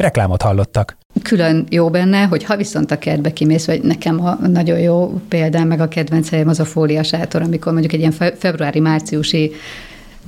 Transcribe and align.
Reklámot 0.00 0.42
hallottak. 0.42 0.96
Külön 1.22 1.66
jó 1.70 1.90
benne, 1.90 2.22
hogy 2.22 2.44
ha 2.44 2.56
viszont 2.56 2.90
a 2.90 2.98
kertbe 2.98 3.32
kimész, 3.32 3.66
vagy 3.66 3.82
nekem 3.82 4.26
a 4.26 4.34
nagyon 4.46 4.78
jó 4.78 5.20
példám, 5.28 5.68
meg 5.68 5.80
a 5.80 5.88
kedvenc 5.88 6.30
helyem 6.30 6.48
az 6.48 6.60
a 6.60 6.64
fóliasátor, 6.64 7.42
amikor 7.42 7.72
mondjuk 7.72 7.92
egy 7.92 7.98
ilyen 7.98 8.34
februári-márciusi 8.38 9.52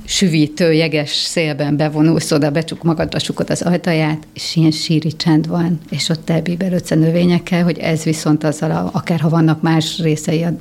süvítő, 0.05 0.73
jeges 0.73 1.09
szélben 1.09 1.77
bevonulsz 1.77 2.31
oda, 2.31 2.51
becsuk 2.51 2.83
magadra 2.83 3.19
sukod 3.19 3.49
az 3.49 3.61
ajtaját, 3.61 4.27
és 4.33 4.55
ilyen 4.55 4.71
síri 4.71 5.15
csend 5.15 5.47
van, 5.47 5.79
és 5.89 6.09
ott 6.09 6.29
elbíbelődsz 6.29 6.89
növényekkel, 6.89 7.63
hogy 7.63 7.77
ez 7.77 8.03
viszont 8.03 8.43
azzal, 8.43 8.71
a, 8.71 8.89
akár 8.91 9.19
ha 9.19 9.29
vannak 9.29 9.61
más 9.61 9.99
részei 9.99 10.43
a 10.43 10.51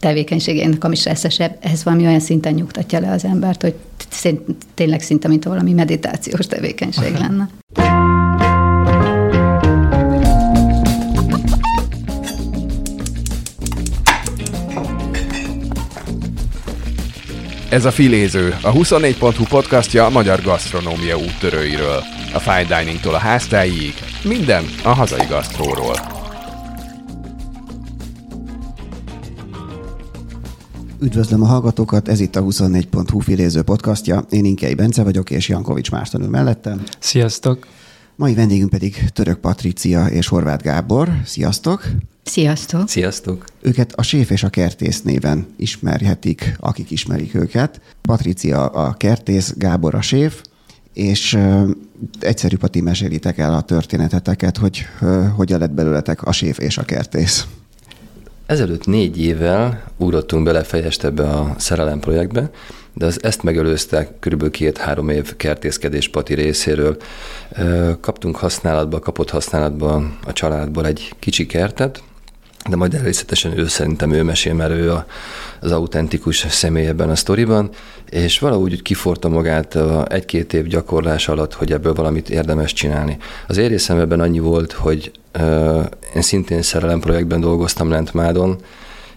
tevékenységének, 0.00 0.84
ami 0.84 0.94
stresszesebb, 0.94 1.56
ez 1.60 1.84
valami 1.84 2.06
olyan 2.06 2.20
szinten 2.20 2.54
nyugtatja 2.54 3.00
le 3.00 3.10
az 3.10 3.24
embert, 3.24 3.62
hogy 3.62 3.74
tényleg 4.74 5.00
szinte, 5.00 5.28
mint 5.28 5.44
valami 5.44 5.72
meditációs 5.72 6.46
tevékenység 6.46 7.14
lenne. 7.22 7.48
Ez 17.74 17.84
a 17.84 17.90
Filéző, 17.90 18.56
a 18.62 18.72
24.hu 18.72 19.44
podcastja 19.44 20.04
a 20.04 20.10
magyar 20.10 20.42
gasztronómia 20.42 21.16
úttörőiről. 21.16 22.02
A 22.34 22.38
fine 22.38 22.78
diningtól 22.78 23.14
a 23.14 23.18
háztáig, 23.18 23.94
minden 24.24 24.64
a 24.84 24.88
hazai 24.88 25.26
gasztróról. 25.28 25.94
Üdvözlöm 31.00 31.42
a 31.42 31.46
hallgatókat, 31.46 32.08
ez 32.08 32.20
itt 32.20 32.36
a 32.36 32.42
24.hu 32.42 33.18
Filéző 33.18 33.62
podcastja. 33.62 34.24
Én 34.30 34.44
Inkei 34.44 34.74
Bence 34.74 35.02
vagyok, 35.02 35.30
és 35.30 35.48
Jankovics 35.48 35.90
Márton 35.90 36.22
ül 36.22 36.28
mellettem. 36.28 36.82
Sziasztok! 36.98 37.66
Mai 38.16 38.34
vendégünk 38.34 38.70
pedig 38.70 39.10
Török 39.12 39.38
Patricia 39.38 40.06
és 40.06 40.28
Horváth 40.28 40.64
Gábor. 40.64 41.08
Sziasztok! 41.24 41.82
Sziasztok! 42.24 42.88
Sziasztok! 42.88 43.44
Őket 43.60 43.92
a 43.92 44.02
séf 44.02 44.30
és 44.30 44.42
a 44.42 44.48
kertész 44.48 45.02
néven 45.02 45.46
ismerhetik, 45.56 46.56
akik 46.60 46.90
ismerik 46.90 47.34
őket. 47.34 47.80
Patricia 48.02 48.66
a 48.66 48.92
kertész, 48.92 49.54
Gábor 49.56 49.94
a 49.94 50.00
séf, 50.00 50.42
és 50.92 51.38
egyszerű 52.20 52.56
Pati 52.56 52.80
mesélitek 52.80 53.38
el 53.38 53.54
a 53.54 53.60
történeteteket, 53.60 54.56
hogy 54.56 54.86
hogyan 55.36 55.58
lett 55.58 55.70
belőletek 55.70 56.22
a 56.22 56.32
séf 56.32 56.58
és 56.58 56.78
a 56.78 56.84
kertész. 56.84 57.46
Ezelőtt 58.46 58.86
négy 58.86 59.20
évvel 59.20 59.84
ugrottunk 59.96 60.44
bele 60.44 60.62
fejest 60.62 61.04
ebbe 61.04 61.28
a 61.28 61.54
szerelem 61.58 62.00
projektbe, 62.00 62.50
de 62.92 63.06
az 63.06 63.22
ezt 63.22 63.42
megelőzte 63.42 64.08
kb. 64.20 64.50
két-három 64.50 65.08
év 65.08 65.36
kertészkedés 65.36 66.08
Pati 66.08 66.34
részéről. 66.34 66.96
Kaptunk 68.00 68.36
használatba, 68.36 68.98
kapott 68.98 69.30
használatba 69.30 70.10
a 70.26 70.32
családból 70.32 70.86
egy 70.86 71.12
kicsi 71.18 71.46
kertet, 71.46 72.02
de 72.68 72.76
majd 72.76 73.02
részletesen 73.02 73.58
ő 73.58 73.66
szerintem 73.66 74.12
ő 74.12 74.22
mesél, 74.22 74.54
mert 74.54 74.70
ő 74.70 74.92
a, 74.92 75.06
az 75.60 75.72
autentikus 75.72 76.46
személy 76.48 76.86
ebben 76.86 77.10
a 77.10 77.16
sztoriban, 77.16 77.70
és 78.10 78.38
valahogy 78.38 78.72
úgy 78.72 78.82
kiforta 78.82 79.28
magát 79.28 79.78
egy-két 80.08 80.52
év 80.52 80.66
gyakorlás 80.66 81.28
alatt, 81.28 81.54
hogy 81.54 81.72
ebből 81.72 81.94
valamit 81.94 82.30
érdemes 82.30 82.72
csinálni. 82.72 83.16
Az 83.46 83.56
én 83.56 83.78
ebben 83.88 84.20
annyi 84.20 84.38
volt, 84.38 84.72
hogy 84.72 85.12
uh, 85.38 85.84
én 86.14 86.22
szintén 86.22 86.62
szerelem 86.62 87.00
projektben 87.00 87.40
dolgoztam 87.40 87.90
Lentmádon, 87.90 88.58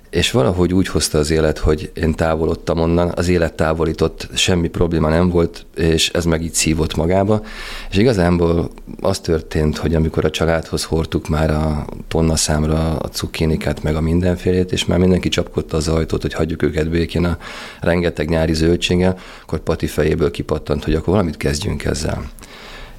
és 0.09 0.31
valahogy 0.31 0.73
úgy 0.73 0.87
hozta 0.87 1.17
az 1.17 1.29
élet, 1.29 1.57
hogy 1.57 1.91
én 1.93 2.13
távolodtam 2.13 2.79
onnan, 2.79 3.11
az 3.15 3.27
élet 3.27 3.53
távolított, 3.53 4.27
semmi 4.33 4.67
probléma 4.67 5.09
nem 5.09 5.29
volt, 5.29 5.65
és 5.75 6.09
ez 6.09 6.25
meg 6.25 6.43
így 6.43 6.53
szívott 6.53 6.95
magába. 6.95 7.43
És 7.89 7.97
igazából 7.97 8.69
az 9.01 9.19
történt, 9.19 9.77
hogy 9.77 9.95
amikor 9.95 10.25
a 10.25 10.29
családhoz 10.29 10.83
hordtuk 10.83 11.27
már 11.27 11.51
a 11.51 11.85
tonna 12.07 12.35
számra 12.35 12.97
a 12.97 13.07
cukinikát, 13.07 13.83
meg 13.83 13.95
a 13.95 14.01
mindenfélét, 14.01 14.71
és 14.71 14.85
már 14.85 14.99
mindenki 14.99 15.29
csapkodta 15.29 15.77
az 15.77 15.87
ajtót, 15.87 16.21
hogy 16.21 16.33
hagyjuk 16.33 16.63
őket 16.63 16.89
békén 16.89 17.25
a 17.25 17.37
rengeteg 17.81 18.29
nyári 18.29 18.53
zöldséggel, 18.53 19.17
akkor 19.41 19.59
Pati 19.59 19.87
fejéből 19.87 20.31
kipattant, 20.31 20.83
hogy 20.83 20.93
akkor 20.93 21.13
valamit 21.13 21.37
kezdjünk 21.37 21.83
ezzel. 21.83 22.29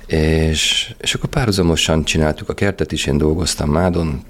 És, 0.06 0.94
és 1.00 1.14
akkor 1.14 1.28
párhuzamosan 1.28 2.04
csináltuk 2.04 2.48
a 2.48 2.54
kertet 2.54 2.92
is, 2.92 3.06
én 3.06 3.18
dolgoztam 3.18 3.70
Mádon, 3.70 4.22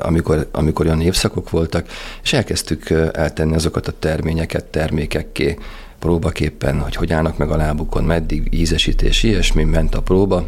amikor, 0.00 0.48
amikor 0.52 0.86
olyan 0.86 1.00
évszakok 1.00 1.50
voltak, 1.50 1.86
és 2.22 2.32
elkezdtük 2.32 2.90
eltenni 3.12 3.54
azokat 3.54 3.88
a 3.88 3.98
terményeket 3.98 4.64
termékekké, 4.64 5.58
próbaképpen, 5.98 6.80
hogy 6.80 6.94
hogy 6.94 7.12
állnak 7.12 7.36
meg 7.36 7.50
a 7.50 7.56
lábukon, 7.56 8.04
meddig 8.04 8.48
ízesítés, 8.50 9.22
ilyesmi 9.22 9.64
ment 9.64 9.94
a 9.94 10.02
próba, 10.02 10.46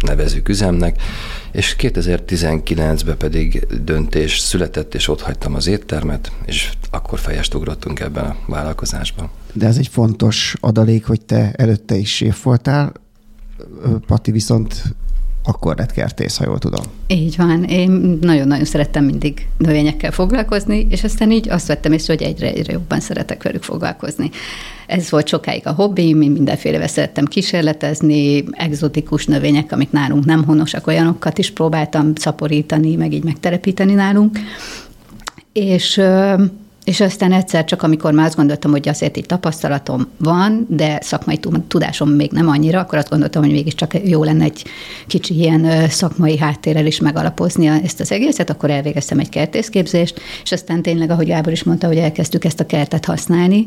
nevezük 0.00 0.48
üzemnek, 0.48 1.02
és 1.52 1.76
2019-ben 1.78 3.16
pedig 3.16 3.66
döntés 3.84 4.38
született, 4.38 4.94
és 4.94 5.08
ott 5.08 5.20
hagytam 5.20 5.54
az 5.54 5.66
éttermet, 5.66 6.32
és 6.44 6.72
akkor 6.90 7.18
fejest 7.18 7.54
ugrottunk 7.54 8.00
ebben 8.00 8.24
a 8.24 8.36
vállalkozásban. 8.46 9.30
De 9.52 9.66
ez 9.66 9.76
egy 9.76 9.88
fontos 9.88 10.56
adalék, 10.60 11.06
hogy 11.06 11.20
te 11.20 11.52
előtte 11.56 11.96
is 11.96 12.14
séf 12.14 12.42
voltál, 12.42 12.92
Pati 14.06 14.30
viszont 14.30 14.82
akkor 15.46 15.76
lett 15.76 15.92
kertész, 15.92 16.36
ha 16.36 16.44
jól 16.44 16.58
tudom. 16.58 16.84
Így 17.06 17.36
van. 17.36 17.64
Én 17.64 17.90
nagyon-nagyon 18.20 18.64
szerettem 18.64 19.04
mindig 19.04 19.48
növényekkel 19.58 20.10
foglalkozni, 20.10 20.86
és 20.90 21.04
aztán 21.04 21.30
így 21.30 21.48
azt 21.48 21.66
vettem 21.66 21.92
észre, 21.92 22.14
hogy 22.14 22.22
egyre, 22.22 22.52
egyre 22.52 22.72
jobban 22.72 23.00
szeretek 23.00 23.42
velük 23.42 23.62
foglalkozni. 23.62 24.30
Ez 24.86 25.10
volt 25.10 25.28
sokáig 25.28 25.66
a 25.66 25.72
hobbi, 25.72 26.08
én 26.08 26.16
mindenféle 26.16 26.86
szerettem 26.86 27.24
kísérletezni, 27.24 28.44
exotikus 28.50 29.26
növények, 29.26 29.72
amik 29.72 29.90
nálunk 29.90 30.24
nem 30.24 30.44
honosak, 30.44 30.86
olyanokat 30.86 31.38
is 31.38 31.50
próbáltam 31.50 32.14
szaporítani, 32.14 32.96
meg 32.96 33.12
így 33.12 33.24
megterepíteni 33.24 33.92
nálunk. 33.92 34.38
És 35.52 36.00
és 36.86 37.00
aztán 37.00 37.32
egyszer 37.32 37.64
csak, 37.64 37.82
amikor 37.82 38.12
már 38.12 38.26
azt 38.26 38.36
gondoltam, 38.36 38.70
hogy 38.70 38.88
azért 38.88 39.16
itt 39.16 39.26
tapasztalatom 39.26 40.06
van, 40.16 40.66
de 40.68 40.98
szakmai 41.02 41.38
tudásom 41.68 42.10
még 42.10 42.30
nem 42.30 42.48
annyira, 42.48 42.80
akkor 42.80 42.98
azt 42.98 43.08
gondoltam, 43.08 43.42
hogy 43.42 43.52
mégiscsak 43.52 44.08
jó 44.08 44.24
lenne 44.24 44.44
egy 44.44 44.64
kicsi 45.06 45.34
ilyen 45.34 45.88
szakmai 45.88 46.38
háttérrel 46.38 46.86
is 46.86 47.00
megalapozni 47.00 47.66
ezt 47.66 48.00
az 48.00 48.12
egészet, 48.12 48.50
akkor 48.50 48.70
elvégeztem 48.70 49.18
egy 49.18 49.28
kertészképzést, 49.28 50.20
és 50.42 50.52
aztán 50.52 50.82
tényleg, 50.82 51.10
ahogy 51.10 51.30
Ábor 51.30 51.52
is 51.52 51.62
mondta, 51.62 51.86
hogy 51.86 51.96
elkezdtük 51.96 52.44
ezt 52.44 52.60
a 52.60 52.66
kertet 52.66 53.04
használni, 53.04 53.64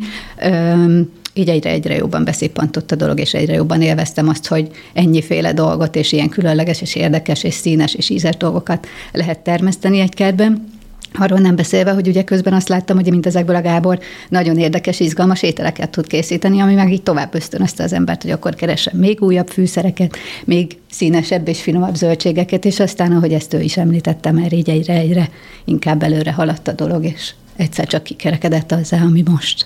így 1.33 1.49
egyre, 1.49 1.69
egyre 1.69 1.95
jobban 1.95 2.23
beszippantott 2.23 2.91
a 2.91 2.95
dolog, 2.95 3.19
és 3.19 3.33
egyre 3.33 3.53
jobban 3.53 3.81
élveztem 3.81 4.27
azt, 4.27 4.47
hogy 4.47 4.69
ennyiféle 4.93 5.53
dolgot, 5.53 5.95
és 5.95 6.11
ilyen 6.11 6.29
különleges, 6.29 6.81
és 6.81 6.95
érdekes, 6.95 7.43
és 7.43 7.53
színes, 7.53 7.93
és 7.93 8.09
ízes 8.09 8.37
dolgokat 8.37 8.87
lehet 9.11 9.39
termeszteni 9.39 9.99
egy 9.99 10.13
kertben. 10.13 10.78
Arról 11.13 11.39
nem 11.39 11.55
beszélve, 11.55 11.91
hogy 11.91 12.07
ugye 12.07 12.23
közben 12.23 12.53
azt 12.53 12.69
láttam, 12.69 12.95
hogy 12.95 13.09
mint 13.09 13.25
ezekből 13.25 13.55
a 13.55 13.61
Gábor 13.61 13.99
nagyon 14.29 14.57
érdekes, 14.57 14.99
izgalmas 14.99 15.43
ételeket 15.43 15.89
tud 15.89 16.07
készíteni, 16.07 16.59
ami 16.59 16.73
meg 16.73 16.91
így 16.91 17.03
tovább 17.03 17.35
ösztönözte 17.35 17.83
az 17.83 17.93
embert, 17.93 18.21
hogy 18.21 18.31
akkor 18.31 18.55
keressen 18.55 18.95
még 18.95 19.21
újabb 19.21 19.47
fűszereket, 19.47 20.17
még 20.45 20.77
színesebb 20.91 21.47
és 21.47 21.61
finomabb 21.61 21.95
zöldségeket, 21.95 22.65
és 22.65 22.79
aztán, 22.79 23.11
ahogy 23.11 23.33
ezt 23.33 23.53
ő 23.53 23.61
is 23.61 23.77
említette, 23.77 24.31
mert 24.31 24.51
így 24.51 24.69
egyre-egyre 24.69 25.29
inkább 25.65 26.03
előre 26.03 26.31
haladt 26.31 26.67
a 26.67 26.71
dolog, 26.71 27.03
és 27.03 27.33
egyszer 27.55 27.87
csak 27.87 28.03
kikerekedett 28.03 28.71
azzal, 28.71 29.01
ami 29.01 29.23
most. 29.29 29.65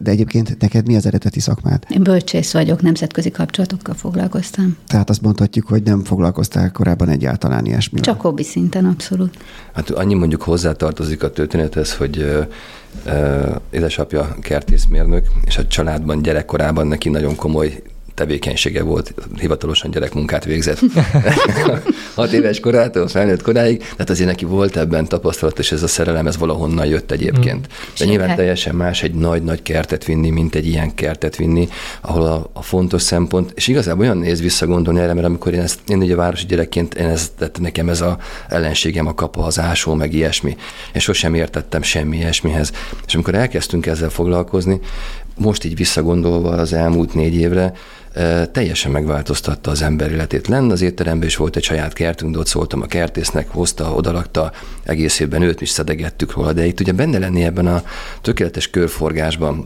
De 0.00 0.10
egyébként 0.10 0.56
neked 0.60 0.86
mi 0.86 0.96
az 0.96 1.06
eredeti 1.06 1.40
szakmád? 1.40 1.84
Én 1.88 2.02
bölcsész 2.02 2.52
vagyok, 2.52 2.82
nemzetközi 2.82 3.30
kapcsolatokkal 3.30 3.94
foglalkoztam. 3.94 4.76
Tehát 4.86 5.10
azt 5.10 5.22
mondhatjuk, 5.22 5.66
hogy 5.66 5.82
nem 5.82 6.04
foglalkoztál 6.04 6.72
korábban 6.72 7.08
egyáltalán 7.08 7.66
ilyesmi. 7.66 8.00
Csak 8.00 8.20
hobbi 8.20 8.42
szinten, 8.42 8.84
abszolút. 8.84 9.38
Hát 9.72 9.90
annyi 9.90 10.14
mondjuk 10.14 10.42
hozzátartozik 10.42 11.22
a 11.22 11.30
történethez, 11.30 11.96
hogy 11.96 12.46
édesapja 13.70 14.36
kertészmérnök, 14.40 15.26
és 15.44 15.58
a 15.58 15.66
családban 15.66 16.22
gyerekkorában 16.22 16.86
neki 16.86 17.08
nagyon 17.08 17.36
komoly 17.36 17.82
tevékenysége 18.20 18.82
volt, 18.82 19.14
hivatalosan 19.38 19.90
gyerekmunkát 19.90 20.44
végzett. 20.44 20.78
Hat 22.14 22.32
éves 22.32 22.60
korától 22.60 23.08
felnőtt 23.08 23.42
koráig, 23.42 23.78
tehát 23.78 24.10
azért 24.10 24.28
neki 24.28 24.44
volt 24.44 24.76
ebben 24.76 25.04
tapasztalat, 25.04 25.58
és 25.58 25.72
ez 25.72 25.82
a 25.82 25.88
szerelem, 25.88 26.26
ez 26.26 26.36
valahonnan 26.36 26.86
jött 26.86 27.10
egyébként. 27.10 27.66
Mm. 27.66 27.94
De 27.98 28.04
nyilván 28.04 28.36
teljesen 28.36 28.74
más 28.74 29.02
egy 29.02 29.14
nagy-nagy 29.14 29.62
kertet 29.62 30.04
vinni, 30.04 30.30
mint 30.30 30.54
egy 30.54 30.66
ilyen 30.66 30.94
kertet 30.94 31.36
vinni, 31.36 31.68
ahol 32.00 32.26
a, 32.26 32.50
a 32.52 32.62
fontos 32.62 33.02
szempont, 33.02 33.52
és 33.54 33.68
igazából 33.68 34.04
olyan 34.04 34.18
néz 34.18 34.40
visszagondolni 34.40 35.00
erre, 35.00 35.14
mert 35.14 35.26
amikor 35.26 35.54
én 35.54 35.60
ezt, 35.60 35.78
én 35.86 35.98
ugye 35.98 36.16
városi 36.16 36.46
gyerekként, 36.46 36.94
én 36.94 37.06
ez, 37.06 37.32
tehát 37.38 37.58
nekem 37.60 37.88
ez 37.88 38.00
a 38.00 38.18
ellenségem 38.48 39.06
a 39.06 39.14
kapa, 39.14 39.44
az 39.44 39.58
ásó, 39.58 39.94
meg 39.94 40.14
ilyesmi. 40.14 40.56
Én 40.94 41.00
sosem 41.00 41.34
értettem 41.34 41.82
semmi 41.82 42.16
ilyesmihez. 42.16 42.72
És 43.06 43.14
amikor 43.14 43.34
elkezdtünk 43.34 43.86
ezzel 43.86 44.10
foglalkozni, 44.10 44.80
most 45.40 45.64
így 45.64 45.76
visszagondolva 45.76 46.50
az 46.50 46.72
elmúlt 46.72 47.14
négy 47.14 47.34
évre, 47.34 47.72
teljesen 48.52 48.90
megváltoztatta 48.90 49.70
az 49.70 49.82
ember 49.82 50.12
életét. 50.12 50.48
Lenne 50.48 50.72
az 50.72 50.80
étteremben 50.80 51.28
is 51.28 51.36
volt 51.36 51.56
egy 51.56 51.62
saját 51.62 51.92
kertünk, 51.92 52.32
de 52.32 52.38
ott 52.38 52.46
szóltam 52.46 52.82
a 52.82 52.86
kertésznek, 52.86 53.48
hozta, 53.48 53.94
odarakta, 53.94 54.52
egész 54.82 55.20
évben 55.20 55.42
őt 55.42 55.60
is 55.60 55.68
szedegettük 55.68 56.32
róla, 56.32 56.52
de 56.52 56.66
itt 56.66 56.80
ugye 56.80 56.92
benne 56.92 57.18
lenni 57.18 57.44
ebben 57.44 57.66
a 57.66 57.82
tökéletes 58.20 58.70
körforgásban, 58.70 59.64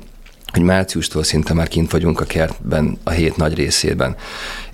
hogy 0.52 0.62
márciustól 0.62 1.22
szinte 1.22 1.54
már 1.54 1.68
kint 1.68 1.90
vagyunk 1.90 2.20
a 2.20 2.24
kertben 2.24 2.98
a 3.02 3.10
hét 3.10 3.36
nagy 3.36 3.54
részében. 3.54 4.16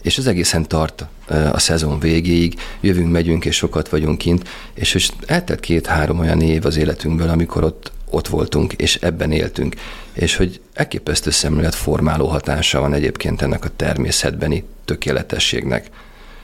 És 0.02 0.18
az 0.18 0.26
egészen 0.26 0.68
tart 0.68 1.06
a 1.52 1.58
szezon 1.58 1.98
végéig, 1.98 2.54
jövünk, 2.80 3.10
megyünk, 3.10 3.44
és 3.44 3.56
sokat 3.56 3.88
vagyunk 3.88 4.18
kint, 4.18 4.48
és 4.74 5.10
eltelt 5.26 5.60
két-három 5.60 6.18
olyan 6.18 6.40
év 6.40 6.66
az 6.66 6.76
életünkből, 6.76 7.28
amikor 7.28 7.64
ott 7.64 7.92
ott 8.10 8.28
voltunk, 8.28 8.72
és 8.72 8.94
ebben 8.94 9.32
éltünk. 9.32 9.74
És 10.12 10.36
hogy 10.36 10.60
elképesztő 10.74 11.30
formáló 11.70 12.26
hatása 12.26 12.80
van 12.80 12.94
egyébként 12.94 13.42
ennek 13.42 13.64
a 13.64 13.70
természetbeni 13.76 14.64
tökéletességnek. 14.84 15.86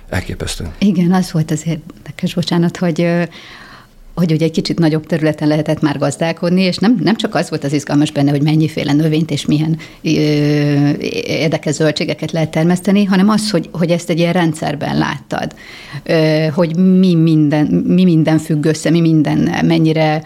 Elképesztő. 0.09 0.69
Igen, 0.79 1.13
az 1.13 1.33
volt 1.33 1.51
az 1.51 1.67
érdekes, 1.67 2.35
bocsánat, 2.35 2.77
hogy 2.77 3.27
hogy 4.17 4.33
ugye 4.33 4.45
egy 4.45 4.51
kicsit 4.51 4.79
nagyobb 4.79 5.07
területen 5.07 5.49
lehetett 5.49 5.81
már 5.81 5.99
gazdálkodni, 5.99 6.63
és 6.63 6.77
nem, 6.77 6.99
nem 7.03 7.17
csak 7.17 7.35
az 7.35 7.49
volt 7.49 7.65
az 7.65 7.73
izgalmas 7.73 8.11
benne, 8.11 8.31
hogy 8.31 8.43
mennyiféle 8.43 8.93
növényt 8.93 9.31
és 9.31 9.47
milyen 9.47 9.79
ö, 10.03 10.09
érdekes 11.23 11.75
zöldségeket 11.75 12.33
lehet 12.33 12.51
termeszteni, 12.51 13.05
hanem 13.05 13.29
az, 13.29 13.51
hogy, 13.51 13.69
hogy 13.73 13.91
ezt 13.91 14.11
egy 14.11 14.19
ilyen 14.19 14.33
rendszerben 14.33 14.99
láttad, 14.99 15.55
ö, 16.03 16.47
hogy 16.55 16.77
mi 16.77 17.15
minden, 17.15 17.67
mi 17.67 18.05
minden 18.05 18.39
függ 18.39 18.65
össze, 18.65 18.91
mi 18.91 19.01
minden 19.01 19.65
mennyire 19.67 20.23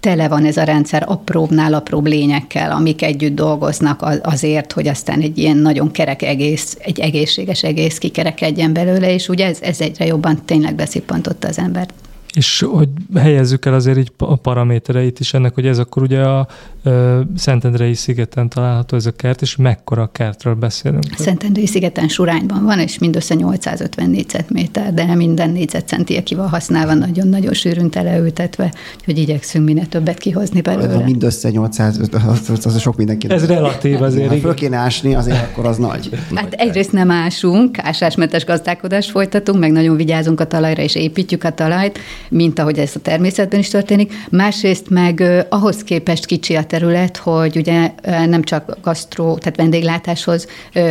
tele 0.00 0.28
van 0.28 0.44
ez 0.44 0.56
a 0.56 0.62
rendszer 0.62 1.04
apróbbnál 1.06 1.74
apróbb 1.74 2.06
lényekkel, 2.06 2.70
amik 2.70 3.02
együtt 3.02 3.34
dolgoznak 3.34 4.20
azért, 4.22 4.72
hogy 4.72 4.88
aztán 4.88 5.20
egy 5.20 5.38
ilyen 5.38 5.56
nagyon 5.56 5.90
kerek 5.90 6.22
egész, 6.22 6.76
egy 6.80 7.00
egészséges 7.00 7.62
egész 7.62 7.98
kikerekedjen 7.98 8.72
belőle, 8.72 9.12
és 9.12 9.28
ugye 9.28 9.46
ez, 9.46 9.60
ez 9.60 9.80
egyre 9.80 10.06
jobban 10.06 10.44
tényleg 10.44 10.74
beszippantotta 10.74 11.48
az 11.48 11.58
embert. 11.58 11.92
És 12.36 12.64
hogy 12.70 12.88
helyezzük 13.14 13.66
el 13.66 13.74
azért 13.74 13.98
így 13.98 14.12
a 14.18 14.36
paramétereit 14.36 15.20
is 15.20 15.34
ennek, 15.34 15.54
hogy 15.54 15.66
ez 15.66 15.78
akkor 15.78 16.02
ugye 16.02 16.20
a 16.20 16.48
Szentendrei 17.36 17.94
szigeten 17.94 18.48
található 18.48 18.96
ez 18.96 19.06
a 19.06 19.10
kert, 19.10 19.42
és 19.42 19.56
mekkora 19.56 20.10
kertről 20.12 20.54
beszélünk? 20.54 21.04
Szentendrei 21.18 21.66
szigeten 21.66 22.08
surányban 22.08 22.64
van, 22.64 22.78
és 22.78 22.98
mindössze 22.98 23.34
850 23.34 24.10
négyzetméter, 24.10 24.94
de 24.94 25.14
minden 25.14 25.50
négyzetcenti, 25.50 26.16
aki 26.16 26.34
van 26.34 26.48
használva, 26.48 26.94
nagyon-nagyon 26.94 27.52
sűrűn 27.52 27.90
teleültetve, 27.90 28.72
hogy 29.04 29.18
igyekszünk 29.18 29.64
minél 29.64 29.86
többet 29.86 30.18
kihozni 30.18 30.60
belőle. 30.60 31.04
Mindössze 31.04 31.50
800, 31.50 32.00
az, 32.26 32.66
az 32.66 32.80
sok 32.80 32.96
mindenki. 32.96 33.30
Ez 33.30 33.46
relatív 33.46 34.02
azért. 34.02 34.28
Ha 34.28 34.36
föl 34.36 34.54
kéne 34.54 34.76
ásni, 34.76 35.14
azért 35.14 35.42
akkor 35.50 35.66
az 35.66 35.76
nagy. 35.76 36.10
Hát 36.34 36.52
egyrészt 36.52 36.92
nem 36.92 37.10
ásunk, 37.10 37.78
ásásmentes 37.78 38.44
gazdálkodást 38.44 39.10
folytatunk, 39.10 39.58
meg 39.58 39.72
nagyon 39.72 39.96
vigyázunk 39.96 40.40
a 40.40 40.46
talajra, 40.46 40.82
és 40.82 40.94
építjük 40.94 41.44
a 41.44 41.50
talajt, 41.50 41.98
mint 42.30 42.58
ahogy 42.58 42.78
ez 42.78 42.92
a 42.94 43.00
természetben 43.00 43.60
is 43.60 43.68
történik. 43.68 44.12
Másrészt 44.30 44.90
meg 44.90 45.46
ahhoz 45.48 45.84
képest 45.84 46.26
kicsi 46.26 46.54
a 46.54 46.64
terület, 46.64 47.16
hogy 47.16 47.56
ugye 47.56 47.92
nem 48.26 48.42
csak 48.42 48.78
gasztró, 48.82 49.38
tehát 49.38 49.56
vendéglátáshoz 49.56 50.46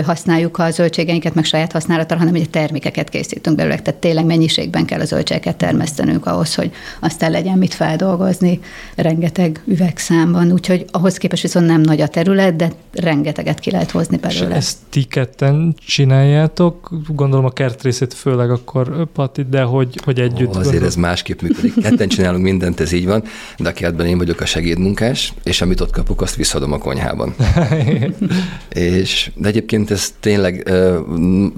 használjuk 0.06 0.58
a 0.58 0.72
zöldségeinket, 0.72 1.34
meg 1.34 1.44
saját 1.44 1.72
használatra, 1.72 2.18
hanem 2.18 2.34
ugye 2.34 2.46
termékeket 2.46 3.10
készítünk 3.10 3.56
belőle, 3.56 3.80
tehát 3.80 4.00
tényleg 4.00 4.26
mennyiségben 4.26 4.86
kell 4.86 5.00
a 5.00 5.06
zöldségeket 5.06 5.56
termesztenünk 5.56 6.26
ahhoz, 6.26 6.56
hogy 6.56 6.72
aztán 7.00 7.32
legyen 7.32 7.58
mit 7.58 7.74
feldolgozni 7.74 8.60
rengeteg 8.96 9.62
üvegszámban, 9.66 10.52
úgyhogy 10.52 10.86
ahhoz 10.92 11.18
képest 11.18 11.42
viszont 11.42 11.68
nem 11.68 11.82
nagy 11.82 12.02
a 12.02 12.08
terület, 12.08 12.56
de 12.56 12.72
rengeteget 12.94 13.60
ki 13.60 13.72
lehet 13.72 13.92
hozni 13.92 14.18
belőle. 14.18 14.50
És 14.50 14.56
ezt 14.56 14.78
ti 14.90 15.04
ketten 15.04 15.76
csináljátok, 15.88 16.90
gondolom 17.08 17.46
a 17.46 17.50
kertrészét 17.50 18.14
főleg 18.14 18.52
akkor 18.52 19.08
Pati, 19.14 19.46
de 19.50 19.62
hogy, 19.62 20.00
hogy 20.04 20.20
együtt. 20.20 20.56
Ó, 20.56 20.60
azért 20.60 20.72
gondol... 20.72 20.88
ez 20.88 20.96
másképp 21.26 21.42
működik. 21.42 21.84
Ketten 21.84 22.08
csinálunk 22.08 22.44
mindent, 22.44 22.80
ez 22.80 22.92
így 22.92 23.06
van, 23.06 23.24
de 23.58 23.70
a 23.70 23.74
kertben 23.74 24.06
én 24.06 24.18
vagyok 24.18 24.42
a 24.42 24.46
segédmunkás, 24.46 25.34
és 25.44 25.62
amit 25.62 25.82
ott 25.82 25.92
kapok, 25.92 26.22
azt 26.22 26.36
visszadom 26.36 26.72
a 26.72 26.78
konyhában. 26.78 27.36
és, 28.70 29.32
de 29.36 29.48
egyébként 29.48 29.92
ez 29.92 30.14
tényleg, 30.20 30.72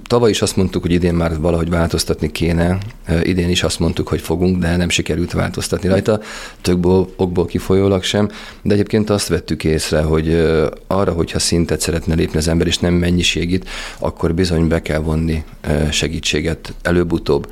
tavaly 0.07 0.29
is 0.29 0.41
azt 0.41 0.55
mondtuk, 0.55 0.81
hogy 0.81 0.91
idén 0.91 1.13
már 1.13 1.39
valahogy 1.39 1.69
változtatni 1.69 2.31
kéne, 2.31 2.77
idén 3.23 3.49
is 3.49 3.63
azt 3.63 3.79
mondtuk, 3.79 4.07
hogy 4.07 4.21
fogunk, 4.21 4.57
de 4.57 4.75
nem 4.75 4.89
sikerült 4.89 5.31
változtatni 5.31 5.89
rajta, 5.89 6.21
több 6.61 6.85
okból 7.15 7.45
kifolyólag 7.45 8.03
sem, 8.03 8.29
de 8.61 8.73
egyébként 8.73 9.09
azt 9.09 9.27
vettük 9.27 9.63
észre, 9.63 10.01
hogy 10.01 10.47
arra, 10.87 11.11
hogyha 11.11 11.39
szintet 11.39 11.81
szeretne 11.81 12.13
lépni 12.13 12.37
az 12.37 12.47
ember, 12.47 12.67
és 12.67 12.77
nem 12.77 12.93
mennyiségit, 12.93 13.69
akkor 13.99 14.33
bizony 14.33 14.67
be 14.67 14.81
kell 14.81 14.99
vonni 14.99 15.43
segítséget 15.89 16.73
előbb-utóbb, 16.81 17.47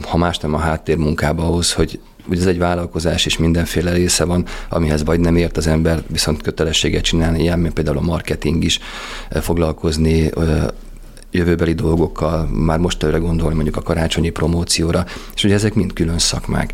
ha 0.00 0.16
más 0.16 0.38
nem 0.38 0.54
a 0.54 0.58
háttérmunkába 0.58 1.42
ahhoz, 1.42 1.72
hogy 1.72 2.00
ugye 2.28 2.40
ez 2.40 2.46
egy 2.46 2.58
vállalkozás, 2.58 3.26
és 3.26 3.38
mindenféle 3.38 3.92
része 3.92 4.24
van, 4.24 4.44
amihez 4.68 5.04
vagy 5.04 5.20
nem 5.20 5.36
ért 5.36 5.56
az 5.56 5.66
ember, 5.66 6.02
viszont 6.06 6.42
kötelességet 6.42 7.02
csinálni, 7.02 7.40
ilyen, 7.40 7.58
mint 7.58 7.74
például 7.74 7.96
a 7.96 8.00
marketing 8.00 8.64
is, 8.64 8.78
foglalkozni 9.30 10.30
jövőbeli 11.30 11.72
dolgokkal, 11.72 12.48
már 12.52 12.78
most 12.78 13.02
előre 13.02 13.18
gondolni 13.18 13.54
mondjuk 13.54 13.76
a 13.76 13.82
karácsonyi 13.82 14.30
promócióra, 14.30 15.04
és 15.34 15.44
ugye 15.44 15.54
ezek 15.54 15.74
mind 15.74 15.92
külön 15.92 16.18
szakmák. 16.18 16.72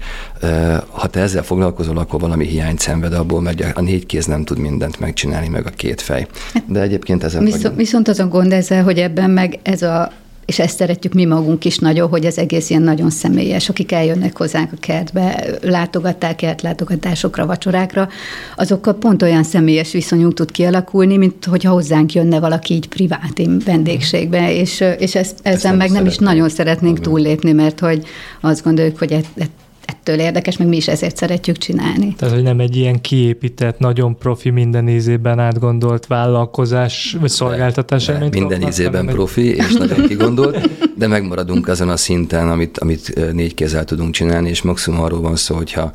Ha 0.90 1.06
te 1.06 1.20
ezzel 1.20 1.42
foglalkozol, 1.42 1.98
akkor 1.98 2.20
valami 2.20 2.46
hiányt 2.46 2.78
szenved 2.78 3.12
abból, 3.12 3.40
mert 3.40 3.76
a 3.76 3.80
négy 3.80 4.06
kéz 4.06 4.26
nem 4.26 4.44
tud 4.44 4.58
mindent 4.58 5.00
megcsinálni, 5.00 5.48
meg 5.48 5.66
a 5.66 5.70
két 5.70 6.00
fej. 6.00 6.26
De 6.66 6.80
egyébként 6.80 7.24
ezzel 7.24 7.42
Viszont, 7.42 7.76
viszont 7.76 8.08
az 8.08 8.18
a 8.18 8.28
gond 8.28 8.52
ezzel, 8.52 8.82
hogy 8.82 8.98
ebben 8.98 9.30
meg 9.30 9.58
ez 9.62 9.82
a 9.82 10.12
és 10.50 10.58
ezt 10.58 10.76
szeretjük 10.76 11.12
mi 11.12 11.24
magunk 11.24 11.64
is 11.64 11.78
nagyon, 11.78 12.08
hogy 12.08 12.26
az 12.26 12.38
egész 12.38 12.70
ilyen 12.70 12.82
nagyon 12.82 13.10
személyes, 13.10 13.68
akik 13.68 13.92
eljönnek 13.92 14.36
hozzánk 14.36 14.72
a 14.72 14.76
kertbe, 14.80 15.44
látogatták 15.62 16.36
kertlátogatásokra, 16.36 17.46
vacsorákra, 17.46 18.08
azokkal 18.56 18.94
pont 18.94 19.22
olyan 19.22 19.42
személyes 19.42 19.92
viszonyunk 19.92 20.34
tud 20.34 20.50
kialakulni, 20.50 21.16
mint 21.16 21.44
hogyha 21.44 21.72
hozzánk 21.72 22.12
jönne 22.12 22.40
valaki 22.40 22.74
így 22.74 22.88
privát 22.88 23.42
vendégségbe, 23.64 24.54
és, 24.54 24.84
és 24.98 25.14
ezt, 25.14 25.38
ezzel 25.42 25.76
meg 25.76 25.90
nem 25.90 26.06
is 26.06 26.16
nagyon 26.16 26.48
szeretnénk 26.48 27.00
túllépni, 27.00 27.52
mert 27.52 27.80
hogy 27.80 28.04
azt 28.40 28.64
gondoljuk, 28.64 28.98
hogy 28.98 29.12
ett, 29.12 29.26
ett, 29.36 29.50
ettől 29.84 30.18
érdekes, 30.18 30.56
meg 30.56 30.68
mi 30.68 30.76
is 30.76 30.88
ezért 30.88 31.16
szeretjük 31.16 31.58
csinálni. 31.58 32.14
Tehát, 32.14 32.34
hogy 32.34 32.42
nem 32.42 32.60
egy 32.60 32.76
ilyen 32.76 33.00
kiépített, 33.00 33.78
nagyon 33.78 34.16
profi, 34.18 34.50
minden 34.50 34.88
ízében 34.88 35.38
átgondolt 35.38 36.06
vállalkozás 36.06 37.16
vagy 37.20 37.30
szolgáltatás. 37.30 38.06
De, 38.06 38.12
de 38.12 38.28
minden 38.30 38.62
ízében 38.62 39.06
profi 39.06 39.54
és 39.54 39.72
nagyon 39.72 40.06
kigondolt, 40.06 40.68
de 40.96 41.06
megmaradunk 41.06 41.68
azon 41.68 41.88
a 41.88 41.96
szinten, 41.96 42.50
amit, 42.50 42.78
amit 42.78 43.32
négy 43.32 43.54
kézzel 43.54 43.84
tudunk 43.84 44.14
csinálni, 44.14 44.48
és 44.48 44.62
maximum 44.62 45.00
arról 45.00 45.20
van 45.20 45.36
szó, 45.36 45.54
hogyha 45.56 45.92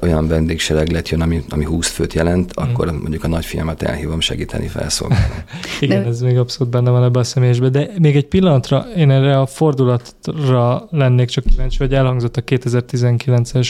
olyan 0.00 0.28
vendégsereglet 0.28 1.08
jön, 1.08 1.20
ami, 1.20 1.44
ami 1.48 1.64
20 1.64 1.88
főt 1.88 2.12
jelent, 2.12 2.60
mm. 2.60 2.64
akkor 2.64 2.92
mondjuk 2.92 3.24
a 3.24 3.28
nagyfiamat 3.28 3.82
elhívom 3.82 4.20
segíteni 4.20 4.66
felszolgálni. 4.66 5.44
Igen, 5.80 6.02
de... 6.02 6.08
ez 6.08 6.20
még 6.20 6.38
abszolút 6.38 6.72
benne 6.72 6.90
van 6.90 7.04
ebben 7.04 7.20
a 7.20 7.24
személyesbe, 7.24 7.68
de 7.68 7.90
még 7.98 8.16
egy 8.16 8.26
pillanatra 8.26 8.86
én 8.96 9.10
erre 9.10 9.40
a 9.40 9.46
fordulatra 9.46 10.86
lennék 10.90 11.28
csak 11.28 11.44
kíváncsi, 11.44 11.78
hogy 11.78 11.94
elhangzott 11.94 12.36
a 12.36 12.42
2019-es 12.42 13.68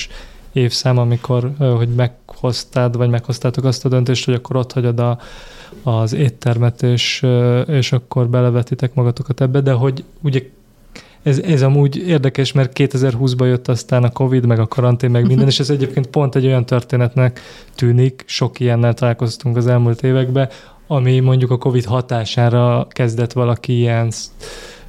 évszám, 0.53 0.99
amikor, 0.99 1.53
hogy 1.59 1.89
meghoztád, 1.89 2.97
vagy 2.97 3.09
meghoztátok 3.09 3.65
azt 3.65 3.85
a 3.85 3.89
döntést, 3.89 4.25
hogy 4.25 4.35
akkor 4.35 4.57
ott 4.57 4.73
hagyod 4.73 5.00
a, 5.00 5.19
az 5.83 6.12
éttermet, 6.12 6.83
és, 6.83 7.27
és 7.67 7.93
akkor 7.93 8.29
belevetitek 8.29 8.95
magatokat 8.95 9.41
ebbe, 9.41 9.61
de 9.61 9.73
hogy 9.73 10.05
ugye 10.21 10.43
ez, 11.23 11.39
ez 11.39 11.62
amúgy 11.62 11.97
érdekes, 11.97 12.53
mert 12.53 12.73
2020-ban 12.75 13.47
jött 13.47 13.69
aztán 13.69 14.05
a 14.05 14.11
Covid, 14.11 14.47
meg 14.47 14.59
a 14.59 14.67
karantén, 14.67 15.11
meg 15.11 15.27
minden, 15.27 15.47
és 15.47 15.61
ez 15.61 15.71
egyébként 15.71 16.07
pont 16.07 16.35
egy 16.35 16.47
olyan 16.47 16.67
történetnek 16.67 17.41
tűnik, 17.75 18.23
sok 18.27 18.61
ilyennel 18.61 18.95
találkoztunk 18.95 19.57
az 19.57 19.67
elmúlt 19.67 20.03
években, 20.03 20.49
ami 20.87 21.21
mondjuk 21.21 21.50
a 21.50 21.59
Covid 21.59 21.85
hatására 21.85 22.87
kezdett 22.91 23.33
valaki 23.33 23.79
ilyen 23.79 24.11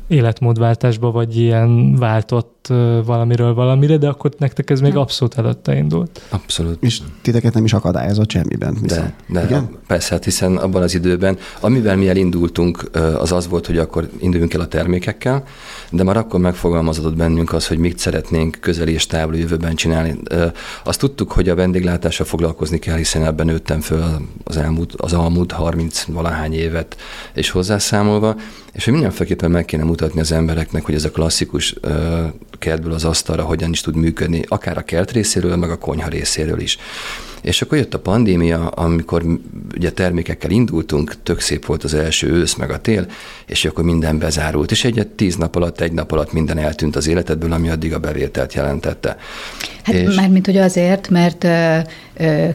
életmódváltásba, 0.08 1.12
vagy 1.12 1.38
ilyen 1.38 1.96
váltott 1.96 2.61
valamiről 3.06 3.54
valamire, 3.54 3.98
de 3.98 4.08
akkor 4.08 4.32
nektek 4.38 4.70
ez 4.70 4.80
még 4.80 4.96
abszolút 4.96 5.38
előtte 5.38 5.76
indult. 5.76 6.22
Abszolút. 6.30 6.84
És 6.84 7.00
titeket 7.22 7.54
nem 7.54 7.64
is 7.64 7.74
akadályozott 7.74 8.32
semmiben. 8.32 8.78
Viszont. 8.82 9.14
De, 9.28 9.40
de 9.40 9.46
Igen? 9.46 9.70
persze, 9.88 10.14
hát 10.14 10.24
hiszen 10.24 10.58
abban 10.58 10.82
az 10.82 10.94
időben, 10.94 11.38
amivel 11.60 11.96
mi 11.96 12.10
elindultunk, 12.10 12.90
az 13.20 13.32
az 13.32 13.48
volt, 13.48 13.66
hogy 13.66 13.78
akkor 13.78 14.10
induljunk 14.20 14.54
el 14.54 14.62
a 14.62 14.68
termékekkel, 14.68 15.44
de 15.90 16.04
már 16.04 16.18
akkor 16.18 16.40
megfogalmazódott 16.40 17.16
bennünk 17.16 17.54
az, 17.54 17.68
hogy 17.68 17.78
mit 17.78 17.98
szeretnénk 17.98 18.58
közeli 18.60 18.94
és 18.94 19.06
távoli 19.06 19.40
jövőben 19.40 19.76
csinálni. 19.76 20.18
Azt 20.84 21.00
tudtuk, 21.00 21.32
hogy 21.32 21.50
a 21.50 21.56
vendéglátással 21.56 22.26
foglalkozni 22.26 22.80
kell, 22.80 22.98
hiszen 22.98 23.26
ebben 23.26 23.46
nőttem 23.46 23.80
föl 23.80 24.04
az 24.44 24.58
elmúlt, 24.58 24.94
az 24.98 25.14
elmúlt 25.14 25.52
30 25.52 26.04
valahány 26.04 26.54
évet 26.54 26.96
és 27.34 27.50
hozzászámolva, 27.50 28.36
és 28.74 28.84
hogy 28.84 28.94
mindenféleképpen 28.94 29.52
meg 29.52 29.66
kéne 29.66 29.84
mutatni 29.84 30.20
az 30.20 30.32
embereknek, 30.32 30.86
hogy 30.86 30.96
ez 30.96 31.06
a 31.06 31.12
klasszikus 31.12 31.76
kertből 32.62 32.94
az 32.94 33.06
asztalra 33.06 33.44
hogyan 33.44 33.72
is 33.72 33.82
tud 33.82 33.96
működni, 33.96 34.44
akár 34.48 34.78
a 34.78 34.82
kert 34.82 35.12
részéről, 35.12 35.56
meg 35.56 35.70
a 35.70 35.78
konyha 35.78 36.10
részéről 36.10 36.60
is. 36.60 36.78
És 37.42 37.62
akkor 37.62 37.78
jött 37.78 37.94
a 37.94 38.00
pandémia, 38.00 38.68
amikor 38.68 39.24
ugye 39.76 39.92
termékekkel 39.92 40.52
indultunk, 40.52 41.16
tök 41.24 41.40
szép 41.40 41.66
volt 41.66 41.84
az 41.84 41.94
első 41.94 42.32
ősz, 42.32 42.56
meg 42.56 42.70
a 42.70 42.82
tél, 42.82 43.06
és 43.46 43.66
akkor 43.66 43.84
minden 43.84 44.18
bezárult. 44.18 44.72
És 44.72 44.84
egyet 44.84 45.08
tíz 45.08 45.36
nap 45.36 45.56
alatt, 45.56 45.82
egy 45.82 45.92
nap 45.92 46.12
alatt 46.12 46.34
minden 46.34 46.58
eltűnt 46.58 46.96
az 46.96 47.08
életedből, 47.08 47.54
ami 47.54 47.70
addig 47.70 47.94
a 47.94 48.00
bevételt 48.00 48.54
jelentette. 48.54 49.18
Hát 49.84 49.96
és... 49.96 50.16
mármint 50.16 50.46
hogy 50.46 50.58
azért, 50.58 51.10
mert 51.10 51.48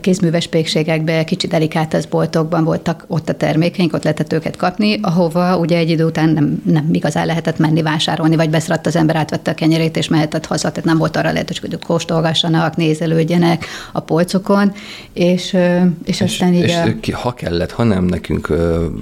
kézműves 0.00 0.46
pékségekben, 0.46 1.24
kicsit 1.24 1.50
delikátasz 1.50 2.04
boltokban 2.04 2.64
voltak 2.64 3.04
ott 3.06 3.28
a 3.28 3.34
termékeink, 3.34 3.92
ott 3.92 4.02
lehetett 4.02 4.32
őket 4.32 4.56
kapni, 4.56 4.98
ahova 5.02 5.58
ugye 5.58 5.76
egy 5.76 5.90
idő 5.90 6.04
után 6.04 6.28
nem, 6.28 6.62
nem 6.64 6.88
igazán 6.92 7.26
lehetett 7.26 7.58
menni 7.58 7.82
vásárolni, 7.82 8.36
vagy 8.36 8.50
beszradt 8.50 8.86
az 8.86 8.96
ember, 8.96 9.16
átvette 9.16 9.50
a 9.50 9.54
kenyerét, 9.54 9.96
és 9.96 10.08
mehetett 10.08 10.46
haza, 10.46 10.68
tehát 10.68 10.84
nem 10.84 10.98
volt 10.98 11.16
arra 11.16 11.32
lehetőség, 11.32 11.62
hogy 11.70 11.78
kóstolgassanak, 11.84 12.76
nézelődjenek 12.76 13.66
a 13.92 14.00
polcokon, 14.00 14.72
és, 15.12 15.52
és, 15.52 15.58
és 16.04 16.20
aztán 16.20 16.54
így... 16.54 16.62
És 16.62 16.74
a... 17.12 17.16
ha 17.16 17.34
kellett, 17.34 17.70
ha 17.70 17.82
nem, 17.82 18.04
nekünk 18.04 18.52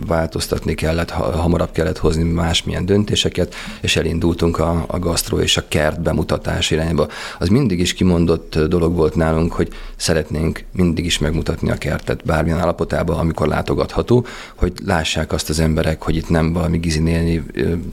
változtatni 0.06 0.74
kellett, 0.74 1.10
ha, 1.10 1.36
hamarabb 1.36 1.72
kellett 1.72 1.98
hozni 1.98 2.22
másmilyen 2.22 2.86
döntéseket, 2.86 3.54
és 3.80 3.96
elindultunk 3.96 4.58
a, 4.58 4.84
a 4.88 4.98
gasztró 4.98 5.38
és 5.38 5.56
a 5.56 5.64
kert 5.68 6.00
bemutatás 6.00 6.70
irányba. 6.70 7.08
Az 7.38 7.48
mindig 7.48 7.80
is 7.80 7.94
kimondott 7.94 8.58
dolog 8.58 8.94
volt 8.94 9.14
nálunk, 9.14 9.52
hogy 9.52 9.68
szeretnénk 9.96 10.64
mindig 10.72 11.04
is 11.04 11.18
megmutatni 11.18 11.70
a 11.70 11.74
kertet 11.74 12.24
bármilyen 12.24 12.58
állapotában, 12.58 13.18
amikor 13.18 13.48
látogatható, 13.48 14.26
hogy 14.54 14.72
lássák 14.84 15.32
azt 15.32 15.48
az 15.48 15.60
emberek, 15.60 16.02
hogy 16.02 16.16
itt 16.16 16.28
nem 16.28 16.52
valami 16.52 16.78
gizinélni 16.78 17.42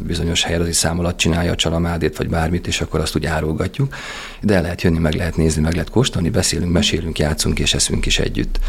bizonyos 0.05 0.43
helyre, 0.43 0.73
szám 0.73 0.99
alatt 0.99 1.17
csinálja 1.17 1.51
a 1.51 1.55
csalamádét, 1.55 2.17
vagy 2.17 2.29
bármit, 2.29 2.67
és 2.67 2.81
akkor 2.81 2.99
azt 2.99 3.15
úgy 3.15 3.25
árulgatjuk. 3.25 3.95
De 4.41 4.55
el 4.55 4.61
lehet 4.61 4.81
jönni, 4.81 4.99
meg 4.99 5.13
lehet 5.13 5.37
nézni, 5.37 5.61
meg 5.61 5.73
lehet 5.73 5.89
kóstolni, 5.89 6.29
beszélünk, 6.29 6.71
mesélünk, 6.71 7.19
játszunk 7.19 7.59
és 7.59 7.70
eszünk 7.73 8.05
is 8.05 8.19
együtt. 8.19 8.59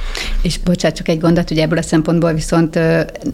És 0.42 0.58
bocsánat, 0.58 0.96
csak 0.96 1.08
egy 1.08 1.20
gondot, 1.20 1.50
ugye 1.50 1.62
ebből 1.62 1.78
a 1.78 1.82
szempontból 1.82 2.32
viszont 2.32 2.78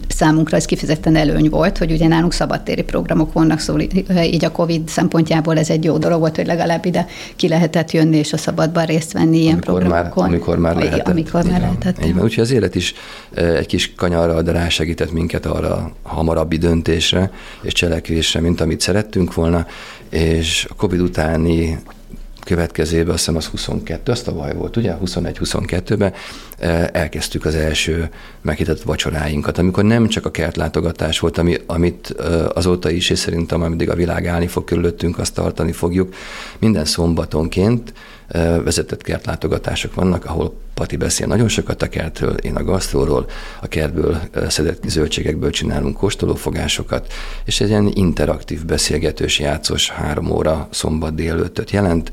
számunkra 0.07 0.57
ez 0.57 0.65
kifejezetten 0.65 1.15
előny 1.15 1.49
volt, 1.49 1.77
hogy 1.77 1.91
ugye 1.91 2.07
nálunk 2.07 2.33
szabadtéri 2.33 2.81
programok 2.81 3.33
vannak, 3.33 3.59
szóval 3.59 3.81
így 4.23 4.45
a 4.45 4.51
COVID 4.51 4.87
szempontjából 4.87 5.57
ez 5.57 5.69
egy 5.69 5.83
jó 5.83 5.97
dolog 5.97 6.19
volt, 6.19 6.35
hogy 6.35 6.45
legalább 6.45 6.85
ide 6.85 7.05
ki 7.35 7.47
lehetett 7.47 7.91
jönni, 7.91 8.17
és 8.17 8.33
a 8.33 8.37
szabadban 8.37 8.85
részt 8.85 9.11
venni 9.11 9.37
ilyen 9.37 9.53
amikor 9.53 9.81
programokon. 9.81 10.23
Már, 10.23 10.33
amikor 10.33 10.57
már 10.57 10.75
lehetett. 10.75 11.07
Amikor 11.07 11.43
már 11.43 11.59
lehetett. 11.59 12.05
Így 12.05 12.13
van. 12.13 12.23
Úgyhogy 12.23 12.43
az 12.43 12.51
élet 12.51 12.75
is 12.75 12.93
egy 13.33 13.65
kis 13.65 13.93
kanyarral, 13.95 14.41
de 14.41 14.51
rásegített 14.51 15.11
minket 15.11 15.45
arra 15.45 15.91
hamarabbi 16.01 16.57
döntésre 16.57 17.31
és 17.61 17.73
cselekvésre, 17.73 18.39
mint 18.39 18.61
amit 18.61 18.81
szerettünk 18.81 19.33
volna, 19.33 19.65
és 20.09 20.67
a 20.69 20.73
Covid 20.75 20.99
utáni 20.99 21.79
következőben, 22.49 23.09
azt 23.13 23.17
hiszem 23.17 23.35
az 23.35 23.45
22, 23.45 24.11
azt 24.11 24.27
a 24.27 24.33
baj 24.33 24.53
volt, 24.53 24.77
ugye? 24.77 24.95
21-22-ben 25.05 26.13
elkezdtük 26.91 27.45
az 27.45 27.55
első 27.55 28.09
meghitett 28.41 28.81
vacsoráinkat, 28.81 29.57
amikor 29.57 29.83
nem 29.83 30.07
csak 30.07 30.25
a 30.25 30.31
kertlátogatás 30.31 31.19
volt, 31.19 31.37
ami, 31.37 31.57
amit 31.65 32.07
azóta 32.53 32.89
is, 32.89 33.09
és 33.09 33.19
szerintem 33.19 33.61
ameddig 33.61 33.89
a 33.89 33.95
világ 33.95 34.27
állni 34.27 34.47
fog 34.47 34.63
körülöttünk, 34.63 35.19
azt 35.19 35.33
tartani 35.33 35.71
fogjuk. 35.71 36.13
Minden 36.59 36.85
szombatonként 36.85 37.93
vezetett 38.63 39.01
kertlátogatások 39.01 39.93
vannak, 39.93 40.25
ahol 40.25 40.53
Pati 40.73 40.95
beszél 40.95 41.27
nagyon 41.27 41.47
sokat 41.47 41.81
a 41.81 41.89
kertről, 41.89 42.33
én 42.33 42.55
a 42.55 42.63
gasztróról, 42.63 43.25
a 43.61 43.67
kertből 43.67 44.19
szedett 44.47 44.83
zöldségekből 44.87 45.49
csinálunk 45.49 45.97
kóstolófogásokat, 45.97 47.13
és 47.45 47.61
egy 47.61 47.69
ilyen 47.69 47.91
interaktív, 47.93 48.65
beszélgetős, 48.65 49.39
játszós 49.39 49.89
három 49.89 50.31
óra 50.31 50.67
szombat 50.71 51.15
délőttöt 51.15 51.71
jelent, 51.71 52.11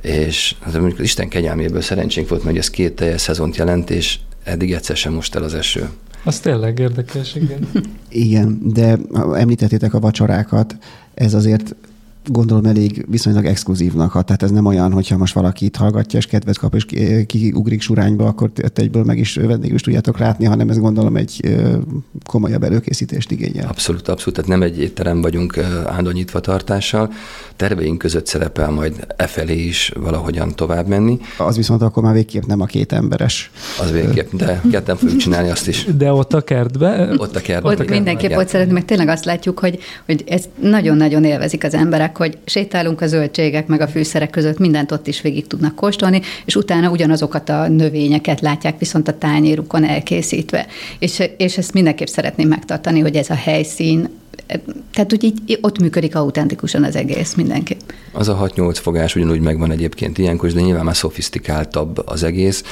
és 0.00 0.54
hát 0.60 0.72
mondjuk 0.72 0.98
az 0.98 1.04
Isten 1.04 1.28
kegyelméből 1.28 1.80
szerencsénk 1.80 2.28
volt, 2.28 2.44
mert 2.44 2.56
ez 2.56 2.70
két 2.70 2.94
teljes 2.94 3.20
szezont 3.20 3.56
jelent, 3.56 3.90
és 3.90 4.18
eddig 4.44 4.72
egyszer 4.72 4.96
sem 4.96 5.12
most 5.12 5.34
el 5.34 5.42
az 5.42 5.54
eső. 5.54 5.88
Az 6.24 6.40
tényleg 6.40 6.78
érdekes, 6.78 7.34
igen. 7.34 7.68
igen, 8.08 8.60
de 8.62 8.98
említettétek 9.34 9.94
a 9.94 10.00
vacsorákat, 10.00 10.76
ez 11.14 11.34
azért 11.34 11.74
gondolom 12.26 12.64
elég 12.64 13.06
viszonylag 13.08 13.44
exkluzívnak 13.44 14.10
hat. 14.10 14.26
Tehát 14.26 14.42
ez 14.42 14.50
nem 14.50 14.66
olyan, 14.66 14.92
hogyha 14.92 15.16
most 15.16 15.34
valaki 15.34 15.64
itt 15.64 15.76
hallgatja, 15.76 16.18
és 16.18 16.26
kedvet 16.26 16.58
kap, 16.58 16.74
és 16.74 16.86
kiugrik 17.26 17.80
surányba, 17.80 18.26
akkor 18.26 18.50
egyből 18.74 19.04
meg 19.04 19.18
is 19.18 19.34
vendégül 19.34 19.74
is 19.74 19.82
tudjátok 19.82 20.18
látni, 20.18 20.44
hanem 20.44 20.68
ez 20.68 20.78
gondolom 20.78 21.16
egy 21.16 21.58
komolyabb 22.26 22.62
előkészítést 22.62 23.30
igényel. 23.30 23.68
Abszolút, 23.68 24.08
abszolút. 24.08 24.34
Tehát 24.34 24.50
nem 24.50 24.62
egy 24.62 24.80
étterem 24.80 25.20
vagyunk 25.20 25.58
állandó 25.86 26.10
nyitva 26.10 26.40
tartással. 26.40 27.12
Terveink 27.56 27.98
között 27.98 28.26
szerepel 28.26 28.70
majd 28.70 29.06
e 29.16 29.26
felé 29.26 29.64
is 29.64 29.92
valahogyan 30.00 30.54
tovább 30.54 30.86
menni. 30.86 31.18
Az 31.38 31.56
viszont 31.56 31.82
akkor 31.82 32.02
már 32.02 32.14
végképp 32.14 32.44
nem 32.44 32.60
a 32.60 32.66
két 32.66 32.92
emberes. 32.92 33.50
Az 33.80 33.90
végképp, 33.90 34.32
de 34.32 34.62
ketten 34.70 34.96
fogjuk 34.96 35.18
csinálni 35.18 35.50
azt 35.50 35.68
is. 35.68 35.86
De 35.96 36.12
ott 36.12 36.34
a 36.34 36.40
kertbe? 36.40 37.14
Ott 37.16 37.36
a 37.36 37.40
kertbe. 37.40 37.68
Ott, 37.68 37.80
ott 37.80 37.88
mindenképp 37.88 38.36
ott 38.36 38.48
szeretném, 38.48 38.74
meg 38.74 38.84
tényleg 38.84 39.08
azt 39.08 39.24
látjuk, 39.24 39.58
hogy, 39.58 39.78
hogy 40.06 40.24
ezt 40.26 40.48
nagyon-nagyon 40.60 41.24
élvezik 41.24 41.64
az 41.64 41.74
emberek, 41.74 42.09
hogy 42.16 42.38
sétálunk 42.44 43.00
a 43.00 43.06
zöldségek 43.06 43.66
meg 43.66 43.80
a 43.80 43.88
fűszerek 43.88 44.30
között, 44.30 44.58
mindent 44.58 44.92
ott 44.92 45.06
is 45.06 45.20
végig 45.20 45.46
tudnak 45.46 45.74
kóstolni, 45.74 46.20
és 46.44 46.56
utána 46.56 46.90
ugyanazokat 46.90 47.48
a 47.48 47.68
növényeket 47.68 48.40
látják 48.40 48.78
viszont 48.78 49.08
a 49.08 49.18
tányérukon 49.18 49.84
elkészítve. 49.84 50.66
És, 50.98 51.22
és 51.36 51.58
ezt 51.58 51.72
mindenképp 51.72 52.06
szeretném 52.06 52.48
megtartani, 52.48 53.00
hogy 53.00 53.16
ez 53.16 53.30
a 53.30 53.34
helyszín 53.34 54.08
tehát 54.92 55.12
úgy 55.12 55.24
így, 55.24 55.58
ott 55.60 55.78
működik 55.78 56.16
autentikusan 56.16 56.84
az 56.84 56.96
egész 56.96 57.34
mindenki. 57.34 57.76
Az 58.12 58.28
a 58.28 58.50
6-8 58.54 58.76
fogás 58.82 59.16
ugyanúgy 59.16 59.40
megvan 59.40 59.70
egyébként 59.70 60.18
ilyenkor, 60.18 60.50
de 60.50 60.60
nyilván 60.60 60.84
már 60.84 60.96
szofisztikáltabb 60.96 62.02
az 62.06 62.22
egész, 62.22 62.62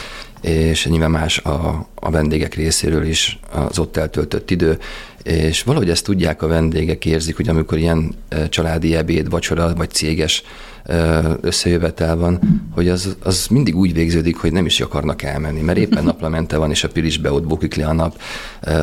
és 0.40 0.86
nyilván 0.86 1.10
más 1.10 1.38
a, 1.38 1.88
a 1.94 2.10
vendégek 2.10 2.54
részéről 2.54 3.04
is 3.04 3.38
az 3.52 3.78
ott 3.78 3.96
eltöltött 3.96 4.50
idő, 4.50 4.78
és 5.22 5.62
valahogy 5.62 5.90
ezt 5.90 6.04
tudják 6.04 6.42
a 6.42 6.46
vendégek, 6.46 7.04
érzik, 7.04 7.36
hogy 7.36 7.48
amikor 7.48 7.78
ilyen 7.78 8.14
családi 8.48 8.94
ebéd, 8.96 9.30
vacsora 9.30 9.74
vagy 9.74 9.90
céges 9.90 10.42
összejövetel 11.40 12.16
van, 12.16 12.40
hogy 12.74 12.88
az, 12.88 13.16
az 13.22 13.46
mindig 13.50 13.76
úgy 13.76 13.92
végződik, 13.92 14.36
hogy 14.36 14.52
nem 14.52 14.66
is 14.66 14.80
akarnak 14.80 15.22
elmenni, 15.22 15.60
mert 15.60 15.78
éppen 15.78 16.04
naplemente 16.12 16.56
van, 16.56 16.70
és 16.70 16.84
a 16.84 16.88
pirisbe 16.88 17.32
ott 17.32 17.46
bukik 17.46 17.74
le 17.74 17.86
a 17.86 17.92
nap, 17.92 18.20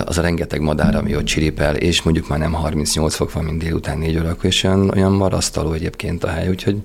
az 0.05 0.17
a 0.17 0.21
rengeteg 0.21 0.61
madár, 0.61 0.95
ami 0.95 1.15
ott 1.15 1.23
csiripel, 1.23 1.75
és 1.75 2.01
mondjuk 2.01 2.27
már 2.27 2.39
nem 2.39 2.53
38 2.53 3.15
fok 3.15 3.31
van, 3.31 3.43
mint 3.43 3.63
délután 3.63 3.97
4 3.97 4.17
órakor, 4.17 4.45
és 4.45 4.63
olyan, 4.63 4.89
olyan 4.89 5.11
marasztaló 5.11 5.71
egyébként 5.71 6.23
a 6.23 6.27
hely, 6.27 6.47
úgyhogy 6.47 6.77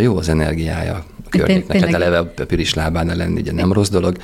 jó 0.00 0.16
az 0.16 0.28
energiája 0.28 1.04
környéknek. 1.30 1.80
Hát 1.80 1.94
eleve 1.94 2.18
a 2.18 2.32
piris 2.46 2.74
lábán 2.74 3.16
lenni, 3.16 3.40
ugye 3.40 3.52
nem 3.52 3.72
rossz 3.72 3.88
dolog. 3.88 4.16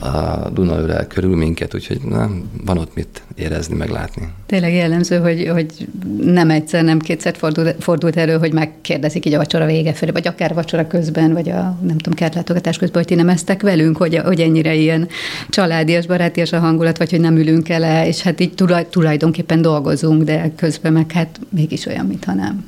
A 0.00 0.48
Duna 0.52 0.78
ölel 0.78 1.06
körül 1.06 1.36
minket, 1.36 1.74
úgyhogy 1.74 2.00
na, 2.02 2.30
van 2.64 2.78
ott 2.78 2.94
mit 2.94 3.22
érezni, 3.34 3.76
meg 3.76 3.90
látni. 3.90 4.28
Tényleg 4.46 4.74
jellemző, 4.74 5.18
hogy, 5.18 5.48
hogy 5.48 5.88
nem 6.20 6.50
egyszer, 6.50 6.84
nem 6.84 6.98
kétszer 6.98 7.36
fordult, 7.36 7.82
fordult 7.82 8.16
elő, 8.16 8.38
hogy 8.38 8.52
megkérdezik 8.52 9.26
így 9.26 9.34
a 9.34 9.38
vacsora 9.38 9.66
vége 9.66 9.92
felé, 9.92 10.10
vagy 10.10 10.26
akár 10.26 10.54
vacsora 10.54 10.86
közben, 10.86 11.32
vagy 11.32 11.48
a 11.48 11.78
nem 11.80 11.98
tudom, 11.98 12.14
kertlátogatás 12.14 12.78
közben, 12.78 13.02
hogy 13.02 13.06
ti 13.06 13.14
nem 13.14 13.28
eztek 13.28 13.62
velünk, 13.62 13.96
hogy, 13.96 14.16
hogy 14.16 14.40
ennyire 14.40 14.74
ilyen 14.74 15.08
családias, 15.48 16.06
barátias 16.06 16.52
a 16.52 16.58
hangulat, 16.58 16.98
vagy 16.98 17.10
hogy 17.10 17.20
nem 17.20 17.36
ülünk 17.36 17.68
el, 17.68 18.06
és 18.06 18.22
hát 18.22 18.40
így 18.40 18.54
tulajdonképpen 18.90 19.62
dolgozunk, 19.62 20.22
de 20.22 20.52
közben 20.56 20.92
meg 20.92 21.12
hát 21.12 21.40
mégis 21.48 21.86
olyan, 21.86 22.06
mintha 22.06 22.32
nem. 22.32 22.64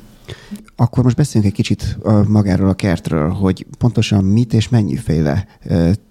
Akkor 0.79 1.03
most 1.03 1.15
beszéljünk 1.15 1.53
egy 1.53 1.65
kicsit 1.65 1.97
magáról 2.27 2.69
a 2.69 2.73
kertről, 2.73 3.29
hogy 3.29 3.65
pontosan 3.77 4.23
mit 4.23 4.53
és 4.53 4.69
mennyiféle 4.69 5.47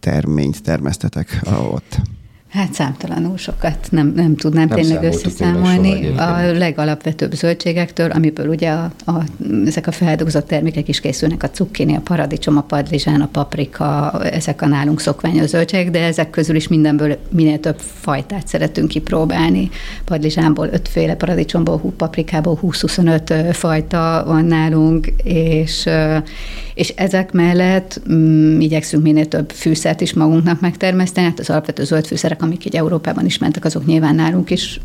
terményt 0.00 0.62
termesztetek 0.62 1.40
ott. 1.72 2.00
Hát 2.48 2.72
számtalanul 2.72 3.36
sokat 3.36 3.88
nem, 3.90 4.12
nem 4.16 4.36
tudnám 4.36 4.66
Nem 4.68 4.78
tényleg 4.78 5.02
összeszámolni. 5.02 6.06
a 6.16 6.52
legalapvetőbb 6.52 7.32
zöldségektől, 7.32 8.10
amiből 8.10 8.48
ugye 8.48 8.70
a, 8.70 8.92
a, 9.04 9.22
ezek 9.66 9.86
a 9.86 9.92
feldolgozott 9.92 10.46
termékek 10.46 10.88
is 10.88 11.00
készülnek, 11.00 11.42
a 11.42 11.50
cukkini, 11.50 11.96
a 11.96 12.00
paradicsom, 12.00 12.56
a 12.56 12.60
padlizsán, 12.60 13.20
a 13.20 13.26
paprika, 13.26 14.12
ezek 14.22 14.62
a 14.62 14.66
nálunk 14.66 15.00
szokványos 15.00 15.48
zöldségek, 15.48 15.90
de 15.90 16.04
ezek 16.04 16.30
közül 16.30 16.56
is 16.56 16.68
mindenből 16.68 17.16
minél 17.30 17.60
több 17.60 17.78
fajtát 17.78 18.46
szeretünk 18.46 18.88
kipróbálni. 18.88 19.70
Padlizsánból 20.04 20.68
ötféle, 20.72 21.14
paradicsomból, 21.14 21.80
paprikából 21.96 22.58
20-25 22.62 23.48
fajta 23.52 24.24
van 24.26 24.44
nálunk, 24.44 25.06
és, 25.22 25.88
és 26.78 26.88
ezek 26.88 27.32
mellett 27.32 28.00
mm, 28.12 28.60
igyekszünk 28.60 29.02
minél 29.02 29.28
több 29.28 29.50
fűszert 29.50 30.00
is 30.00 30.12
magunknak 30.12 30.60
megtermeszteni, 30.60 31.26
hát 31.26 31.38
az 31.38 31.50
alapvető 31.50 31.84
zöld 31.84 32.06
fűszerek, 32.06 32.42
amik 32.42 32.64
így 32.64 32.76
Európában 32.76 33.24
is 33.24 33.38
mentek, 33.38 33.64
azok 33.64 33.86
nyilván 33.86 34.14
nálunk 34.14 34.50
is 34.50 34.80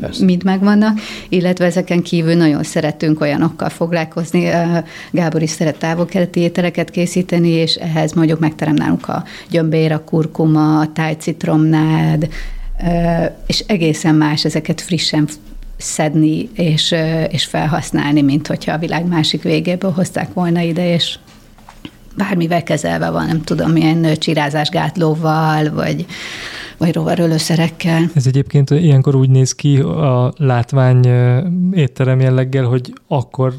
Persze. 0.00 0.24
mind 0.24 0.44
megvannak, 0.44 0.98
illetve 1.28 1.64
ezeken 1.64 2.02
kívül 2.02 2.34
nagyon 2.34 2.62
szeretünk 2.62 3.20
olyanokkal 3.20 3.68
foglalkozni. 3.68 4.46
Ö, 4.46 4.78
Gábor 5.10 5.42
is 5.42 5.50
szeret 5.50 5.78
távol-keleti 5.78 6.40
ételeket 6.40 6.90
készíteni, 6.90 7.48
és 7.48 7.74
ehhez 7.74 8.12
mondjuk 8.12 8.38
megterem 8.38 8.74
nálunk 8.74 9.08
a 9.08 9.24
gyömbér, 9.50 9.92
a 9.92 10.04
kurkuma, 10.04 10.80
a 10.80 10.92
tájcitromnád, 10.92 12.28
ö, 12.82 13.24
és 13.46 13.64
egészen 13.66 14.14
más 14.14 14.44
ezeket 14.44 14.80
frissen 14.80 15.28
szedni 15.76 16.48
és, 16.54 16.94
és 17.30 17.44
felhasználni, 17.44 18.22
mint 18.22 18.46
hogyha 18.46 18.72
a 18.72 18.78
világ 18.78 19.06
másik 19.06 19.42
végéből 19.42 19.90
hozták 19.90 20.32
volna 20.32 20.60
ide, 20.60 20.92
és 20.94 21.18
bármivel 22.18 22.62
kezelve 22.62 23.10
van, 23.10 23.26
nem 23.26 23.42
tudom, 23.42 23.70
milyen 23.70 24.14
csirázásgátlóval, 24.18 25.70
vagy, 25.70 26.06
vagy 26.76 26.94
rovarölőszerekkel. 26.94 28.10
Ez 28.14 28.26
egyébként 28.26 28.70
ilyenkor 28.70 29.14
úgy 29.14 29.30
néz 29.30 29.54
ki 29.54 29.78
a 29.78 30.32
látvány 30.36 31.06
étterem 31.72 32.20
jelleggel, 32.20 32.64
hogy 32.64 32.92
akkor 33.08 33.54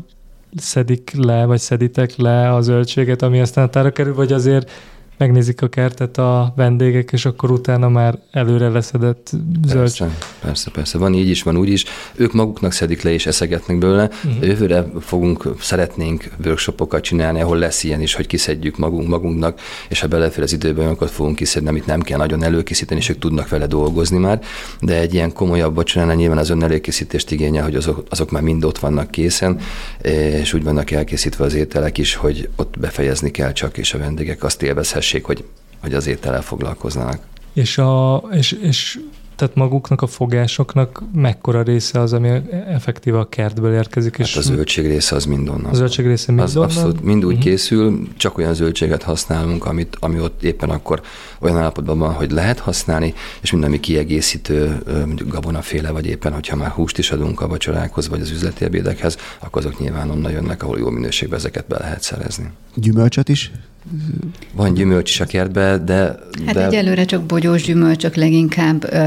szedik 0.58 1.12
le, 1.18 1.46
vagy 1.46 1.60
szeditek 1.60 2.16
le 2.18 2.54
a 2.54 2.62
zöldséget, 2.62 3.22
ami 3.22 3.40
aztán 3.40 3.66
a 3.66 3.70
tára 3.70 3.92
kerül, 3.92 4.16
vagy 4.16 4.34
azért 4.34 4.72
megnézik 5.20 5.62
a 5.62 5.68
kertet 5.68 6.18
a 6.18 6.54
vendégek, 6.56 7.12
és 7.12 7.26
akkor 7.26 7.52
utána 7.52 7.90
már 7.90 8.20
előre 8.32 8.70
leszedett 8.70 9.32
zöldség. 9.68 10.08
Persze, 10.08 10.28
persze, 10.42 10.72
persze. 10.72 10.98
Van 10.98 11.14
így 11.14 11.30
is, 11.30 11.44
van 11.44 11.58
úgy 11.58 11.70
is. 11.70 11.86
Ők 12.16 12.34
maguknak 12.34 12.72
szedik 12.72 13.02
le 13.02 13.12
és 13.12 13.26
eszegetnek 13.26 13.78
belőle. 13.78 14.04
Uh-huh. 14.04 14.48
Jövőre 14.48 14.86
fogunk, 15.00 15.56
szeretnénk 15.60 16.30
workshopokat 16.46 17.02
csinálni, 17.02 17.42
ahol 17.42 17.58
lesz 17.58 17.84
ilyen 17.84 18.02
is, 18.02 18.14
hogy 18.14 18.28
kiszedjük 18.28 18.78
magunk 18.78 19.08
magunknak, 19.08 19.60
és 19.90 20.00
ha 20.00 20.08
belefér 20.08 20.44
az 20.44 20.54
időben, 20.54 20.88
akkor 20.88 21.10
fogunk 21.10 21.36
kiszedni, 21.36 21.70
amit 21.70 21.86
nem 21.86 22.02
kell 22.02 22.18
nagyon 22.18 22.44
előkészíteni, 22.44 23.00
és 23.00 23.10
ők 23.10 23.20
tudnak 23.20 23.50
vele 23.50 23.66
dolgozni 23.66 24.18
már. 24.18 24.42
De 24.82 25.00
egy 25.00 25.14
ilyen 25.14 25.34
komolyabb 25.34 25.76
vacsoránál 25.76 26.16
nyilván 26.16 26.38
az 26.38 26.50
ön 26.50 26.64
előkészítést 26.64 27.32
igényel, 27.32 27.64
hogy 27.64 27.76
azok, 27.76 28.04
azok 28.10 28.32
már 28.32 28.42
mind 28.42 28.66
ott 28.66 28.78
vannak 28.78 29.12
készen, 29.12 29.60
és 30.42 30.54
úgy 30.54 30.64
vannak 30.64 30.92
elkészítve 30.92 31.44
az 31.44 31.54
ételek 31.54 31.98
is, 31.98 32.16
hogy 32.16 32.50
ott 32.56 32.80
befejezni 32.80 33.32
kell 33.32 33.52
csak, 33.52 33.78
és 33.78 33.94
a 33.94 33.98
vendégek 33.98 34.44
azt 34.44 34.62
élvezhessék, 34.64 35.08
hogy, 35.18 35.44
hogy 35.82 35.94
az 35.94 36.08
étellel 36.08 36.42
foglalkoznának. 36.42 37.20
És, 37.54 37.78
a, 37.78 38.24
és, 38.32 38.52
és 38.52 39.00
tehát 39.40 39.56
maguknak 39.56 40.02
a 40.02 40.08
fogásoknak 40.08 41.04
mekkora 41.14 41.62
része 41.62 42.00
az, 42.00 42.14
ami 42.14 42.30
effektíve 42.68 43.20
a 43.20 43.30
kertből 43.30 43.74
érkezik? 43.74 44.18
Hát 44.18 44.28
és 44.28 44.36
a 44.36 44.42
zöldség 44.42 44.86
része 44.86 45.16
az 45.16 45.26
mind 45.26 45.50
onnan. 45.50 45.66
a 45.66 45.74
zöldség 45.74 46.06
része 46.06 46.32
mind 46.32 46.44
az 46.44 46.56
onnan? 46.56 46.70
abszolút 46.70 47.04
mind 47.04 47.26
úgy 47.26 47.30
Mhm. 47.30 47.38
uh-huh. 47.38 47.52
készül, 47.52 48.08
csak 48.18 48.38
olyan 48.38 48.54
zöldséget 48.54 49.04
használunk, 49.04 49.66
amit, 49.66 49.98
ami 50.00 50.20
ott 50.20 50.44
éppen 50.44 50.70
akkor 50.70 51.02
olyan 51.40 51.58
állapotban 51.58 51.98
van, 51.98 52.14
hogy 52.14 52.32
lehet 52.32 52.60
használni, 52.60 53.14
és 53.42 53.52
minden, 53.52 53.70
ami 53.70 53.80
kiegészítő, 53.80 54.82
mondjuk 55.06 55.30
gabonaféle, 55.30 55.92
vagy 55.92 56.06
éppen, 56.06 56.34
hogyha 56.34 56.56
már 56.56 56.70
húst 56.70 56.98
is 56.98 57.12
adunk 57.12 57.42
a 57.42 57.48
vacsorákhoz, 57.48 58.10
vagy 58.10 58.22
az 58.22 58.30
üzleti 58.32 58.66
ebédekhez, 58.66 59.18
akkor 59.40 59.66
azok 59.66 59.80
nyilván 59.80 60.10
onnan 60.10 60.32
jönnek, 60.32 60.64
ahol 60.64 60.80
jó 60.80 60.90
minőségben 60.90 61.40
ezeket 61.40 61.68
be 61.68 61.78
lehet 61.80 62.02
szerezni. 62.02 62.50
Gyümölcsöt 62.76 63.30
is? 63.30 63.52
Van 64.54 64.74
gyümölcs 64.74 65.10
is 65.10 65.20
a 65.20 65.26
kertbe, 65.26 65.78
de... 65.78 66.16
Hát 66.46 66.56
de... 66.56 66.66
egyelőre 66.66 67.06
csak 67.06 67.24
bogyós 67.24 67.64
gyümölcsök 67.64 68.16
leginkább, 68.16 68.84
ö, 68.84 68.98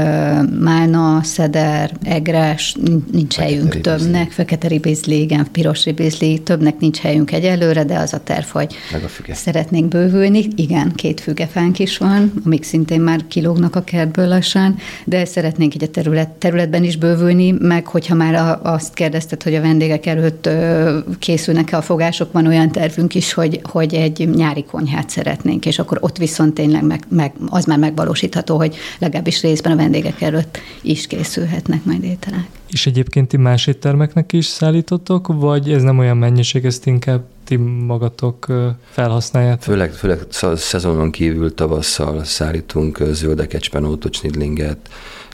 málna, 0.59 1.23
szeder, 1.23 1.91
egres, 2.03 2.75
nincs- 3.11 3.33
Fekete 3.33 3.41
helyünk 3.43 3.73
ribizli. 3.73 3.97
többnek, 3.97 4.31
fekete 4.31 4.67
ribizli, 4.67 5.21
igen, 5.21 5.47
piros 5.51 5.83
ribizli, 5.85 6.39
többnek 6.39 6.79
nincs 6.79 6.97
helyünk 6.99 7.31
egyelőre, 7.31 7.83
de 7.83 7.97
az 7.97 8.13
a 8.13 8.19
terv, 8.23 8.45
hogy 8.45 8.75
Meg 8.91 9.03
a 9.03 9.07
füge. 9.07 9.33
szeretnénk 9.33 9.87
bővülni. 9.87 10.47
Igen, 10.55 10.91
két 10.95 11.19
fügefánk 11.21 11.79
is 11.79 11.97
van, 11.97 12.33
amik 12.45 12.63
szintén 12.63 13.01
már 13.01 13.27
kilógnak 13.27 13.75
a 13.75 13.83
kertből 13.83 14.27
lassan, 14.27 14.75
de 15.05 15.25
szeretnénk 15.25 15.73
egy 15.73 15.83
a 15.83 15.87
terület, 15.87 16.29
területben 16.29 16.83
is 16.83 16.97
bővülni, 16.97 17.51
meg 17.51 17.87
hogyha 17.87 18.15
már 18.15 18.33
a, 18.35 18.59
azt 18.63 18.93
kérdezted, 18.93 19.43
hogy 19.43 19.55
a 19.55 19.61
vendégek 19.61 20.05
előtt 20.05 20.45
ö, 20.45 20.97
készülnek-e 21.19 21.77
a 21.77 21.81
fogások, 21.81 22.31
van 22.31 22.47
olyan 22.47 22.71
tervünk 22.71 23.15
is, 23.15 23.33
hogy, 23.33 23.59
hogy 23.63 23.93
egy 23.93 24.29
nyári 24.35 24.62
konyhát 24.65 25.09
szeretnénk, 25.09 25.65
és 25.65 25.79
akkor 25.79 25.97
ott 26.01 26.17
viszont 26.17 26.53
tényleg 26.53 26.85
meg, 26.85 27.03
meg, 27.07 27.33
az 27.49 27.65
már 27.65 27.79
megvalósítható, 27.79 28.57
hogy 28.57 28.75
legalábbis 28.99 29.41
részben 29.41 29.71
a 29.71 29.75
vendégek 29.75 30.21
előtt 30.21 30.57
is 30.81 31.07
készülhetnek 31.07 31.83
majd 31.83 32.03
ételek. 32.03 32.45
És 32.69 32.85
egyébként 32.85 33.27
ti 33.27 33.37
más 33.37 33.67
éttermeknek 33.67 34.33
is 34.33 34.45
szállítotok, 34.45 35.27
vagy 35.27 35.71
ez 35.71 35.81
nem 35.81 35.99
olyan 35.99 36.17
mennyiség, 36.17 36.65
ezt 36.65 36.85
inkább 36.85 37.21
ti 37.43 37.55
magatok 37.85 38.47
felhasználjátok? 38.89 39.61
Főleg, 39.61 39.91
főleg 39.91 40.19
sz- 40.29 40.57
szezonon 40.57 41.11
kívül 41.11 41.53
tavasszal 41.53 42.23
szállítunk 42.23 42.99
zöldeket, 43.11 43.61
spenótot, 43.63 44.13
snidlinget, 44.13 44.89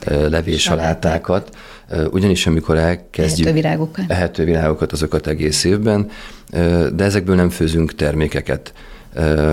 levéssalátákat, 0.06 1.58
ugyanis 2.12 2.48
amikor 2.48 2.78
elkezdjük... 2.78 3.48
Ehető 3.48 3.62
virágokat. 3.62 4.06
Ehető 4.08 4.44
virágokat, 4.44 4.92
azokat 4.92 5.28
egész 5.28 5.64
évben, 5.64 6.10
de 6.94 7.04
ezekből 7.04 7.36
nem 7.36 7.50
főzünk 7.50 7.96
termékeket 7.96 8.74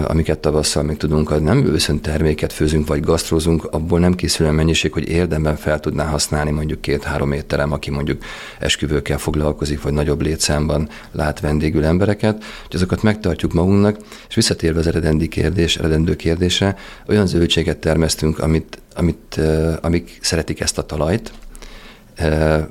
amiket 0.07 0.38
tavasszal 0.38 0.83
még 0.83 0.97
tudunk 0.97 1.31
adni. 1.31 1.45
Nem 1.45 1.73
viszont 1.73 2.03
terméket 2.03 2.53
főzünk, 2.53 2.87
vagy 2.87 3.01
gasztrózunk, 3.01 3.64
abból 3.64 3.99
nem 3.99 4.14
készül 4.14 4.45
olyan 4.45 4.57
mennyiség, 4.57 4.92
hogy 4.92 5.09
érdemben 5.09 5.57
fel 5.57 5.81
tudná 5.81 6.05
használni 6.05 6.51
mondjuk 6.51 6.81
két-három 6.81 7.33
étterem, 7.33 7.73
aki 7.73 7.90
mondjuk 7.90 8.23
esküvőkkel 8.59 9.19
foglalkozik, 9.19 9.83
vagy 9.83 9.92
nagyobb 9.92 10.23
létszámban 10.23 10.88
lát 11.12 11.40
vendégül 11.40 11.85
embereket, 11.85 12.45
hogy 12.66 12.77
azokat 12.77 13.03
megtartjuk 13.03 13.53
magunknak, 13.53 13.97
és 14.29 14.35
visszatérve 14.35 14.79
az 14.79 14.87
eredendi 14.87 15.29
kérdés, 15.29 15.77
eredendő 15.77 16.16
kérdésre, 16.16 16.77
olyan 17.09 17.27
zöldséget 17.27 17.79
termesztünk, 17.79 18.38
amit, 18.38 18.79
amit, 18.95 19.40
amik 19.81 20.19
szeretik 20.21 20.61
ezt 20.61 20.79
a 20.79 20.87
talajt, 20.87 21.33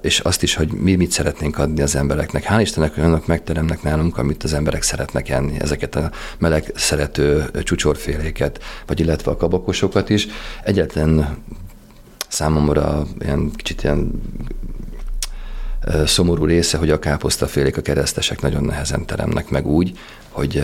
és 0.01 0.19
azt 0.19 0.43
is, 0.43 0.55
hogy 0.55 0.71
mi 0.71 0.95
mit 0.95 1.11
szeretnénk 1.11 1.57
adni 1.57 1.81
az 1.81 1.95
embereknek. 1.95 2.45
Hál' 2.49 2.61
Istennek 2.61 2.97
olyanok 2.97 3.27
megteremnek 3.27 3.83
nálunk, 3.83 4.17
amit 4.17 4.43
az 4.43 4.53
emberek 4.53 4.81
szeretnek 4.81 5.29
enni, 5.29 5.59
ezeket 5.59 5.95
a 5.95 6.11
meleg 6.37 6.71
szerető 6.75 7.49
csúcsorféléket, 7.63 8.63
vagy 8.85 8.99
illetve 8.99 9.31
a 9.31 9.37
kabakosokat 9.37 10.09
is. 10.09 10.27
Egyetlen 10.63 11.37
számomra 12.27 13.05
ilyen 13.19 13.51
kicsit 13.55 13.83
ilyen 13.83 14.21
szomorú 16.05 16.45
része, 16.45 16.77
hogy 16.77 16.89
a 16.89 16.99
káposztafélék, 16.99 17.77
a 17.77 17.81
keresztesek 17.81 18.41
nagyon 18.41 18.63
nehezen 18.63 19.05
teremnek 19.05 19.49
meg 19.49 19.67
úgy, 19.67 19.97
hogy 20.29 20.63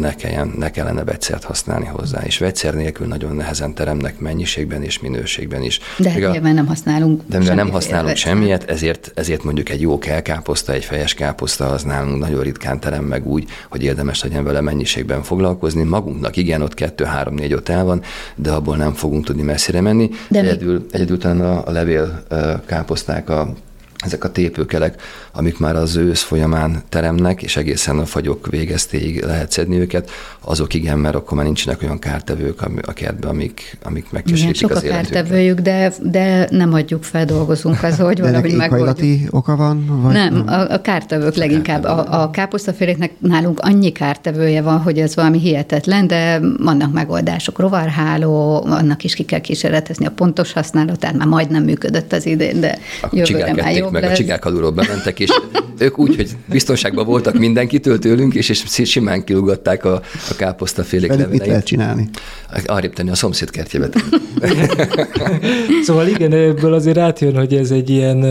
ne, 0.00 0.14
kelljen, 0.14 0.54
ne 0.58 0.70
kellene 0.70 1.04
vegyszert 1.04 1.44
használni 1.44 1.86
hozzá, 1.86 2.20
és 2.24 2.38
vegyszer 2.38 2.74
nélkül 2.74 3.06
nagyon 3.06 3.36
nehezen 3.36 3.74
teremnek 3.74 4.18
mennyiségben 4.18 4.82
és 4.82 5.00
minőségben 5.00 5.62
is. 5.62 5.80
De 5.96 6.10
hát 6.10 6.18
nyilván 6.18 6.54
nem 6.54 6.66
használunk 6.66 7.22
de 7.26 7.38
mivel 7.38 7.54
nem 7.54 7.70
használunk 7.70 8.06
vegyszert. 8.08 8.34
semmiet, 8.34 8.70
ezért, 8.70 9.12
ezért 9.14 9.42
mondjuk 9.44 9.68
egy 9.68 9.80
jó 9.80 9.98
kelkáposzta, 9.98 10.72
egy 10.72 10.84
fejes 10.84 11.14
káposzta 11.14 11.66
az 11.66 11.82
nálunk 11.82 12.18
nagyon 12.18 12.42
ritkán 12.42 12.80
terem 12.80 13.04
meg 13.04 13.26
úgy, 13.26 13.48
hogy 13.68 13.82
érdemes 13.82 14.22
legyen 14.22 14.44
vele 14.44 14.60
mennyiségben 14.60 15.22
foglalkozni. 15.22 15.82
Magunknak 15.82 16.36
igen, 16.36 16.62
ott 16.62 16.74
kettő, 16.74 17.04
három, 17.04 17.34
négy, 17.34 17.52
öt 17.52 17.68
el 17.68 17.84
van, 17.84 18.02
de 18.34 18.50
abból 18.50 18.76
nem 18.76 18.92
fogunk 18.92 19.24
tudni 19.24 19.42
messzire 19.42 19.80
menni. 19.80 20.10
De 20.28 20.40
mi- 20.40 20.48
egyedül, 20.48 20.86
egyedül 20.90 21.18
talán 21.18 21.40
a, 21.40 21.66
a 21.66 21.70
levél 21.70 22.22
káposzták, 22.66 23.30
a, 23.30 23.52
ezek 24.04 24.24
a 24.24 24.32
tépőkelek, 24.32 25.02
amik 25.32 25.58
már 25.58 25.76
az 25.76 25.96
ősz 25.96 26.22
folyamán 26.22 26.82
teremnek, 26.88 27.42
és 27.42 27.56
egészen 27.56 27.98
a 27.98 28.04
fagyok 28.04 28.46
végeztéig 28.50 29.24
lehet 29.24 29.50
szedni 29.50 29.78
őket, 29.78 30.10
azok 30.40 30.74
igen, 30.74 30.98
mert 30.98 31.14
akkor 31.14 31.36
már 31.36 31.46
nincsenek 31.46 31.82
olyan 31.82 31.98
kártevők 31.98 32.60
a 32.82 32.92
kertben, 32.92 33.30
amik, 33.30 33.76
amik 33.82 33.98
Igen, 33.98 34.10
megkeserítik 34.12 34.60
sok 34.60 34.70
a 34.70 34.74
az 34.74 34.82
kártevőjük, 34.82 35.60
de, 35.60 35.92
de 36.02 36.48
nem 36.50 36.72
adjuk 36.72 37.04
fel, 37.04 37.24
dolgozunk 37.24 37.82
az, 37.82 37.98
hogy 37.98 38.20
valahogy 38.20 38.54
megoldjuk. 38.54 39.34
oka 39.34 39.56
van? 39.56 40.00
Vagy 40.02 40.12
Nem, 40.12 40.42
a, 40.46 40.72
a 40.72 40.80
kártevők 40.80 41.34
leginkább. 41.34 41.84
A, 41.84 42.22
a 42.22 42.30
káposztaféléknek 42.30 43.12
nálunk 43.18 43.60
annyi 43.60 43.92
kártevője 43.92 44.62
van, 44.62 44.78
hogy 44.78 44.98
ez 44.98 45.14
valami 45.14 45.38
hihetetlen, 45.38 46.06
de 46.06 46.40
vannak 46.58 46.92
megoldások. 46.92 47.58
Rovarháló, 47.58 48.64
annak 48.64 49.04
is 49.04 49.14
ki 49.14 49.22
kell 49.22 49.40
kísérletezni 49.40 50.06
a 50.06 50.10
pontos 50.10 50.52
használatát, 50.52 51.16
már 51.16 51.26
majdnem 51.26 51.62
működött 51.62 52.12
az 52.12 52.26
idén, 52.26 52.60
de 52.60 52.78
Akkor 53.00 53.18
jövőre 53.18 53.54
már 53.54 53.58
ették 53.58 53.87
Jobb 53.92 54.00
meg 54.00 54.02
lesz. 54.02 54.12
a 54.12 54.22
csigák 54.22 54.44
alulról 54.44 54.70
bementek, 54.70 55.20
és 55.20 55.30
ők 55.78 55.98
úgy, 55.98 56.16
hogy 56.16 56.30
biztonságban 56.46 57.06
voltak 57.06 57.38
mindenkitől 57.38 57.98
tőlünk, 57.98 58.34
és, 58.34 58.48
és 58.76 58.90
simán 58.90 59.24
kiugatták 59.24 59.84
a, 59.84 59.94
a 60.30 60.34
káposztafélék 60.36 61.10
leveleit. 61.10 61.32
Mit 61.32 61.46
lehet 61.46 61.64
csinálni? 61.64 62.08
Arrébb 62.66 62.92
tenni 62.92 63.10
a 63.10 63.14
szomszéd 63.14 63.50
kertjébe. 63.50 63.88
szóval 65.86 66.06
igen, 66.06 66.32
ebből 66.32 66.72
azért 66.72 66.98
átjön, 66.98 67.36
hogy 67.36 67.54
ez 67.54 67.70
egy 67.70 67.90
ilyen, 67.90 68.22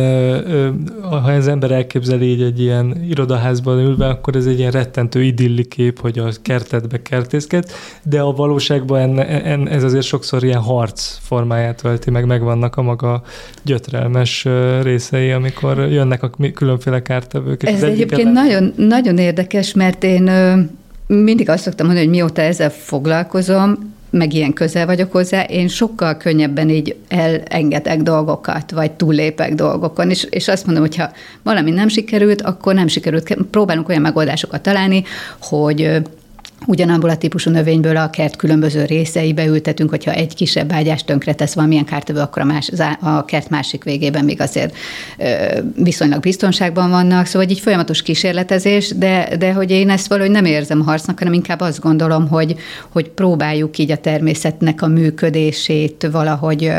ha 1.02 1.32
az 1.32 1.48
ember 1.48 1.72
elképzeli 1.72 2.26
így 2.26 2.42
egy 2.42 2.62
ilyen 2.62 3.04
irodaházban 3.10 3.80
ülve, 3.80 4.08
akkor 4.08 4.36
ez 4.36 4.46
egy 4.46 4.60
ilyen 4.60 4.72
rettentő 4.72 5.24
idilli 5.24 5.66
kép, 5.66 6.00
hogy 6.00 6.20
a 6.20 6.30
kertetbe 6.42 7.02
kertészked, 7.02 7.72
de 8.04 8.22
a 8.22 8.32
valóságban 8.32 9.20
en, 9.20 9.20
en, 9.46 9.68
ez 9.68 9.84
azért 9.84 10.06
sokszor 10.06 10.44
ilyen 10.44 10.62
harc 10.62 11.18
formáját 11.22 11.82
ölti, 11.84 12.10
meg 12.10 12.26
megvannak 12.26 12.76
a 12.76 12.82
maga 12.82 13.22
gyötrelmes 13.64 14.48
részei, 14.82 15.32
amikor 15.48 15.92
jönnek 15.92 16.24
a 16.24 16.30
különféle 16.54 17.02
kártevők. 17.02 17.64
Ez 17.64 17.84
egyébként 17.84 18.32
nagyon, 18.32 18.74
nagyon 18.76 19.18
érdekes, 19.18 19.74
mert 19.74 20.04
én 20.04 20.32
mindig 21.08 21.50
azt 21.50 21.64
szoktam 21.64 21.86
mondani, 21.86 22.08
hogy 22.08 22.16
mióta 22.16 22.42
ezzel 22.42 22.70
foglalkozom, 22.70 23.96
meg 24.10 24.34
ilyen 24.34 24.54
közel 24.54 24.86
vagyok 24.86 25.12
hozzá, 25.12 25.42
én 25.42 25.68
sokkal 25.68 26.18
könnyebben 26.18 26.70
így 26.70 26.96
elengedek 27.08 28.02
dolgokat, 28.02 28.72
vagy 28.72 28.92
túllépek 28.92 29.54
dolgokon, 29.54 30.10
és, 30.10 30.28
és 30.30 30.48
azt 30.48 30.66
mondom, 30.66 30.84
hogy 30.84 30.96
ha 30.96 31.12
valami 31.44 31.72
nem 31.72 31.88
sikerült, 31.88 32.42
akkor 32.42 32.74
nem 32.74 32.88
sikerült. 32.88 33.38
Próbálunk 33.52 33.90
olyan 33.90 34.02
megoldásokat 34.02 34.62
találni, 34.62 35.04
hogy 35.40 36.02
Ugyanabból 36.66 37.10
a 37.10 37.18
típusú 37.18 37.52
növényből 37.52 37.98
a 37.98 38.10
kert 38.10 38.36
különböző 38.36 38.86
részeibe 38.86 39.46
ültetünk, 39.46 39.90
hogyha 39.90 40.12
egy 40.12 40.36
kisebb 40.36 40.72
ágyást 40.72 41.06
tönkre 41.06 41.34
tesz 41.34 41.54
valamilyen 41.54 41.86
kártevő, 41.86 42.20
akkor 42.20 42.42
a, 42.42 42.46
más, 42.46 42.72
a 43.00 43.26
kert 43.26 43.50
másik 43.50 43.84
végében 43.84 44.26
még 44.26 44.42
azért 44.42 44.76
viszonylag 45.76 46.20
biztonságban 46.20 46.90
vannak, 46.90 47.26
szóval 47.26 47.50
így 47.50 47.60
folyamatos 47.60 48.02
kísérletezés, 48.02 48.90
de, 48.96 49.36
de 49.40 49.54
hogy 49.54 49.72
én 49.72 49.90
ezt 49.90 50.08
valahogy 50.08 50.32
nem 50.32 50.46
érzem 50.46 50.82
harcnak, 50.82 51.18
hanem 51.18 51.34
inkább 51.34 51.60
azt 51.60 51.80
gondolom, 51.80 52.28
hogy, 52.28 52.56
hogy 52.90 53.10
próbáljuk 53.10 53.78
így 53.78 53.92
a 53.92 53.98
természetnek 53.98 54.82
a 54.82 54.88
működését 54.88 56.08
valahogy 56.12 56.72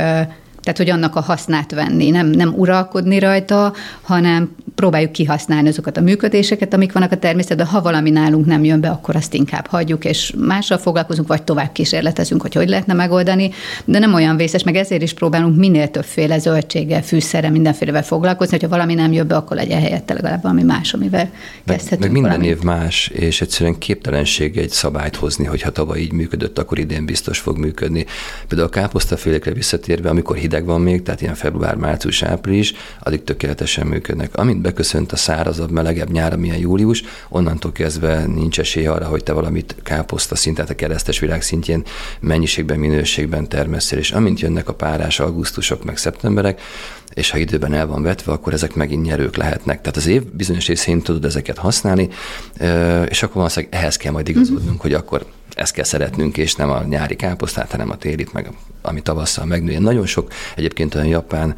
tehát 0.62 0.82
hogy 0.82 0.90
annak 0.90 1.16
a 1.16 1.20
hasznát 1.20 1.72
venni, 1.72 2.10
nem, 2.10 2.26
nem 2.26 2.54
uralkodni 2.56 3.18
rajta, 3.18 3.72
hanem 4.02 4.54
próbáljuk 4.78 5.12
kihasználni 5.12 5.68
azokat 5.68 5.96
a 5.96 6.00
működéseket, 6.00 6.74
amik 6.74 6.92
vannak 6.92 7.12
a 7.12 7.16
természetben. 7.16 7.66
Ha 7.66 7.82
valami 7.82 8.10
nálunk 8.10 8.46
nem 8.46 8.64
jön 8.64 8.80
be, 8.80 8.88
akkor 8.88 9.16
azt 9.16 9.34
inkább 9.34 9.66
hagyjuk, 9.66 10.04
és 10.04 10.32
mással 10.36 10.78
foglalkozunk, 10.78 11.28
vagy 11.28 11.42
tovább 11.42 11.72
kísérletezünk, 11.72 12.42
hogy 12.42 12.54
hogy 12.54 12.68
lehetne 12.68 12.94
megoldani, 12.94 13.50
de 13.84 13.98
nem 13.98 14.14
olyan 14.14 14.36
vészes, 14.36 14.62
meg 14.62 14.76
ezért 14.76 15.02
is 15.02 15.12
próbálunk 15.12 15.56
minél 15.56 15.90
többféle 15.90 16.38
zöldséggel, 16.38 17.02
fűszerrel, 17.02 17.50
mindenfélevel 17.50 18.02
foglalkozni, 18.02 18.52
hogyha 18.52 18.68
valami 18.68 18.94
nem 18.94 19.12
jön 19.12 19.26
be, 19.26 19.36
akkor 19.36 19.56
legyen 19.56 19.80
helyette 19.80 20.14
legalább 20.14 20.42
valami 20.42 20.62
más, 20.62 20.92
amivel 20.92 21.30
kezdhetünk. 21.66 22.00
Meg 22.00 22.10
minden 22.10 22.30
valamit. 22.30 22.50
év 22.50 22.62
más, 22.62 23.08
és 23.08 23.40
egyszerűen 23.40 23.78
képtelenség 23.78 24.56
egy 24.56 24.70
szabályt 24.70 25.16
hozni, 25.16 25.44
hogy 25.44 25.62
ha 25.62 25.70
tavaly 25.70 25.98
így 25.98 26.12
működött, 26.12 26.58
akkor 26.58 26.78
idén 26.78 27.06
biztos 27.06 27.38
fog 27.38 27.58
működni. 27.58 28.06
Például 28.48 28.68
a 28.68 28.72
káposztafélekre 28.72 29.52
visszatérve, 29.52 30.08
amikor 30.08 30.36
hideg 30.36 30.64
van 30.64 30.80
még, 30.80 31.02
tehát 31.02 31.20
ilyen 31.20 31.34
február, 31.34 31.74
március, 31.74 32.22
április, 32.22 32.74
addig 33.00 33.24
tökéletesen 33.24 33.86
működnek. 33.86 34.36
Amint 34.36 34.66
beköszönt 34.68 35.12
a 35.12 35.16
szárazabb, 35.16 35.70
melegebb 35.70 36.10
nyár, 36.10 36.32
amilyen 36.32 36.58
július, 36.58 37.02
onnantól 37.28 37.72
kezdve 37.72 38.26
nincs 38.26 38.58
esély 38.58 38.86
arra, 38.86 39.06
hogy 39.06 39.22
te 39.22 39.32
valamit 39.32 39.76
káposzta 39.82 40.36
szinten, 40.36 40.66
a 40.68 40.74
keresztes 40.74 41.18
világ 41.18 41.42
szintjén 41.42 41.82
mennyiségben, 42.20 42.78
minőségben 42.78 43.48
termeszél. 43.48 43.98
És 43.98 44.10
amint 44.10 44.40
jönnek 44.40 44.68
a 44.68 44.74
párás 44.74 45.20
augusztusok, 45.20 45.84
meg 45.84 45.96
szeptemberek, 45.96 46.60
és 47.14 47.30
ha 47.30 47.38
időben 47.38 47.74
el 47.74 47.86
van 47.86 48.02
vetve, 48.02 48.32
akkor 48.32 48.52
ezek 48.52 48.74
megint 48.74 49.04
nyerők 49.04 49.36
lehetnek. 49.36 49.80
Tehát 49.80 49.96
az 49.96 50.06
év 50.06 50.22
bizonyos 50.24 50.66
részén 50.66 51.02
tudod 51.02 51.24
ezeket 51.24 51.58
használni, 51.58 52.08
és 53.08 53.22
akkor 53.22 53.36
valószínűleg 53.36 53.74
ehhez 53.74 53.96
kell 53.96 54.12
majd 54.12 54.28
igazodnunk, 54.28 54.68
mm-hmm. 54.68 54.78
hogy 54.78 54.92
akkor 54.92 55.26
ezt 55.58 55.72
kell 55.72 55.84
szeretnünk, 55.84 56.36
és 56.36 56.54
nem 56.54 56.70
a 56.70 56.82
nyári 56.82 57.16
káposztát, 57.16 57.70
hanem 57.70 57.90
a 57.90 57.96
télit, 57.96 58.32
meg 58.32 58.50
ami 58.82 59.00
tavasszal 59.00 59.44
megnője. 59.44 59.78
Nagyon 59.78 60.06
sok 60.06 60.32
egyébként 60.56 60.94
olyan 60.94 61.06
japán 61.06 61.54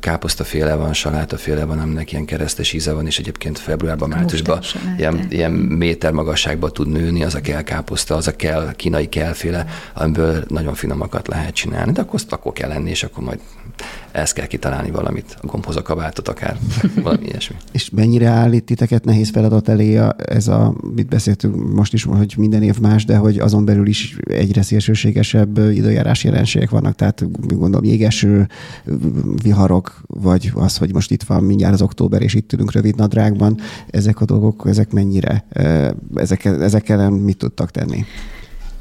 káposztaféle 0.00 0.74
van, 0.74 0.92
salátaféle 0.92 1.64
van, 1.64 1.78
aminek 1.78 2.12
ilyen 2.12 2.24
keresztes 2.24 2.72
íze 2.72 2.92
van, 2.92 3.06
és 3.06 3.18
egyébként 3.18 3.58
februárban, 3.58 4.08
márciusban 4.08 4.60
ilyen, 4.96 5.26
ilyen 5.28 5.52
méter 5.52 6.12
magasságban 6.12 6.72
tud 6.72 6.88
nőni, 6.88 7.24
az 7.24 7.34
a 7.34 7.40
kell 7.40 7.62
káposzta, 7.62 8.16
az 8.16 8.26
a 8.26 8.36
kell, 8.36 8.72
kínai 8.76 9.08
kellféle, 9.08 9.66
amiből 9.94 10.44
nagyon 10.48 10.74
finomakat 10.74 11.28
lehet 11.28 11.54
csinálni, 11.54 11.92
de 11.92 12.00
akkor, 12.00 12.20
akkor 12.28 12.52
kell 12.52 12.68
lenni, 12.68 12.90
és 12.90 13.02
akkor 13.02 13.24
majd 13.24 13.40
ezt 14.12 14.34
kell 14.34 14.46
kitalálni 14.46 14.90
valamit, 14.90 15.36
a 15.40 15.46
gombhoz 15.46 15.76
a 15.76 15.82
kabátot 15.82 16.28
akár, 16.28 16.56
valami 17.02 17.24
ilyesmi. 17.26 17.56
És 17.72 17.90
mennyire 17.90 18.28
állít 18.28 18.64
titeket 18.64 19.04
nehéz 19.04 19.30
feladat 19.30 19.68
elé 19.68 19.96
a, 19.96 20.16
ez 20.26 20.48
a, 20.48 20.74
mit 20.94 21.08
beszéltünk 21.08 21.72
most 21.72 21.92
is, 21.92 22.04
hogy 22.04 22.34
minden 22.38 22.62
év 22.62 22.78
más, 22.80 23.04
de 23.04 23.16
hogy 23.16 23.38
azon 23.38 23.64
belül 23.64 23.86
is 23.86 24.16
egyre 24.24 24.62
szélsőségesebb 24.62 25.58
időjárás 25.58 26.24
jelenségek 26.24 26.70
vannak, 26.70 26.94
tehát 26.94 27.24
gondolom 27.46 27.84
jégeső, 27.84 28.48
viharok, 29.42 30.00
vagy 30.06 30.52
az, 30.54 30.76
hogy 30.76 30.92
most 30.92 31.10
itt 31.10 31.22
van 31.22 31.44
mindjárt 31.44 31.74
az 31.74 31.82
október, 31.82 32.22
és 32.22 32.34
itt 32.34 32.52
ülünk 32.52 32.72
rövid 32.72 32.96
nadrágban, 32.96 33.58
ezek 33.90 34.20
a 34.20 34.24
dolgok, 34.24 34.64
ezek 34.66 34.92
mennyire, 34.92 35.44
ezekkel, 36.14 36.62
ezekkel 36.62 37.10
mit 37.10 37.36
tudtak 37.36 37.70
tenni? 37.70 38.04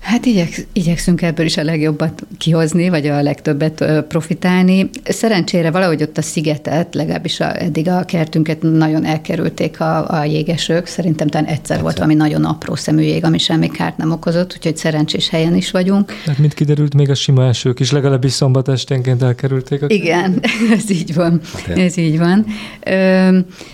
Hát 0.08 0.26
igyek, 0.26 0.68
igyekszünk 0.74 1.22
ebből 1.22 1.46
is 1.46 1.58
a 1.58 1.64
legjobbat 1.64 2.26
kihozni, 2.38 2.90
vagy 2.90 3.08
a 3.08 3.22
legtöbbet 3.22 4.06
profitálni. 4.08 4.90
Szerencsére 5.04 5.72
valahogy 5.72 6.02
ott 6.02 6.18
a 6.18 6.22
szigetet, 6.22 6.96
legalábbis 6.96 7.40
a, 7.40 7.62
eddig 7.62 7.88
a 7.88 8.04
kertünket 8.06 8.62
nagyon 8.62 9.06
elkerülték 9.06 9.80
a, 9.80 10.20
a 10.20 10.24
jégesők. 10.24 10.86
Szerintem 10.86 11.28
talán 11.28 11.46
egyszer, 11.46 11.78
egyszer 11.78 11.82
volt 11.82 11.98
valami 11.98 12.14
nagyon 12.14 12.46
apró 12.46 12.76
szemű 12.76 13.02
jég, 13.02 13.24
ami 13.24 13.38
semmi 13.38 13.68
kárt 13.68 13.98
nem 13.98 14.12
okozott, 14.12 14.54
úgyhogy 14.56 14.78
szerencsés 14.78 15.30
helyen 15.30 15.56
is 15.56 15.72
vagyunk. 15.72 16.12
Hát 16.26 16.38
mint 16.38 16.54
kiderült, 16.54 16.94
még 16.94 17.10
a 17.10 17.16
sima 17.16 17.48
esők 17.48 17.80
is 17.80 17.92
legalábbis 17.92 18.32
szombat 18.32 18.68
esténként 18.68 19.24
elkerülték. 19.24 19.82
A 19.82 19.86
Igen, 19.90 20.40
ez 20.78 20.92
így 20.92 21.14
van. 21.14 21.42
Okay. 21.62 21.84
Ez 21.84 21.98
így 21.98 22.18
van. 22.18 22.46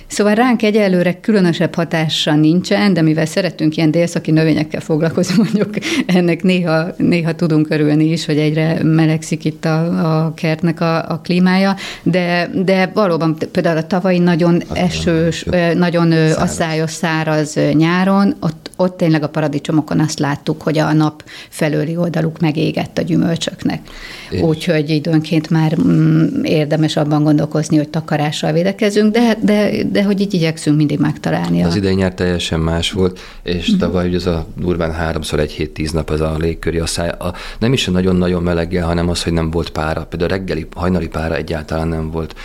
Szóval 0.07 0.33
ránk 0.33 0.63
egyelőre 0.63 1.19
különösebb 1.19 1.75
hatása 1.75 2.35
nincsen, 2.35 2.93
de 2.93 3.01
mivel 3.01 3.25
szeretünk 3.25 3.77
ilyen 3.77 3.91
délszaki 3.91 4.31
növényekkel 4.31 4.81
foglalkozni, 4.81 5.35
mondjuk 5.37 5.69
ennek 6.23 6.43
néha, 6.43 6.87
néha 6.97 7.35
tudunk 7.35 7.69
örülni 7.69 8.11
is, 8.11 8.25
hogy 8.25 8.37
egyre 8.37 8.83
melegszik 8.83 9.45
itt 9.45 9.65
a, 9.65 10.25
a 10.25 10.33
kertnek 10.33 10.81
a, 10.81 11.09
a 11.09 11.19
klímája, 11.23 11.75
de, 12.03 12.49
de 12.53 12.91
valóban 12.93 13.37
például 13.51 13.77
a 13.77 13.87
tavalyi 13.87 14.19
nagyon 14.19 14.61
az 14.67 14.77
esős, 14.77 15.43
nagyon, 15.43 15.77
nagyon 15.77 16.11
száraz. 16.11 16.37
asszályos, 16.37 16.91
száraz 16.91 17.57
nyáron, 17.73 18.35
ott, 18.39 18.71
ott 18.75 18.97
tényleg 18.97 19.23
a 19.23 19.29
paradicsomokon 19.29 19.99
azt 19.99 20.19
láttuk, 20.19 20.61
hogy 20.61 20.77
a 20.77 20.93
nap 20.93 21.23
felőli 21.49 21.97
oldaluk 21.97 22.39
megégett 22.39 22.97
a 22.97 23.01
gyümölcsöknek. 23.01 23.81
Úgyhogy 24.41 24.89
időnként 24.89 25.49
már 25.49 25.77
mm, 25.85 26.43
érdemes 26.43 26.95
abban 26.95 27.23
gondolkozni, 27.23 27.77
hogy 27.77 27.89
takarással 27.89 28.51
védekezünk, 28.51 29.13
de, 29.13 29.37
de, 29.41 29.83
de 29.91 30.03
hogy 30.03 30.21
így 30.21 30.33
igyekszünk 30.33 30.77
mindig 30.77 30.99
megtalálni. 30.99 31.63
Az 31.63 31.75
idei 31.75 31.93
nyár 31.93 32.13
teljesen 32.13 32.59
más 32.59 32.91
volt, 32.91 33.19
és 33.43 33.73
mm. 33.73 33.77
tavaly 33.77 34.07
ugye 34.07 34.17
az 34.17 34.27
a 34.27 34.47
durván 34.55 34.91
háromszor 34.91 35.39
egy 35.39 35.51
hét 35.51 35.73
tíz 35.73 35.91
nap 35.91 36.02
az 36.09 36.21
a 36.21 36.35
légköri, 36.37 36.81
száj, 36.85 37.09
a, 37.09 37.33
nem 37.59 37.73
is 37.73 37.87
a 37.87 37.91
nagyon-nagyon 37.91 38.43
meleggel, 38.43 38.85
hanem 38.85 39.09
az, 39.09 39.23
hogy 39.23 39.33
nem 39.33 39.51
volt 39.51 39.69
pára. 39.69 40.05
Például 40.05 40.31
a 40.31 40.35
reggeli, 40.35 40.67
hajnali 40.75 41.07
pára 41.07 41.35
egyáltalán 41.35 41.87
nem 41.87 42.11
volt 42.11 42.35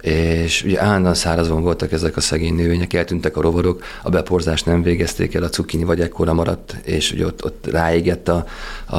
és 0.00 0.62
ugye 0.64 0.82
állandóan 0.82 1.14
szárazon 1.14 1.62
voltak 1.62 1.92
ezek 1.92 2.16
a 2.16 2.20
szegény 2.20 2.54
növények, 2.54 2.92
eltűntek 2.92 3.36
a 3.36 3.40
rovarok, 3.40 3.82
a 4.02 4.10
beporzást 4.10 4.66
nem 4.66 4.82
végezték 4.82 5.34
el, 5.34 5.42
a 5.42 5.48
cukini 5.48 5.84
vagy 5.84 6.00
ekkora 6.00 6.32
maradt, 6.32 6.76
és 6.84 7.12
ugye 7.12 7.26
ott, 7.26 7.44
ott 7.44 7.68
ráégett 7.70 8.28
a, 8.28 8.46
a, 8.86 8.96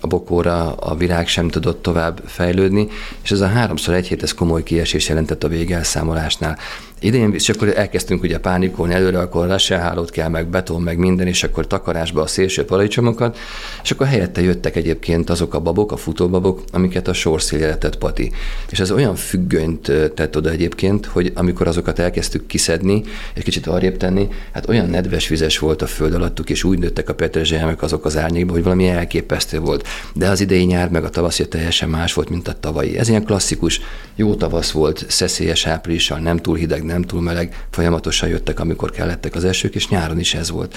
a 0.00 0.06
bokóra, 0.08 0.74
a 0.74 0.94
virág 0.94 1.28
sem 1.28 1.48
tudott 1.48 1.82
tovább 1.82 2.22
fejlődni, 2.26 2.88
és 3.22 3.30
ez 3.30 3.40
a 3.40 3.46
háromszor 3.46 3.94
egy 3.94 4.06
hét, 4.06 4.22
ez 4.22 4.34
komoly 4.34 4.62
kiesés 4.62 5.08
jelentett 5.08 5.44
a 5.44 5.48
végelszámolásnál. 5.48 6.58
Idén, 7.04 7.34
és 7.34 7.48
akkor 7.48 7.72
elkezdtünk 7.76 8.22
ugye 8.22 8.38
pánikolni 8.38 8.94
előre, 8.94 9.18
akkor 9.18 9.46
lesselhálót 9.46 10.10
kell, 10.10 10.28
meg 10.28 10.46
beton, 10.46 10.82
meg 10.82 10.98
minden, 10.98 11.26
és 11.26 11.42
akkor 11.42 11.66
takarásba 11.66 12.22
a 12.22 12.26
szélső 12.26 12.64
paradicsomokat, 12.64 13.38
és 13.82 13.90
akkor 13.90 14.06
helyette 14.06 14.42
jöttek 14.42 14.76
egyébként 14.76 15.30
azok 15.30 15.54
a 15.54 15.60
babok, 15.60 15.92
a 15.92 15.96
futóbabok, 15.96 16.62
amiket 16.72 17.08
a 17.08 17.12
sorszélre 17.12 17.76
tett 17.76 17.98
Pati. 17.98 18.32
És 18.70 18.80
ez 18.80 18.90
olyan 18.90 19.14
függönyt 19.14 19.92
tett 20.14 20.36
oda 20.36 20.50
egyébként, 20.50 21.06
hogy 21.06 21.32
amikor 21.34 21.66
azokat 21.66 21.98
elkezdtük 21.98 22.46
kiszedni, 22.46 23.02
és 23.34 23.42
kicsit 23.42 23.66
arrébb 23.66 23.96
tenni, 23.96 24.28
hát 24.52 24.68
olyan 24.68 24.88
nedves 24.88 25.28
vizes 25.28 25.58
volt 25.58 25.82
a 25.82 25.86
föld 25.86 26.14
alattuk, 26.14 26.50
és 26.50 26.64
úgy 26.64 26.78
nőttek 26.78 27.08
a 27.08 27.14
petrezselymek 27.14 27.82
azok 27.82 28.04
az 28.04 28.16
árnyékba, 28.16 28.52
hogy 28.52 28.62
valami 28.62 28.88
elképesztő 28.88 29.58
volt. 29.58 29.86
De 30.14 30.28
az 30.28 30.40
idei 30.40 30.64
nyár 30.64 30.90
meg 30.90 31.04
a 31.04 31.10
tavasz 31.10 31.40
teljesen 31.48 31.88
más 31.88 32.12
volt, 32.12 32.28
mint 32.28 32.48
a 32.48 32.54
tavalyi. 32.60 32.98
Ez 32.98 33.08
ilyen 33.08 33.24
klasszikus, 33.24 33.80
jó 34.16 34.34
tavasz 34.34 34.70
volt, 34.70 35.04
szeszélyes 35.08 35.66
áprilissal, 35.66 36.18
nem 36.18 36.36
túl 36.36 36.56
hideg, 36.56 36.82
nem 36.84 36.93
nem 36.94 37.02
túl 37.02 37.20
meleg, 37.20 37.66
folyamatosan 37.70 38.28
jöttek, 38.28 38.60
amikor 38.60 38.90
kellettek 38.90 39.34
az 39.34 39.44
esők, 39.44 39.74
és 39.74 39.88
nyáron 39.88 40.18
is 40.18 40.34
ez 40.34 40.50
volt. 40.50 40.76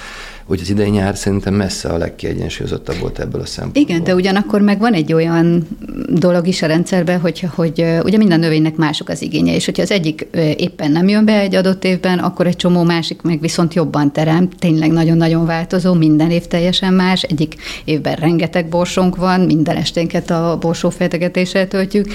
Úgy 0.49 0.59
az 0.61 0.69
idei 0.69 0.89
nyár 0.89 1.17
szerintem 1.17 1.53
messze 1.53 1.89
a 1.89 1.97
legkiegyensúlyozottabb 1.97 2.99
volt 2.99 3.19
ebből 3.19 3.41
a 3.41 3.45
szempontból. 3.45 3.81
Igen, 3.83 4.03
de 4.03 4.15
ugyanakkor 4.15 4.61
meg 4.61 4.79
van 4.79 4.93
egy 4.93 5.13
olyan 5.13 5.67
dolog 6.09 6.47
is 6.47 6.61
a 6.61 6.65
rendszerben, 6.65 7.19
hogy, 7.19 7.45
hogy 7.55 7.85
ugye 8.03 8.17
minden 8.17 8.39
növénynek 8.39 8.75
mások 8.75 9.09
az 9.09 9.21
igénye, 9.21 9.55
és 9.55 9.65
hogyha 9.65 9.81
az 9.81 9.91
egyik 9.91 10.27
éppen 10.57 10.91
nem 10.91 11.07
jön 11.07 11.25
be 11.25 11.39
egy 11.39 11.55
adott 11.55 11.83
évben, 11.83 12.19
akkor 12.19 12.47
egy 12.47 12.55
csomó 12.55 12.83
másik 12.83 13.21
meg 13.21 13.39
viszont 13.39 13.73
jobban 13.73 14.11
terem, 14.11 14.49
tényleg 14.49 14.91
nagyon-nagyon 14.91 15.45
változó, 15.45 15.93
minden 15.93 16.31
év 16.31 16.45
teljesen 16.45 16.93
más, 16.93 17.23
egyik 17.23 17.55
évben 17.85 18.15
rengeteg 18.15 18.69
borsónk 18.69 19.15
van, 19.15 19.41
minden 19.41 19.75
esténket 19.75 20.29
a 20.29 20.57
borsó 20.59 20.89
fejtegetéssel 20.89 21.67
töltjük 21.67 22.07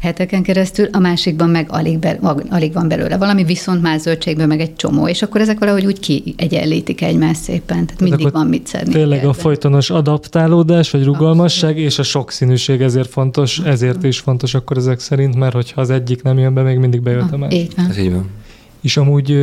heteken 0.00 0.42
keresztül, 0.42 0.88
a 0.92 0.98
másikban 0.98 1.50
meg 1.50 1.66
alig, 1.70 1.98
be, 1.98 2.18
alig 2.50 2.72
van 2.72 2.88
belőle 2.88 3.16
valami, 3.16 3.44
viszont 3.44 3.82
más 3.82 4.00
zöldségben 4.00 4.48
meg 4.48 4.60
egy 4.60 4.76
csomó, 4.76 5.08
és 5.08 5.22
akkor 5.22 5.40
ezek 5.40 5.58
valahogy 5.58 5.86
úgy 5.86 6.00
kiegyenlítik 6.00 7.02
egymást 7.02 7.42
szépen, 7.42 7.79
tehát 7.86 8.00
mindig 8.00 8.32
van 8.32 8.46
mit 8.46 8.66
szedni. 8.66 8.92
Tényleg 8.92 9.24
a 9.24 9.32
folytonos 9.32 9.90
adaptálódás, 9.90 10.90
vagy 10.90 11.04
rugalmasság 11.04 11.70
Abszolút. 11.70 11.90
és 11.90 11.98
a 11.98 12.02
sokszínűség 12.02 12.80
ezért 12.80 13.08
fontos, 13.08 13.58
ezért 13.58 14.04
is 14.04 14.18
fontos 14.18 14.54
akkor 14.54 14.76
ezek 14.76 15.00
szerint, 15.00 15.36
mert 15.36 15.54
hogyha 15.54 15.80
az 15.80 15.90
egyik 15.90 16.22
nem 16.22 16.38
jön 16.38 16.54
be, 16.54 16.62
még 16.62 16.78
mindig 16.78 17.02
bejött 17.02 17.32
a 17.32 17.36
más. 17.36 17.52
Így 17.54 17.72
van. 17.76 17.86
Ez 17.90 17.98
így 17.98 18.12
van. 18.12 18.28
És 18.80 18.96
amúgy 18.96 19.38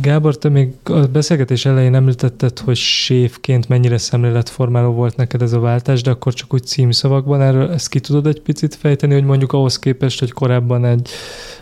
Gábor, 0.00 0.38
te 0.38 0.48
még 0.48 0.68
a 0.84 0.98
beszélgetés 0.98 1.64
elején 1.64 1.94
említetted, 1.94 2.58
hogy 2.58 2.76
sévként 2.76 3.68
mennyire 3.68 3.98
szemléletformáló 3.98 4.90
volt 4.90 5.16
neked 5.16 5.42
ez 5.42 5.52
a 5.52 5.58
váltás, 5.60 6.02
de 6.02 6.10
akkor 6.10 6.34
csak 6.34 6.54
úgy 6.54 6.64
címszavakban 6.64 7.42
erről 7.42 7.70
ezt 7.70 7.88
ki 7.88 8.00
tudod 8.00 8.26
egy 8.26 8.40
picit 8.40 8.74
fejteni, 8.74 9.14
hogy 9.14 9.24
mondjuk 9.24 9.52
ahhoz 9.52 9.78
képest, 9.78 10.18
hogy 10.18 10.32
korábban 10.32 10.84
egy 10.84 11.10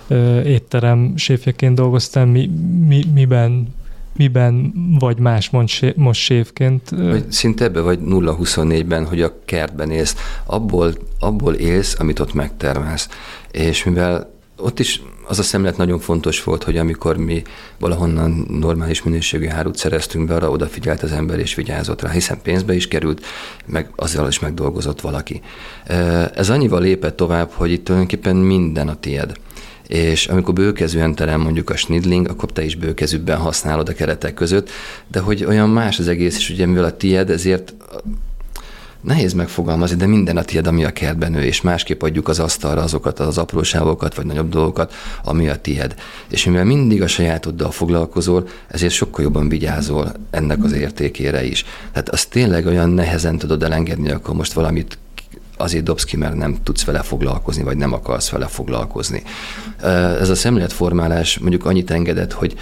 ö, 0.09 0.40
étterem 0.40 1.12
séfjeként 1.16 1.74
dolgoztál, 1.74 2.27
mi, 2.27 2.50
mi, 2.87 3.05
miben 3.14 3.68
miben 4.16 4.72
vagy 4.98 5.18
más 5.18 5.50
most 5.96 6.20
sévként? 6.20 6.90
Vagy 6.90 7.33
szinte 7.33 7.64
ebbe 7.64 7.81
vagy 7.81 7.98
0-24-ben, 8.03 9.07
hogy 9.07 9.22
a 9.22 9.33
kertben 9.44 9.90
élsz, 9.90 10.16
abból, 10.44 10.94
abból 11.18 11.55
élsz, 11.55 11.96
amit 11.98 12.18
ott 12.18 12.35
megtermelsz. 12.35 13.09
És 13.50 13.85
mivel 13.85 14.33
ott 14.57 14.79
is 14.79 15.03
az 15.27 15.38
a 15.38 15.42
szemlélet 15.42 15.77
nagyon 15.77 15.98
fontos 15.98 16.44
volt, 16.44 16.64
hogy 16.64 16.77
amikor 16.77 17.16
mi 17.16 17.42
valahonnan 17.79 18.46
normális 18.48 19.03
minőségű 19.03 19.46
hárut 19.46 19.77
szereztünk 19.77 20.27
be, 20.27 20.35
arra 20.35 20.50
odafigyelt 20.50 21.03
az 21.03 21.12
ember 21.12 21.38
és 21.38 21.55
vigyázott 21.55 22.03
rá, 22.03 22.11
hiszen 22.11 22.38
pénzbe 22.42 22.74
is 22.74 22.88
került, 22.88 23.24
meg 23.66 23.88
azzal 23.96 24.29
is 24.29 24.38
megdolgozott 24.38 25.00
valaki. 25.00 25.40
Ez 26.35 26.50
annyival 26.50 26.81
lépett 26.81 27.16
tovább, 27.16 27.50
hogy 27.50 27.70
itt 27.70 27.85
tulajdonképpen 27.85 28.37
minden 28.37 28.88
a 28.88 29.00
tied. 29.00 29.33
És 29.87 30.27
amikor 30.27 30.55
bőkezűen 30.55 31.14
terem 31.14 31.40
mondjuk 31.40 31.70
a 31.70 31.77
snidling, 31.77 32.29
akkor 32.29 32.53
te 32.53 32.64
is 32.64 32.77
bőkezűbben 32.77 33.38
használod 33.38 33.88
a 33.88 33.92
keretek 33.92 34.35
között, 34.35 34.70
de 35.09 35.20
hogy 35.20 35.44
olyan 35.44 35.70
más 35.70 35.99
az 35.99 36.09
egész, 36.09 36.37
és 36.37 36.51
ugye 36.51 36.66
mivel 36.66 36.85
a 36.85 36.97
tied, 36.97 37.31
ezért 37.31 37.75
nehéz 39.05 39.33
megfogalmazni, 39.33 39.97
de 39.97 40.07
minden 40.07 40.37
a 40.37 40.42
tiéd, 40.42 40.66
ami 40.66 40.85
a 40.85 40.92
kertben 40.92 41.31
nő, 41.31 41.42
és 41.42 41.61
másképp 41.61 42.03
adjuk 42.03 42.29
az 42.29 42.38
asztalra 42.38 42.83
azokat 42.83 43.20
az 43.20 43.38
apróságokat, 43.38 44.14
vagy 44.14 44.27
nagyobb 44.27 44.49
dolgokat, 44.49 44.94
ami 45.25 45.49
a 45.49 45.57
tiéd. 45.57 45.94
És 46.29 46.44
mivel 46.44 46.64
mindig 46.64 47.03
a 47.03 47.07
sajátoddal 47.07 47.70
foglalkozol, 47.70 48.49
ezért 48.68 48.92
sokkal 48.92 49.25
jobban 49.25 49.49
vigyázol 49.49 50.12
ennek 50.31 50.64
az 50.64 50.73
értékére 50.73 51.44
is. 51.44 51.64
Tehát 51.92 52.09
azt 52.09 52.31
tényleg 52.31 52.66
olyan 52.66 52.90
nehezen 52.90 53.38
tudod 53.38 53.62
elengedni, 53.62 54.11
akkor 54.11 54.35
most 54.35 54.53
valamit 54.53 54.99
azért 55.57 55.85
dobsz 55.85 56.05
ki, 56.05 56.17
mert 56.17 56.35
nem 56.35 56.57
tudsz 56.62 56.85
vele 56.85 57.03
foglalkozni, 57.03 57.62
vagy 57.62 57.77
nem 57.77 57.93
akarsz 57.93 58.31
vele 58.31 58.47
foglalkozni. 58.47 59.23
Ez 60.21 60.29
a 60.29 60.35
szemléletformálás 60.35 61.38
mondjuk 61.38 61.64
annyit 61.64 61.90
engedett, 61.90 62.33
hogy 62.33 62.55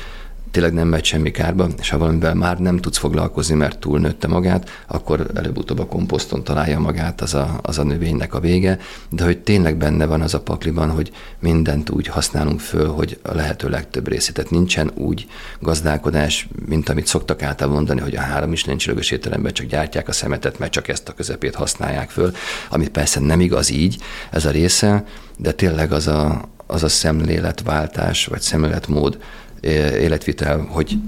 tényleg 0.53 0.73
nem 0.73 0.89
megy 0.89 1.05
semmi 1.05 1.31
kárba, 1.31 1.69
és 1.81 1.91
ha 1.91 1.99
valamivel 1.99 2.35
már 2.35 2.59
nem 2.59 2.79
tudsz 2.79 2.99
foglalkozni, 2.99 3.55
mert 3.55 3.79
túlnőtte 3.79 4.29
magát, 4.29 4.71
akkor 4.87 5.27
előbb-utóbb 5.35 5.79
a 5.79 5.87
komposzton 5.87 6.45
találja 6.45 6.79
magát 6.79 7.21
az 7.21 7.35
a, 7.35 7.59
az 7.63 7.79
a 7.79 7.83
növénynek 7.83 8.35
a 8.35 8.41
vége, 8.41 8.79
de 9.09 9.25
hogy 9.25 9.39
tényleg 9.39 9.77
benne 9.77 10.07
van 10.07 10.21
az 10.21 10.35
a 10.35 10.41
pakliban, 10.41 10.91
hogy 10.91 11.11
mindent 11.39 11.91
úgy 11.91 12.07
használunk 12.07 12.61
föl, 12.61 12.89
hogy 12.89 13.19
a 13.23 13.35
lehető 13.35 13.69
legtöbb 13.69 14.09
részét. 14.09 14.35
Tehát 14.35 14.51
nincsen 14.51 14.91
úgy 14.95 15.27
gazdálkodás, 15.61 16.49
mint 16.67 16.89
amit 16.89 17.07
szoktak 17.07 17.43
által 17.43 17.69
mondani, 17.69 18.01
hogy 18.01 18.17
a 18.17 18.21
három 18.21 18.53
is 18.53 18.65
nincs 18.65 18.87
rögös 18.87 19.11
étteremben 19.11 19.53
csak 19.53 19.67
gyártják 19.67 20.09
a 20.09 20.13
szemetet, 20.13 20.59
mert 20.59 20.73
csak 20.73 20.89
ezt 20.89 21.09
a 21.09 21.13
közepét 21.13 21.55
használják 21.55 22.11
föl, 22.11 22.33
amit 22.71 22.91
persze 22.91 23.21
nem 23.21 23.41
igaz 23.41 23.71
így, 23.71 23.99
ez 24.31 24.45
a 24.45 24.51
része, 24.51 25.05
de 25.39 25.53
tényleg 25.53 25.93
az 25.93 26.07
a, 26.07 26.49
az 26.67 26.83
a 26.83 26.89
szemléletváltás, 26.89 28.27
vagy 28.27 28.41
szemléletmód, 28.41 29.19
életvitel, 30.01 30.67
hogy, 30.71 30.99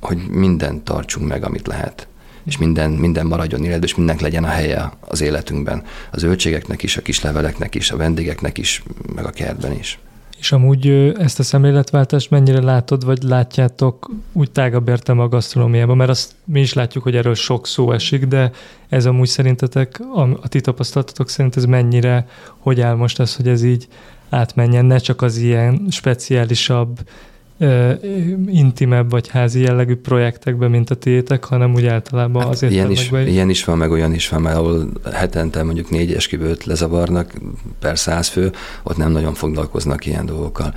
hogy 0.00 0.18
mindent 0.28 0.84
tartsunk 0.84 1.28
meg, 1.28 1.44
amit 1.44 1.66
lehet 1.66 2.06
és 2.44 2.58
minden, 2.58 2.90
minden 2.90 3.26
maradjon 3.26 3.64
életben, 3.64 3.88
és 3.88 3.94
mindennek 3.94 4.22
legyen 4.22 4.44
a 4.44 4.48
helye 4.48 4.92
az 5.00 5.20
életünkben. 5.20 5.82
A 6.10 6.18
zöldségeknek 6.18 6.82
is, 6.82 6.96
a 6.96 7.02
kisleveleknek 7.02 7.74
is, 7.74 7.90
a 7.90 7.96
vendégeknek 7.96 8.58
is, 8.58 8.82
meg 9.14 9.24
a 9.24 9.30
kertben 9.30 9.72
is. 9.72 9.98
És 10.38 10.52
amúgy 10.52 10.88
ezt 11.18 11.38
a 11.38 11.42
szemléletváltást 11.42 12.30
mennyire 12.30 12.60
látod, 12.60 13.04
vagy 13.04 13.22
látjátok 13.22 14.10
úgy 14.32 14.50
tágabb 14.50 14.88
értem 14.88 15.18
a 15.18 15.28
gasztronómiában, 15.28 15.96
mert 15.96 16.10
azt 16.10 16.32
mi 16.44 16.60
is 16.60 16.72
látjuk, 16.72 17.04
hogy 17.04 17.16
erről 17.16 17.34
sok 17.34 17.66
szó 17.66 17.92
esik, 17.92 18.24
de 18.26 18.50
ez 18.88 19.06
amúgy 19.06 19.28
szerintetek, 19.28 20.00
a 20.40 20.48
ti 20.48 20.60
tapasztalatotok 20.60 21.28
szerint 21.28 21.56
ez 21.56 21.64
mennyire, 21.64 22.26
hogy 22.58 22.80
áll 22.80 22.94
most 22.94 23.20
ez, 23.20 23.36
hogy 23.36 23.48
ez 23.48 23.62
így 23.62 23.88
átmenjen, 24.30 24.84
ne 24.84 24.98
csak 24.98 25.22
az 25.22 25.36
ilyen 25.36 25.86
speciálisabb 25.90 26.98
intimebb 28.46 29.10
vagy 29.10 29.28
házi 29.28 29.60
jellegű 29.60 29.96
projektekben, 29.96 30.70
mint 30.70 30.90
a 30.90 30.94
tiétek, 30.94 31.44
hanem 31.44 31.74
úgy 31.74 31.86
általában 31.86 32.42
hát 32.42 32.50
azért 32.50 32.72
ilyen 32.72 32.90
is, 32.90 33.10
ilyen 33.10 33.50
is 33.50 33.64
van, 33.64 33.78
meg 33.78 33.90
olyan 33.90 34.14
is 34.14 34.28
van, 34.28 34.42
mert 34.42 34.56
ahol 34.56 34.90
hetente 35.12 35.62
mondjuk 35.62 35.90
négy 35.90 36.12
esküvőt 36.12 36.64
lezavarnak 36.64 37.32
per 37.78 37.98
száz 37.98 38.28
fő, 38.28 38.52
ott 38.82 38.96
nem 38.96 39.12
nagyon 39.12 39.34
foglalkoznak 39.34 40.06
ilyen 40.06 40.26
dolgokkal. 40.26 40.74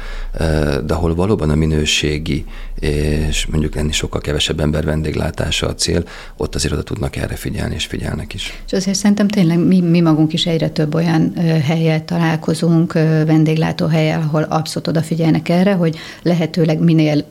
De 0.86 0.94
ahol 0.94 1.16
valóban 1.16 1.50
a 1.50 1.56
minőségi, 1.56 2.46
és 2.80 3.46
mondjuk 3.46 3.76
enni 3.76 3.92
sokkal 3.92 4.22
kevesebb 4.22 4.60
ember 4.60 4.86
vendéglátása 4.86 5.68
a 5.68 5.76
cél, 5.76 6.04
ott 6.38 6.56
azért 6.56 6.74
oda 6.74 6.84
tudnak 6.84 7.16
erre 7.16 7.36
figyelni, 7.36 7.76
és 7.76 7.86
figyelnek 7.86 8.34
is. 8.34 8.62
És 8.66 8.74
azért 8.74 8.98
szerintem 8.98 9.28
tényleg 9.28 9.60
mi, 9.60 9.82
mi 9.82 10.02
magunk 10.02 10.34
is 10.34 10.46
egyre 10.46 10.70
több 10.70 10.96
olyan 10.96 11.34
helyel 11.64 12.06
találkozunk, 12.06 12.94
vendéglátó 13.26 13.86
helyel, 13.86 14.22
ahol 14.22 14.42
abszolút 14.42 14.88
odafigyelnek 14.88 15.50
erre, 15.50 15.74
hogy 15.74 15.98
lehetőleg 16.22 16.80
minél 16.80 17.26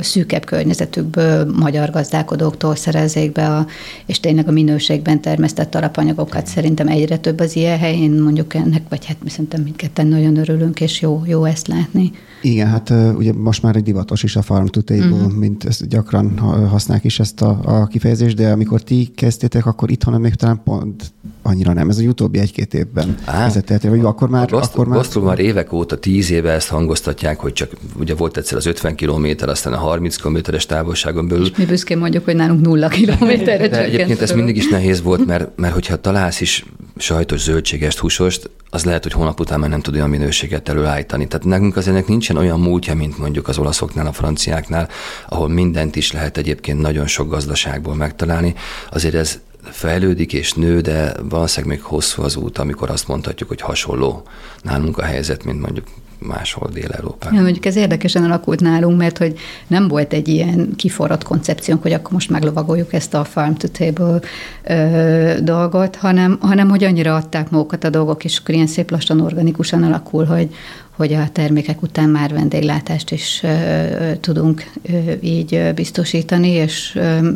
szűkebb 0.00 0.44
környezetükből 0.44 1.52
magyar 1.58 1.90
gazdálkodóktól 1.90 2.76
szerezzék 2.76 3.32
be, 3.32 3.46
a, 3.46 3.66
és 4.06 4.20
tényleg 4.20 4.48
a 4.48 4.52
minőségben 4.52 5.20
termesztett 5.20 5.74
alapanyagokat 5.74 6.46
szerintem 6.46 6.88
egyre 6.88 7.16
több 7.16 7.40
az 7.40 7.56
ilyen 7.56 7.78
hely. 7.78 7.96
Én 7.96 8.10
mondjuk 8.10 8.54
ennek, 8.54 8.82
vagy 8.88 9.06
hát 9.06 9.16
szerintem 9.26 9.62
mindketten 9.62 10.06
nagyon 10.06 10.36
örülünk, 10.36 10.80
és 10.80 11.00
jó, 11.00 11.22
jó 11.26 11.44
ezt 11.44 11.66
látni. 11.66 12.12
Igen, 12.42 12.68
hát 12.68 12.92
ugye 13.16 13.32
most 13.32 13.62
már 13.62 13.76
egy 13.76 13.82
divatos 13.82 14.22
is 14.22 14.36
a 14.36 14.42
farm 14.42 14.66
to 14.66 14.80
table, 14.80 15.06
uh-huh. 15.06 15.32
mint 15.32 15.64
ezt 15.64 15.88
gyakran 15.88 16.38
használják 16.68 17.04
is 17.04 17.20
ezt 17.20 17.42
a, 17.42 17.60
a 17.64 17.86
kifejezést, 17.86 18.36
de 18.36 18.52
amikor 18.52 18.82
ti 18.82 19.10
kezdtétek, 19.14 19.66
akkor 19.66 19.90
itthon 19.90 20.20
még 20.20 20.34
talán 20.34 20.60
pont 20.64 21.12
annyira 21.42 21.72
nem. 21.72 21.88
Ez 21.88 21.98
a 21.98 22.02
utóbbi 22.02 22.38
egy-két 22.38 22.74
évben 22.74 23.18
vezetett, 23.26 23.82
vagy 23.82 24.00
akkor 24.00 24.28
már... 24.28 24.48
Gasztro, 24.48 24.82
akkor 24.82 24.94
már... 24.94 25.22
Már 25.22 25.38
évek 25.38 25.72
óta, 25.72 25.98
tíz 25.98 26.30
éve 26.30 26.50
ezt 26.50 26.68
hangoztatják, 26.68 27.40
hogy 27.40 27.52
csak 27.52 27.70
ugye 27.98 28.14
volt 28.14 28.36
egyszer 28.36 28.56
az 28.56 28.66
50 28.66 28.96
km, 28.96 29.26
aztán 29.40 29.72
a 29.72 29.76
30 29.76 30.16
km-es 30.16 30.66
távolságon 30.66 31.28
belül. 31.28 31.44
És 31.44 31.56
mi 31.56 31.64
büszkén 31.64 31.98
mondjuk, 31.98 32.24
hogy 32.24 32.36
nálunk 32.36 32.60
nulla 32.60 32.88
kilométerre 32.88 33.68
De 33.68 33.84
egyébként 33.84 34.20
ez 34.20 34.32
mindig 34.32 34.56
is 34.56 34.68
nehéz 34.68 35.02
volt, 35.02 35.26
mert, 35.26 35.50
mert 35.56 35.74
hogyha 35.74 35.96
találsz 35.96 36.40
is 36.40 36.64
sajtos, 36.96 37.40
zöldségest, 37.40 37.98
húsost, 37.98 38.50
az 38.70 38.84
lehet, 38.84 39.02
hogy 39.02 39.12
hónap 39.12 39.40
után 39.40 39.60
már 39.60 39.70
nem 39.70 39.80
tud 39.80 39.94
olyan 39.94 40.08
minőséget 40.08 40.68
előállítani. 40.68 41.26
Tehát 41.26 41.46
nekünk 41.46 41.76
azért 41.76 42.08
nincsen 42.08 42.36
olyan 42.36 42.60
múltja, 42.60 42.94
mint 42.94 43.18
mondjuk 43.18 43.48
az 43.48 43.58
olaszoknál, 43.58 44.06
a 44.06 44.12
franciáknál, 44.12 44.88
ahol 45.28 45.48
mindent 45.48 45.96
is 45.96 46.12
lehet 46.12 46.36
egyébként 46.36 46.80
nagyon 46.80 47.06
sok 47.06 47.30
gazdaságból 47.30 47.94
megtalálni. 47.94 48.54
Azért 48.90 49.14
ez 49.14 49.40
fejlődik 49.62 50.32
és 50.32 50.52
nő, 50.52 50.80
de 50.80 51.14
valószínűleg 51.28 51.76
még 51.76 51.86
hosszú 51.86 52.22
az 52.22 52.36
út, 52.36 52.58
amikor 52.58 52.90
azt 52.90 53.08
mondhatjuk, 53.08 53.48
hogy 53.48 53.60
hasonló 53.60 54.22
nálunk 54.62 54.98
a 54.98 55.02
helyzet, 55.02 55.44
mint 55.44 55.60
mondjuk 55.60 55.86
máshol 56.26 56.70
Dél-Európában. 56.72 57.36
Ja, 57.36 57.42
mondjuk 57.42 57.66
ez 57.66 57.76
érdekesen 57.76 58.24
alakult 58.24 58.60
nálunk, 58.60 58.98
mert 58.98 59.18
hogy 59.18 59.38
nem 59.66 59.88
volt 59.88 60.12
egy 60.12 60.28
ilyen 60.28 60.72
kiforrott 60.76 61.22
koncepciónk, 61.22 61.82
hogy 61.82 61.92
akkor 61.92 62.12
most 62.12 62.30
meglovagoljuk 62.30 62.92
ezt 62.92 63.14
a 63.14 63.24
farm 63.24 63.52
to 63.52 63.68
table 63.68 64.20
ö, 64.64 65.36
dolgot, 65.42 65.96
hanem, 65.96 66.38
hanem 66.40 66.68
hogy 66.68 66.84
annyira 66.84 67.14
adták 67.14 67.50
magukat 67.50 67.84
a 67.84 67.90
dolgok, 67.90 68.24
és 68.24 68.38
akkor 68.38 68.54
ilyen 68.54 68.66
szép 68.66 68.90
lassan 68.90 69.20
organikusan 69.20 69.82
alakul, 69.82 70.24
hogy, 70.24 70.54
hogy 70.96 71.12
a 71.12 71.28
termékek 71.32 71.82
után 71.82 72.08
már 72.08 72.32
vendéglátást 72.32 73.10
is 73.10 73.40
ö, 73.42 74.12
tudunk 74.20 74.70
ö, 74.82 75.12
így 75.20 75.72
biztosítani, 75.74 76.48
és 76.48 76.94
ö, 76.94 77.28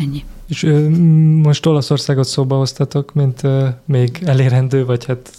ennyi. 0.00 0.24
És 0.48 0.62
ö, 0.62 0.88
most 1.42 1.66
Olaszországot 1.66 2.24
szóba 2.24 2.56
hoztatok, 2.56 3.14
mint 3.14 3.42
ö, 3.42 3.68
még 3.84 4.18
elérendő, 4.24 4.84
vagy 4.84 5.04
hát 5.04 5.30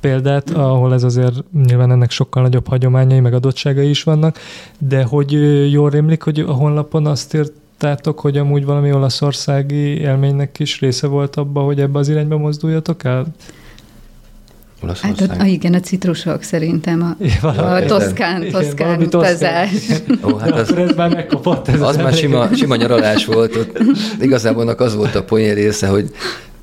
példát, 0.00 0.50
ahol 0.50 0.92
ez 0.92 1.02
azért 1.02 1.34
nyilván 1.64 1.90
ennek 1.90 2.10
sokkal 2.10 2.42
nagyobb 2.42 2.66
hagyományai, 2.66 3.20
meg 3.20 3.34
adottságai 3.34 3.88
is 3.88 4.02
vannak, 4.02 4.38
de 4.78 5.04
hogy 5.04 5.32
jól 5.70 5.90
rémlik, 5.90 6.22
hogy 6.22 6.40
a 6.40 6.52
honlapon 6.52 7.06
azt 7.06 7.34
írtátok, 7.34 8.20
hogy 8.20 8.36
amúgy 8.36 8.64
valami 8.64 8.92
olaszországi 8.92 9.98
élménynek 9.98 10.58
is 10.58 10.80
része 10.80 11.06
volt 11.06 11.36
abba, 11.36 11.60
hogy 11.60 11.80
ebbe 11.80 11.98
az 11.98 12.08
irányba 12.08 12.36
mozduljatok 12.36 13.04
el? 13.04 13.26
Hát 15.00 15.20
a, 15.40 15.44
igen, 15.44 15.74
a 15.74 15.80
citrusok 15.80 16.42
szerintem 16.42 17.02
a, 17.02 17.24
Igen, 17.24 17.64
a 17.64 17.84
toszkán, 17.84 18.40
igen, 18.42 18.52
toszkán 18.52 18.86
valami 18.86 19.08
toszkán. 19.08 19.32
utazás. 19.32 19.70
Ó, 20.24 20.36
hát 20.36 20.50
az, 20.50 20.68
Akkor 20.70 20.82
ez 20.82 20.94
már 20.96 21.10
megkopott. 21.10 21.68
Ez 21.68 21.80
az 21.80 21.96
már 21.96 22.12
sima, 22.12 22.48
sima 22.54 22.76
nyaralás 22.76 23.24
volt. 23.24 23.56
Ott 23.56 23.78
igazából 24.20 24.62
annak 24.62 24.80
az 24.80 24.94
volt 24.94 25.14
a 25.14 25.24
poén 25.24 25.54
része, 25.54 25.86
hogy 25.86 26.10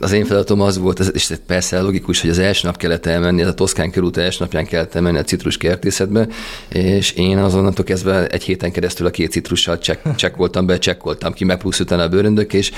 az 0.03 0.11
én 0.11 0.25
feladatom 0.25 0.61
az 0.61 0.77
volt, 0.77 0.99
és 0.99 1.33
persze 1.45 1.81
logikus, 1.81 2.21
hogy 2.21 2.29
az 2.29 2.39
első 2.39 2.67
nap 2.67 2.77
kellett 2.77 3.05
elmenni, 3.05 3.41
ez 3.41 3.47
a 3.47 3.53
Toszkán 3.53 3.91
körút 3.91 4.17
első 4.17 4.37
napján 4.39 4.65
kellett 4.65 4.95
elmenni 4.95 5.17
a 5.17 5.23
citrus 5.23 5.57
kertészetbe, 5.57 6.27
és 6.69 7.11
én 7.11 7.37
azonnantól 7.37 7.85
kezdve 7.85 8.27
egy 8.27 8.43
héten 8.43 8.71
keresztül 8.71 9.05
a 9.05 9.09
két 9.09 9.31
citrussal 9.31 9.79
csekk, 9.79 10.05
csekkoltam 10.15 10.65
be, 10.65 10.77
csekkoltam 10.77 11.33
ki, 11.33 11.43
meg 11.45 11.57
plusz 11.57 11.79
utána 11.79 12.03
a 12.03 12.07
bőröndök, 12.07 12.53
és 12.53 12.71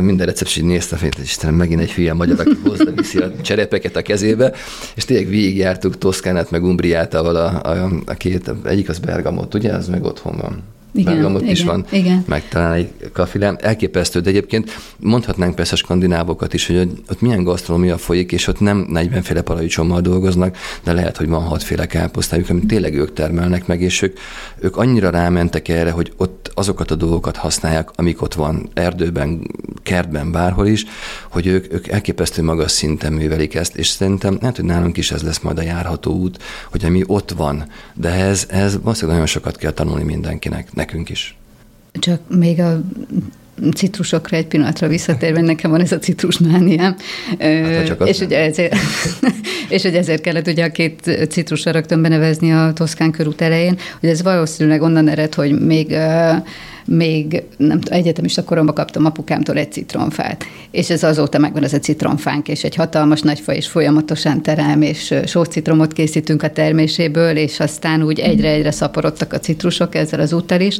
minden 0.00 0.26
recepts 0.26 0.56
így 0.56 0.64
néztem, 0.64 0.98
hogy 0.98 1.14
Istenem, 1.22 1.54
megint 1.54 1.80
egy 1.80 1.92
hülye 1.92 2.12
magyar, 2.12 2.40
aki 2.40 2.58
hozza 2.64 2.90
viszi 2.96 3.18
a 3.18 3.32
cserepeket 3.42 3.96
a 3.96 4.02
kezébe, 4.02 4.52
és 4.94 5.04
tényleg 5.04 5.28
végigjártuk 5.28 5.98
Toszkánát, 5.98 6.50
meg 6.50 6.64
Umbriátával 6.64 7.36
a, 7.36 7.60
a, 7.62 7.90
a 8.06 8.14
két, 8.14 8.50
egyik 8.64 8.88
az 8.88 8.98
Bergamot, 8.98 9.54
ugye, 9.54 9.72
az 9.72 9.88
meg 9.88 10.04
otthon 10.04 10.36
van. 10.36 10.73
Igen, 10.94 11.12
Bergamot 11.12 11.42
is 11.42 11.60
igen, 11.60 11.66
van, 11.72 11.86
igen. 11.90 12.24
meg 12.28 12.48
talán 12.48 12.72
egy 12.72 12.92
kafilám. 13.12 13.56
Elképesztő, 13.60 14.20
de 14.20 14.28
egyébként 14.28 14.70
mondhatnánk 14.98 15.54
persze 15.54 15.72
a 15.72 15.76
skandinávokat 15.76 16.54
is, 16.54 16.66
hogy 16.66 16.76
ott- 16.76 17.10
ott 17.10 17.20
milyen 17.20 17.44
gasztronómia 17.44 17.98
folyik, 17.98 18.32
és 18.32 18.46
ott 18.46 18.60
nem 18.60 18.86
40 18.88 19.22
féle 19.22 19.42
paradicsommal 19.42 20.00
dolgoznak, 20.00 20.56
de 20.84 20.92
lehet, 20.92 21.16
hogy 21.16 21.28
van 21.28 21.42
hatféle 21.42 21.86
káposztájuk, 21.86 22.48
amit 22.48 22.66
tényleg 22.66 22.94
ők 22.94 23.12
termelnek 23.12 23.66
meg, 23.66 23.80
és 23.80 24.02
ők, 24.02 24.18
ők 24.58 24.76
annyira 24.76 25.10
rámentek 25.10 25.68
erre, 25.68 25.90
hogy 25.90 26.12
ott 26.16 26.50
azokat 26.54 26.90
a 26.90 26.94
dolgokat 26.94 27.36
használják, 27.36 27.88
amik 27.94 28.22
ott 28.22 28.34
van 28.34 28.68
erdőben, 28.74 29.50
kertben, 29.82 30.32
bárhol 30.32 30.66
is, 30.66 30.84
hogy 31.30 31.46
ők, 31.46 31.72
ők 31.72 31.88
elképesztő 31.88 32.42
magas 32.42 32.70
szinten 32.70 33.12
művelik 33.12 33.54
ezt, 33.54 33.76
és 33.76 33.86
szerintem 33.86 34.36
lehet, 34.40 34.56
hogy 34.56 34.64
nálunk 34.64 34.96
is 34.96 35.10
ez 35.10 35.22
lesz 35.22 35.40
majd 35.40 35.58
a 35.58 35.62
járható 35.62 36.12
út, 36.12 36.42
hogy 36.70 36.84
ami 36.84 37.02
ott 37.06 37.30
van, 37.30 37.64
de 37.94 38.10
ez, 38.10 38.46
ez 38.48 38.78
valószínűleg 38.82 39.12
nagyon 39.14 39.26
sokat 39.26 39.56
kell 39.56 39.70
tanulni 39.70 40.02
mindenkinek, 40.04 40.74
nekünk 40.84 41.10
is. 41.10 41.36
Csak 41.92 42.20
még 42.28 42.60
a 42.60 42.80
citrusokra 43.74 44.36
egy 44.36 44.46
pillanatra 44.46 44.88
visszatérve, 44.88 45.40
nekem 45.40 45.70
van 45.70 45.80
ez 45.80 45.92
a 45.92 45.98
citrusmániám. 45.98 46.96
Hát, 47.38 48.00
és, 48.04 48.18
nem. 48.18 48.26
ugye 48.26 48.38
ezért, 48.38 48.74
és 49.68 49.82
hogy 49.82 49.94
ezért 49.94 50.22
kellett 50.22 50.46
ugye 50.46 50.64
a 50.64 50.70
két 50.70 51.26
citrusra 51.28 51.70
rögtön 51.70 52.02
benevezni 52.02 52.52
a 52.52 52.72
Toszkán 52.72 53.10
körút 53.10 53.40
elején, 53.40 53.78
hogy 54.00 54.08
ez 54.08 54.22
valószínűleg 54.22 54.82
onnan 54.82 55.08
ered, 55.08 55.34
hogy 55.34 55.60
még 55.60 55.96
még 56.84 57.42
nem 57.56 57.78
egyetemista 57.90 58.44
koromban 58.44 58.74
kaptam 58.74 59.04
apukámtól 59.04 59.56
egy 59.56 59.72
citromfát, 59.72 60.44
és 60.70 60.90
ez 60.90 61.02
azóta 61.02 61.38
megvan 61.38 61.62
ez 61.62 61.72
a 61.72 61.78
citromfánk, 61.78 62.48
és 62.48 62.64
egy 62.64 62.74
hatalmas 62.74 63.20
nagy 63.20 63.40
fa, 63.40 63.54
és 63.54 63.68
folyamatosan 63.68 64.42
terem, 64.42 64.82
és 64.82 65.14
sócitromot 65.26 65.92
készítünk 65.92 66.42
a 66.42 66.50
terméséből, 66.50 67.36
és 67.36 67.60
aztán 67.60 68.02
úgy 68.02 68.18
egyre-egyre 68.18 68.70
szaporodtak 68.70 69.32
a 69.32 69.38
citrusok 69.38 69.94
ezzel 69.94 70.20
az 70.20 70.32
úttal 70.32 70.60
is, 70.60 70.78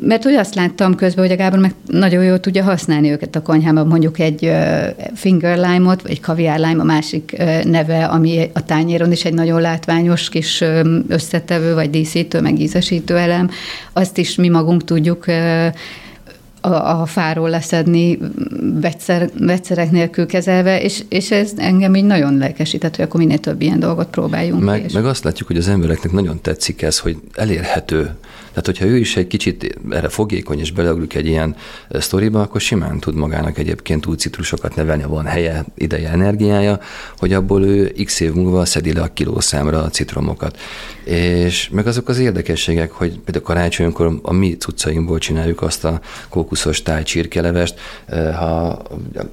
mert 0.00 0.26
úgy 0.26 0.34
azt 0.34 0.54
láttam 0.54 0.94
közben, 0.94 1.24
hogy 1.24 1.34
a 1.34 1.36
Gábor 1.36 1.58
meg 1.58 1.74
nagyon 1.86 2.24
jól 2.24 2.40
tudja 2.40 2.62
használni 2.62 3.10
őket 3.10 3.36
a 3.36 3.42
konyhában, 3.42 3.86
mondjuk 3.86 4.18
egy 4.18 4.52
finger 5.14 5.58
lime-ot, 5.58 6.02
vagy 6.02 6.20
kaviár 6.20 6.58
lime 6.58 6.80
a 6.80 6.84
másik 6.84 7.36
neve, 7.64 8.04
ami 8.04 8.50
a 8.52 8.64
tányéron 8.64 9.12
is 9.12 9.24
egy 9.24 9.34
nagyon 9.34 9.60
látványos 9.60 10.28
kis 10.28 10.64
összetevő, 11.08 11.74
vagy 11.74 11.90
díszítő, 11.90 12.40
meg 12.40 12.60
ízesítő 12.60 13.16
elem, 13.16 13.50
azt 13.92 14.18
is 14.18 14.34
mi 14.34 14.48
magunk 14.48 14.84
tudjuk 14.84 15.15
ö, 15.26 15.66
a, 16.66 17.00
a 17.00 17.06
fáról 17.06 17.50
leszedni 17.50 18.18
vegyszer, 18.80 19.30
vegyszerek 19.38 19.90
nélkül 19.90 20.26
kezelve, 20.26 20.80
és, 20.80 21.02
és 21.08 21.30
ez 21.30 21.52
engem 21.56 21.94
így 21.94 22.04
nagyon 22.04 22.38
lelkesített, 22.38 22.96
hogy 22.96 23.04
akkor 23.04 23.20
minél 23.20 23.38
több 23.38 23.62
ilyen 23.62 23.80
dolgot 23.80 24.08
próbáljunk. 24.08 24.62
Meg, 24.62 24.84
és 24.84 24.92
meg 24.92 25.06
azt 25.06 25.24
látjuk, 25.24 25.48
hogy 25.48 25.56
az 25.56 25.68
embereknek 25.68 26.12
nagyon 26.12 26.40
tetszik 26.40 26.82
ez, 26.82 26.98
hogy 26.98 27.16
elérhető. 27.34 28.16
Tehát, 28.56 28.78
hogyha 28.78 28.94
ő 28.94 28.98
is 28.98 29.16
egy 29.16 29.26
kicsit 29.26 29.78
erre 29.90 30.08
fogékony 30.08 30.58
és 30.58 30.72
beleugrik 30.72 31.14
egy 31.14 31.26
ilyen 31.26 31.56
eh, 31.88 32.00
sztoriba, 32.00 32.40
akkor 32.40 32.60
simán 32.60 33.00
tud 33.00 33.14
magának 33.14 33.58
egyébként 33.58 34.06
úgy 34.06 34.18
citrusokat 34.18 34.74
nevelni, 34.74 35.02
ha 35.02 35.08
van 35.08 35.24
helye, 35.24 35.64
ideje, 35.74 36.08
energiája, 36.08 36.80
hogy 37.18 37.32
abból 37.32 37.64
ő 37.64 37.92
x 38.04 38.20
év 38.20 38.32
múlva 38.32 38.64
szedi 38.64 38.92
le 38.92 39.02
a 39.02 39.12
kilószámra 39.12 39.82
a 39.82 39.88
citromokat. 39.88 40.58
És 41.04 41.68
meg 41.68 41.86
azok 41.86 42.08
az 42.08 42.18
érdekességek, 42.18 42.90
hogy 42.90 43.18
például 43.18 43.44
karácsonykor 43.44 44.18
a 44.22 44.32
mi 44.32 44.56
cuccainkból 44.56 45.18
csináljuk 45.18 45.62
azt 45.62 45.84
a 45.84 46.00
kókuszos 46.28 46.82
tájcsirkelevest, 46.82 47.80
eh, 48.06 48.34
ha 48.34 48.68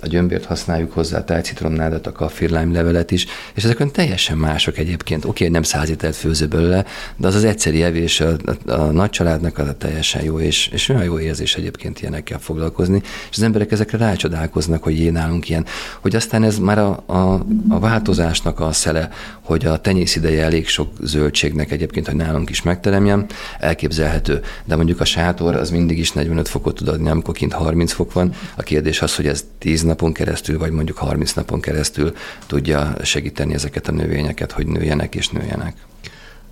a 0.02 0.08
gyömbért 0.08 0.46
használjuk 0.46 0.92
hozzá, 0.92 1.24
tájcitromnádat, 1.24 2.08
a 2.08 2.12
kaffirlime 2.12 2.74
levelet 2.74 3.12
is, 3.12 3.26
és 3.54 3.64
ezek 3.64 3.92
teljesen 3.92 4.38
mások 4.38 4.78
egyébként. 4.78 5.26
Oké, 5.26 5.48
nem 5.48 5.64
száz 5.64 5.90
ételt 5.90 6.16
főző 6.16 6.48
belőle, 6.48 6.86
de 7.16 7.28
az 7.28 7.36
az 7.36 7.44
egyszeri 7.44 7.84
evés 7.84 8.20
a, 8.20 8.36
a, 8.66 8.72
a 8.72 8.92
nagy 8.92 9.12
családnak 9.13 9.58
az 9.58 9.67
teljesen 9.78 10.23
jó, 10.23 10.39
és, 10.39 10.67
és 10.67 10.89
olyan 10.89 11.04
jó 11.04 11.19
érzés 11.19 11.56
egyébként 11.56 12.02
ilyenekkel 12.02 12.39
foglalkozni, 12.39 13.02
és 13.30 13.38
az 13.38 13.43
emberek 13.43 13.71
ezekre 13.71 13.97
rácsodálkoznak, 13.97 14.84
hogy 14.84 14.99
én 14.99 15.12
nálunk 15.12 15.49
ilyen, 15.49 15.65
hogy 16.02 16.15
aztán 16.15 16.43
ez 16.43 16.58
már 16.58 16.80
a, 16.80 17.04
a, 17.06 17.45
a 17.69 17.80
változásnak 17.80 18.60
a 18.60 18.71
szele, 18.71 19.10
hogy 19.41 19.65
a 19.65 19.82
tenyész 19.82 20.15
ideje 20.15 20.43
elég 20.43 20.67
sok 20.67 20.91
zöldségnek 21.02 21.71
egyébként, 21.71 22.06
hogy 22.06 22.15
nálunk 22.15 22.49
is 22.49 22.62
megteremjen, 22.62 23.26
elképzelhető. 23.60 24.41
De 24.65 24.76
mondjuk 24.76 24.99
a 24.99 25.06
sátor 25.06 25.56
az 25.56 25.69
mindig 25.69 25.97
is 25.97 26.12
45 26.12 26.47
fokot 26.47 26.76
tud 26.76 26.88
adni, 26.88 27.10
amikor 27.10 27.34
kint 27.34 27.54
30 27.54 27.91
fok 27.91 28.13
van. 28.13 28.34
A 28.56 28.62
kérdés 28.62 29.02
az, 29.02 29.15
hogy 29.15 29.28
ez 29.28 29.45
10 29.58 29.82
napon 29.82 30.13
keresztül, 30.13 30.58
vagy 30.58 30.71
mondjuk 30.71 30.97
30 30.97 31.34
napon 31.34 31.62
keresztül 31.62 32.13
tudja 32.47 32.95
segíteni 33.04 33.54
ezeket 33.54 33.88
a 33.88 33.91
növényeket, 33.91 34.52
hogy 34.52 34.67
nőjenek 34.67 35.15
és 35.15 35.30
nőjenek. 35.30 35.76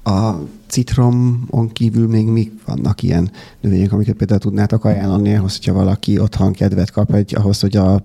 A 0.04 0.32
citromon 0.68 1.70
kívül 1.74 2.08
még 2.08 2.26
mik 2.26 2.52
vannak 2.66 3.04
ilyen 3.04 3.32
növények, 3.62 3.92
amiket 3.92 4.16
például 4.16 4.40
tudnátok 4.40 4.86
ajánlani 4.86 5.36
ahhoz, 5.36 5.58
hogyha 5.58 5.74
valaki 5.74 6.20
otthon 6.20 6.52
kedvet 6.52 6.92
kap, 6.92 7.14
egy, 7.14 7.36
ahhoz, 7.36 7.60
hogy 7.60 7.78
a 7.78 8.04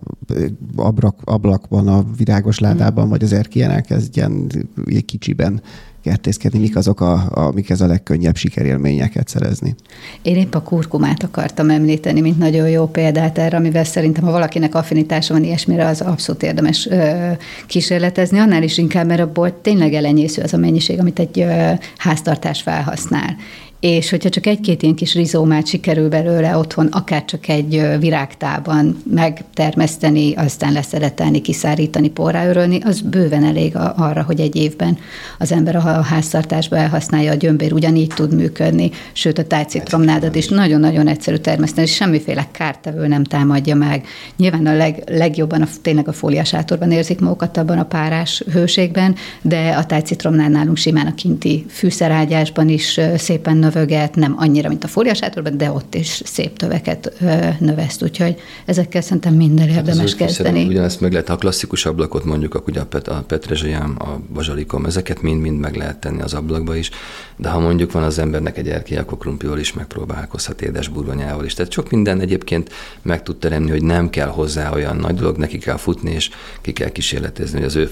ablak, 0.76 1.20
ablakban, 1.24 1.88
a 1.88 2.04
virágos 2.16 2.58
ládában, 2.58 3.08
vagy 3.08 3.22
az 3.22 3.32
erkélyen 3.32 3.70
elkezdjen 3.70 4.46
egy 4.86 5.04
kicsiben 5.04 5.62
kertészkedni, 6.06 6.58
mik 6.58 6.76
azok, 6.76 7.00
a, 7.00 7.28
amik 7.30 7.70
ez 7.70 7.80
a 7.80 7.86
legkönnyebb 7.86 8.36
sikerélményeket 8.36 9.28
szerezni. 9.28 9.74
Én 10.22 10.36
épp 10.36 10.54
a 10.54 10.62
kurkumát 10.62 11.22
akartam 11.22 11.70
említeni, 11.70 12.20
mint 12.20 12.38
nagyon 12.38 12.68
jó 12.68 12.86
példát 12.86 13.38
erre, 13.38 13.56
amivel 13.56 13.84
szerintem, 13.84 14.24
ha 14.24 14.30
valakinek 14.30 14.74
affinitása 14.74 15.34
van 15.34 15.44
ilyesmire, 15.44 15.86
az 15.86 16.00
abszolút 16.00 16.42
érdemes 16.42 16.86
ö, 16.86 17.30
kísérletezni, 17.66 18.38
annál 18.38 18.62
is 18.62 18.78
inkább, 18.78 19.06
mert 19.06 19.20
abból 19.20 19.60
tényleg 19.60 19.92
elenyésző 19.92 20.42
az 20.42 20.54
a 20.54 20.56
mennyiség, 20.56 20.98
amit 20.98 21.18
egy 21.18 21.40
ö, 21.40 21.72
háztartás 21.96 22.62
felhasznál. 22.62 23.36
És 23.80 24.10
hogyha 24.10 24.28
csak 24.28 24.46
egy-két 24.46 24.82
ilyen 24.82 24.94
kis 24.94 25.14
rizómát 25.14 25.66
sikerül 25.66 26.08
belőle 26.08 26.56
otthon, 26.56 26.86
akár 26.86 27.24
csak 27.24 27.48
egy 27.48 27.86
virágtában 28.00 29.02
megtermeszteni, 29.10 30.34
aztán 30.34 30.72
leszeletelni, 30.72 31.40
kiszárítani, 31.40 32.10
porráörölni, 32.10 32.80
az 32.84 33.00
bőven 33.00 33.44
elég 33.44 33.76
arra, 33.96 34.22
hogy 34.22 34.40
egy 34.40 34.56
évben 34.56 34.98
az 35.38 35.52
ember 35.52 35.76
a 35.76 35.80
háztartásba 35.80 36.76
elhasználja, 36.76 37.30
a 37.30 37.34
gyömbér 37.34 37.72
ugyanígy 37.72 38.12
tud 38.14 38.34
működni, 38.34 38.90
sőt 39.12 39.38
a 39.38 39.46
tájcitromnádat 39.46 40.34
is 40.34 40.48
nagyon-nagyon 40.48 41.08
egyszerű 41.08 41.36
termeszteni, 41.36 41.86
és 41.86 41.94
semmiféle 41.94 42.48
kártevő 42.50 43.06
nem 43.06 43.24
támadja 43.24 43.74
meg. 43.74 44.06
Nyilván 44.36 44.66
a 44.66 44.74
leg, 44.74 45.02
legjobban 45.06 45.62
a, 45.62 45.68
tényleg 45.82 46.08
a 46.08 46.12
fóliasátorban 46.12 46.90
érzik 46.90 47.20
magukat 47.20 47.56
abban 47.56 47.78
a 47.78 47.84
párás 47.84 48.42
hőségben, 48.52 49.14
de 49.42 49.74
a 49.78 49.86
tájcitromnál 49.86 50.48
nálunk 50.48 50.76
simán 50.76 51.06
a 51.06 51.14
kinti 51.14 51.64
fűszerágyásban 51.68 52.68
is 52.68 53.00
szépen 53.16 53.56
növöget, 53.66 54.14
nem 54.14 54.34
annyira, 54.38 54.68
mint 54.68 54.84
a 54.84 54.88
fóliasátorban, 54.88 55.56
de 55.56 55.70
ott 55.70 55.94
is 55.94 56.22
szép 56.24 56.56
töveket 56.58 57.12
növeszt, 57.58 58.02
úgyhogy 58.02 58.36
ezekkel 58.64 59.00
szerintem 59.00 59.34
minden 59.34 59.68
érdemes 59.68 59.96
Hát 59.96 60.04
ő 60.04 60.06
fűszerek, 60.06 60.26
kezdeni. 60.26 60.66
Ugyanezt 60.66 61.00
meg 61.00 61.12
lehet, 61.12 61.28
ha 61.28 61.34
a 61.34 61.36
klasszikus 61.36 61.86
ablakot 61.86 62.24
mondjuk, 62.24 62.54
akkor 62.54 62.68
ugye 62.68 62.80
a, 62.80 62.86
pet, 62.86 63.08
a 63.08 63.24
petrezselyám, 63.26 63.96
a 63.98 64.32
bazsalikom, 64.32 64.84
ezeket 64.84 65.22
mind-mind 65.22 65.58
meg 65.58 65.76
lehet 65.76 65.96
tenni 65.96 66.22
az 66.22 66.34
ablakba 66.34 66.76
is, 66.76 66.90
de 67.36 67.48
ha 67.48 67.58
mondjuk 67.58 67.92
van 67.92 68.02
az 68.02 68.18
embernek 68.18 68.58
egy 68.58 68.68
erkély, 68.68 68.98
akkor 68.98 69.18
krumplival 69.18 69.58
is 69.58 69.72
megpróbálkozhat, 69.72 70.62
édes 70.62 70.88
burgonyával 70.88 71.44
is. 71.44 71.54
Tehát 71.54 71.72
sok 71.72 71.90
minden 71.90 72.20
egyébként 72.20 72.70
meg 73.02 73.22
tud 73.22 73.36
teremni, 73.36 73.70
hogy 73.70 73.82
nem 73.82 74.10
kell 74.10 74.28
hozzá 74.28 74.72
olyan 74.72 74.96
nagy 74.96 75.14
dolog, 75.14 75.36
neki 75.36 75.58
kell 75.58 75.76
futni, 75.76 76.10
és 76.10 76.30
ki 76.60 76.72
kell 76.72 76.88
kísérletezni, 76.88 77.58
hogy 77.58 77.66
az 77.66 77.76
ő 77.76 77.90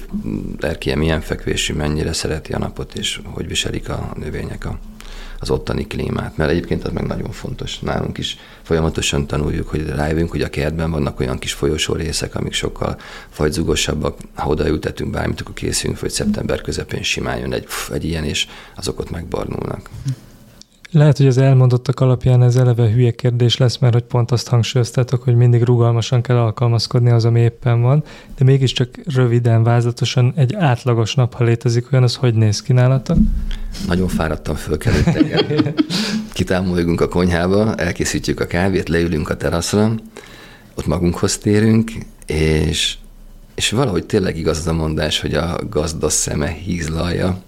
erkélye 0.60 0.96
milyen 0.96 1.20
fekvésű, 1.20 1.74
mennyire 1.74 2.12
szereti 2.12 2.52
a 2.52 2.58
napot, 2.58 2.94
és 2.94 3.20
hogy 3.24 3.48
viselik 3.48 3.88
a 3.88 4.12
növények 4.18 4.64
a, 4.64 4.78
az 5.44 5.50
ottani 5.50 5.86
klímát, 5.86 6.36
mert 6.36 6.50
egyébként 6.50 6.84
az 6.84 6.92
meg 6.92 7.06
nagyon 7.06 7.30
fontos. 7.30 7.78
Nálunk 7.78 8.18
is 8.18 8.36
folyamatosan 8.62 9.26
tanuljuk, 9.26 9.68
hogy 9.68 9.86
rájövünk, 9.86 10.30
hogy 10.30 10.42
a 10.42 10.48
kertben 10.48 10.90
vannak 10.90 11.20
olyan 11.20 11.38
kis 11.38 11.52
folyosó 11.52 11.94
részek, 11.94 12.34
amik 12.34 12.52
sokkal 12.52 12.96
fajzugosabbak. 13.28 14.18
Ha 14.34 14.48
oda 14.48 14.68
ültetünk 14.68 15.10
bármit, 15.10 15.40
akkor 15.40 15.54
készülünk, 15.54 15.98
hogy 15.98 16.10
szeptember 16.10 16.60
közepén 16.60 17.02
simán 17.02 17.38
jön 17.38 17.52
egy, 17.52 17.66
egy 17.92 18.04
ilyen, 18.04 18.24
és 18.24 18.46
azok 18.76 18.98
ott 19.00 19.10
megbarnulnak. 19.10 19.90
Lehet, 20.94 21.16
hogy 21.16 21.26
az 21.26 21.38
elmondottak 21.38 22.00
alapján 22.00 22.42
ez 22.42 22.56
eleve 22.56 22.90
hülye 22.90 23.10
kérdés 23.10 23.56
lesz, 23.56 23.78
mert 23.78 23.92
hogy 23.92 24.02
pont 24.02 24.30
azt 24.30 24.48
hangsúlyoztátok, 24.48 25.22
hogy 25.22 25.36
mindig 25.36 25.62
rugalmasan 25.62 26.22
kell 26.22 26.36
alkalmazkodni 26.36 27.10
az, 27.10 27.24
ami 27.24 27.40
éppen 27.40 27.82
van, 27.82 28.04
de 28.38 28.44
mégiscsak 28.44 28.88
röviden, 29.14 29.62
vázlatosan 29.62 30.32
egy 30.36 30.54
átlagos 30.54 31.14
nap, 31.14 31.34
ha 31.34 31.44
létezik 31.44 31.92
olyan, 31.92 32.04
az 32.04 32.14
hogy 32.14 32.34
néz 32.34 32.62
ki 32.62 32.72
nálatok? 32.72 33.16
Nagyon 33.86 34.08
fáradtam 34.08 34.54
fölkelőtt 34.54 35.08
Kitámoljunk 36.32 37.00
a 37.00 37.08
konyhába, 37.08 37.74
elkészítjük 37.74 38.40
a 38.40 38.46
kávét, 38.46 38.88
leülünk 38.88 39.28
a 39.28 39.36
teraszra, 39.36 39.94
ott 40.74 40.86
magunkhoz 40.86 41.38
térünk, 41.38 41.92
és 42.26 42.96
és 43.54 43.70
valahogy 43.70 44.06
tényleg 44.06 44.36
igaz 44.36 44.58
az 44.58 44.66
a 44.66 44.72
mondás, 44.72 45.20
hogy 45.20 45.34
a 45.34 45.58
gazda 45.70 46.08
szeme 46.08 46.48
hízlalja. 46.48 47.38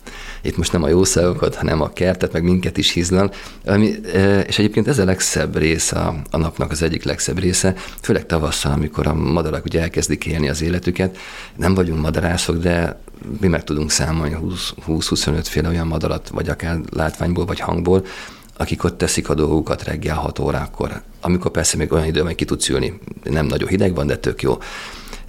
Itt 0.43 0.57
most 0.57 0.73
nem 0.73 0.83
a 0.83 0.89
jószágokat, 0.89 1.55
hanem 1.55 1.81
a 1.81 1.93
kertet, 1.93 2.33
meg 2.33 2.43
minket 2.43 2.77
is 2.77 2.93
hízlal. 2.93 3.33
Ami, 3.65 3.95
e, 4.15 4.41
és 4.41 4.59
egyébként 4.59 4.89
ez 4.89 4.99
a 4.99 5.05
legszebb 5.05 5.57
része 5.57 5.97
a, 6.31 6.37
napnak, 6.37 6.71
az 6.71 6.83
egyik 6.83 7.05
legszebb 7.05 7.39
része, 7.39 7.75
főleg 8.01 8.27
tavasszal, 8.27 8.73
amikor 8.73 9.07
a 9.07 9.15
madarak 9.15 9.65
ugye 9.65 9.81
elkezdik 9.81 10.27
élni 10.27 10.49
az 10.49 10.63
életüket. 10.63 11.19
Nem 11.57 11.75
vagyunk 11.75 12.01
madarászok, 12.01 12.57
de 12.57 13.01
mi 13.41 13.47
meg 13.47 13.65
tudunk 13.65 13.91
számolni 13.91 14.37
20-25 14.87 15.41
féle 15.43 15.69
olyan 15.69 15.87
madarat, 15.87 16.29
vagy 16.29 16.49
akár 16.49 16.79
látványból, 16.91 17.45
vagy 17.45 17.61
hangból, 17.61 18.05
akik 18.57 18.85
ott 18.85 18.99
teszik 18.99 19.29
a 19.29 19.35
dolgukat 19.35 19.83
reggel 19.83 20.17
6 20.17 20.39
órakor, 20.39 21.03
amikor 21.21 21.51
persze 21.51 21.77
még 21.77 21.93
olyan 21.93 22.07
időben 22.07 22.35
ki 22.35 22.45
tudsz 22.45 22.69
ülni, 22.69 22.99
nem 23.23 23.47
nagyon 23.47 23.69
hideg 23.69 23.95
van, 23.95 24.07
de 24.07 24.17
tök 24.17 24.43
jó. 24.43 24.59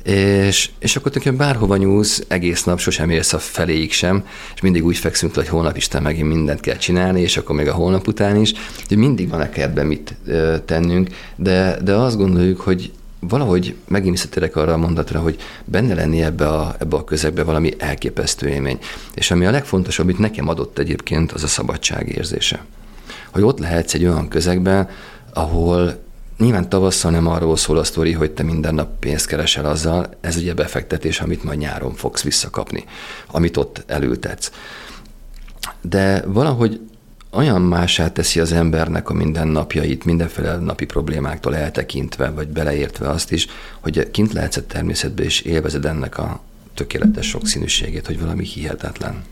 És, 0.08 0.70
és 0.80 0.96
akkor 0.96 1.12
tulajdonképpen 1.12 1.48
bárhova 1.48 1.78
nyúlsz, 1.78 2.24
egész 2.28 2.64
nap 2.64 2.80
sosem 2.80 3.10
érsz 3.10 3.34
a 3.34 3.40
feléig 3.40 3.92
sem, 3.92 4.26
és 4.56 4.62
mindig 4.62 4.86
úgy 4.86 4.98
fekszünk, 4.98 5.36
hogy 5.36 5.48
holnap 5.48 5.78
Isten 5.78 6.02
megint 6.02 6.28
mindent 6.28 6.60
kell 6.60 6.76
csinálni, 6.76 7.22
és 7.22 7.38
akkor 7.38 7.56
még 7.56 7.68
a 7.68 7.74
holnap 7.74 8.08
után 8.08 8.36
is, 8.36 8.54
hogy 8.88 8.98
mindig 8.98 9.30
van-e 9.30 9.50
kertben 9.50 9.86
mit 9.86 10.16
tennünk, 10.66 11.10
de, 11.36 11.78
de 11.84 11.94
azt 11.94 12.18
gondoljuk, 12.18 12.62
hogy 12.62 12.92
valahogy 13.20 13.76
megint 13.88 14.14
visszatérek 14.14 14.56
arra 14.56 14.74
a 14.74 14.78
mondatra, 14.78 15.20
hogy 15.20 15.38
benne 15.66 15.94
lenni 15.94 16.24
ebbe 16.24 16.48
a, 16.48 16.76
ebbe 16.80 16.96
a 16.96 17.04
közegbe 17.04 17.44
valami 17.44 17.74
elképesztő 17.78 18.48
élmény. 18.48 18.80
És 19.14 19.32
ami 19.32 19.46
a 19.46 19.52
legfontosabb, 19.52 20.06
amit 20.06 20.20
nekem 20.20 20.48
adott 20.48 20.78
egyébként, 20.78 21.32
az 21.32 21.44
a 21.44 21.48
szabadság 21.48 22.10
érzése. 22.10 22.66
Hogy 23.32 23.42
ott 23.42 23.60
lehetsz 23.60 23.94
egy 23.94 24.06
olyan 24.06 24.28
közegben, 24.28 24.90
ahol 25.34 26.06
Nyilván 26.38 26.70
tavasszal 26.70 27.12
nem 27.12 27.28
arról 27.28 27.58
szól 27.58 27.78
a 27.78 27.84
sztori, 27.84 28.12
hogy 28.12 28.32
te 28.32 28.44
minden 28.44 28.76
nap 28.76 29.00
pénzt 29.00 29.28
keresel 29.28 29.66
azzal, 29.66 30.10
ez 30.22 30.36
ugye 30.36 30.54
befektetés, 30.54 31.20
amit 31.20 31.44
majd 31.44 31.58
nyáron 31.58 31.94
fogsz 31.94 32.24
visszakapni, 32.24 32.86
amit 33.32 33.58
ott 33.58 33.84
elültetsz. 33.88 34.52
De 35.82 36.24
valahogy 36.28 36.80
olyan 37.32 37.62
mását 37.62 38.14
teszi 38.14 38.40
az 38.40 38.52
embernek 38.52 39.10
a 39.10 39.14
mindennapjait, 39.14 40.06
mindenféle 40.06 40.58
napi 40.58 40.86
problémáktól 40.86 41.56
eltekintve, 41.56 42.30
vagy 42.30 42.48
beleértve 42.48 43.10
azt 43.10 43.32
is, 43.32 43.48
hogy 43.80 44.12
kint 44.12 44.34
lehetsz 44.34 44.58
a 44.58 44.66
természetben, 44.66 45.26
és 45.26 45.42
élvezed 45.42 45.86
ennek 45.86 46.18
a 46.18 46.40
tökéletes 46.74 47.28
sokszínűségét, 47.28 48.08
hogy 48.08 48.20
valami 48.20 48.44
hihetetlen. 48.44 49.24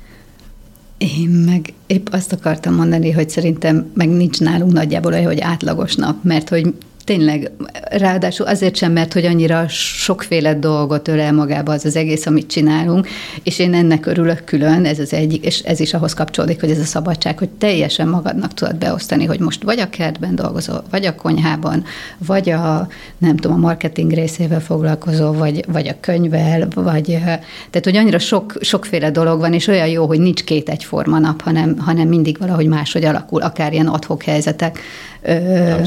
Én 0.97 1.29
meg 1.29 1.73
épp 1.87 2.07
azt 2.11 2.33
akartam 2.33 2.73
mondani, 2.73 3.11
hogy 3.11 3.29
szerintem 3.29 3.91
meg 3.93 4.09
nincs 4.09 4.39
nálunk 4.39 4.73
nagyjából 4.73 5.13
olyan, 5.13 5.25
hogy 5.25 5.39
átlagos 5.39 5.95
nap, 5.95 6.23
mert 6.23 6.49
hogy 6.49 6.73
tényleg, 7.05 7.51
ráadásul 7.89 8.45
azért 8.45 8.75
sem, 8.75 8.91
mert 8.91 9.13
hogy 9.13 9.25
annyira 9.25 9.67
sokféle 9.67 10.53
dolgot 10.53 11.07
ölel 11.07 11.33
magába 11.33 11.71
az 11.71 11.85
az 11.85 11.95
egész, 11.95 12.25
amit 12.25 12.47
csinálunk, 12.47 13.07
és 13.43 13.59
én 13.59 13.73
ennek 13.73 14.05
örülök 14.05 14.43
külön, 14.43 14.85
ez 14.85 14.99
az 14.99 15.13
egyik, 15.13 15.45
és 15.45 15.59
ez 15.59 15.79
is 15.79 15.93
ahhoz 15.93 16.13
kapcsolódik, 16.13 16.59
hogy 16.59 16.69
ez 16.69 16.79
a 16.79 16.83
szabadság, 16.83 17.37
hogy 17.37 17.49
teljesen 17.49 18.07
magadnak 18.07 18.53
tudod 18.53 18.75
beosztani, 18.75 19.25
hogy 19.25 19.39
most 19.39 19.63
vagy 19.63 19.79
a 19.79 19.89
kertben 19.89 20.35
dolgozol, 20.35 20.83
vagy 20.89 21.05
a 21.05 21.15
konyhában, 21.15 21.83
vagy 22.17 22.49
a, 22.49 22.87
nem 23.17 23.35
tudom, 23.35 23.57
a 23.57 23.59
marketing 23.59 24.11
részével 24.11 24.61
foglalkozol, 24.61 25.33
vagy, 25.33 25.65
vagy 25.67 25.87
a 25.87 25.95
könyvvel, 25.99 26.67
vagy, 26.75 27.05
tehát 27.05 27.83
hogy 27.83 27.95
annyira 27.95 28.19
sok, 28.19 28.53
sokféle 28.61 29.11
dolog 29.11 29.39
van, 29.39 29.53
és 29.53 29.67
olyan 29.67 29.87
jó, 29.87 30.05
hogy 30.05 30.19
nincs 30.19 30.43
két 30.43 30.69
egyforma 30.69 31.19
nap, 31.19 31.41
hanem, 31.41 31.77
hanem 31.77 32.07
mindig 32.07 32.37
valahogy 32.39 32.67
máshogy 32.67 33.03
alakul, 33.03 33.41
akár 33.41 33.73
ilyen 33.73 33.87
adhok 33.87 34.23
helyzetek 34.23 34.79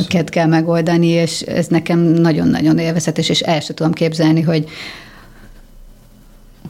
ket 0.09 0.29
kell 0.29 0.47
megoldani, 0.47 1.08
és 1.09 1.41
ez 1.41 1.67
nekem 1.67 1.99
nagyon-nagyon 1.99 2.79
élvezetes, 2.79 3.29
és 3.29 3.41
el 3.41 3.61
sem 3.61 3.75
tudom 3.75 3.93
képzelni, 3.93 4.41
hogy, 4.41 4.69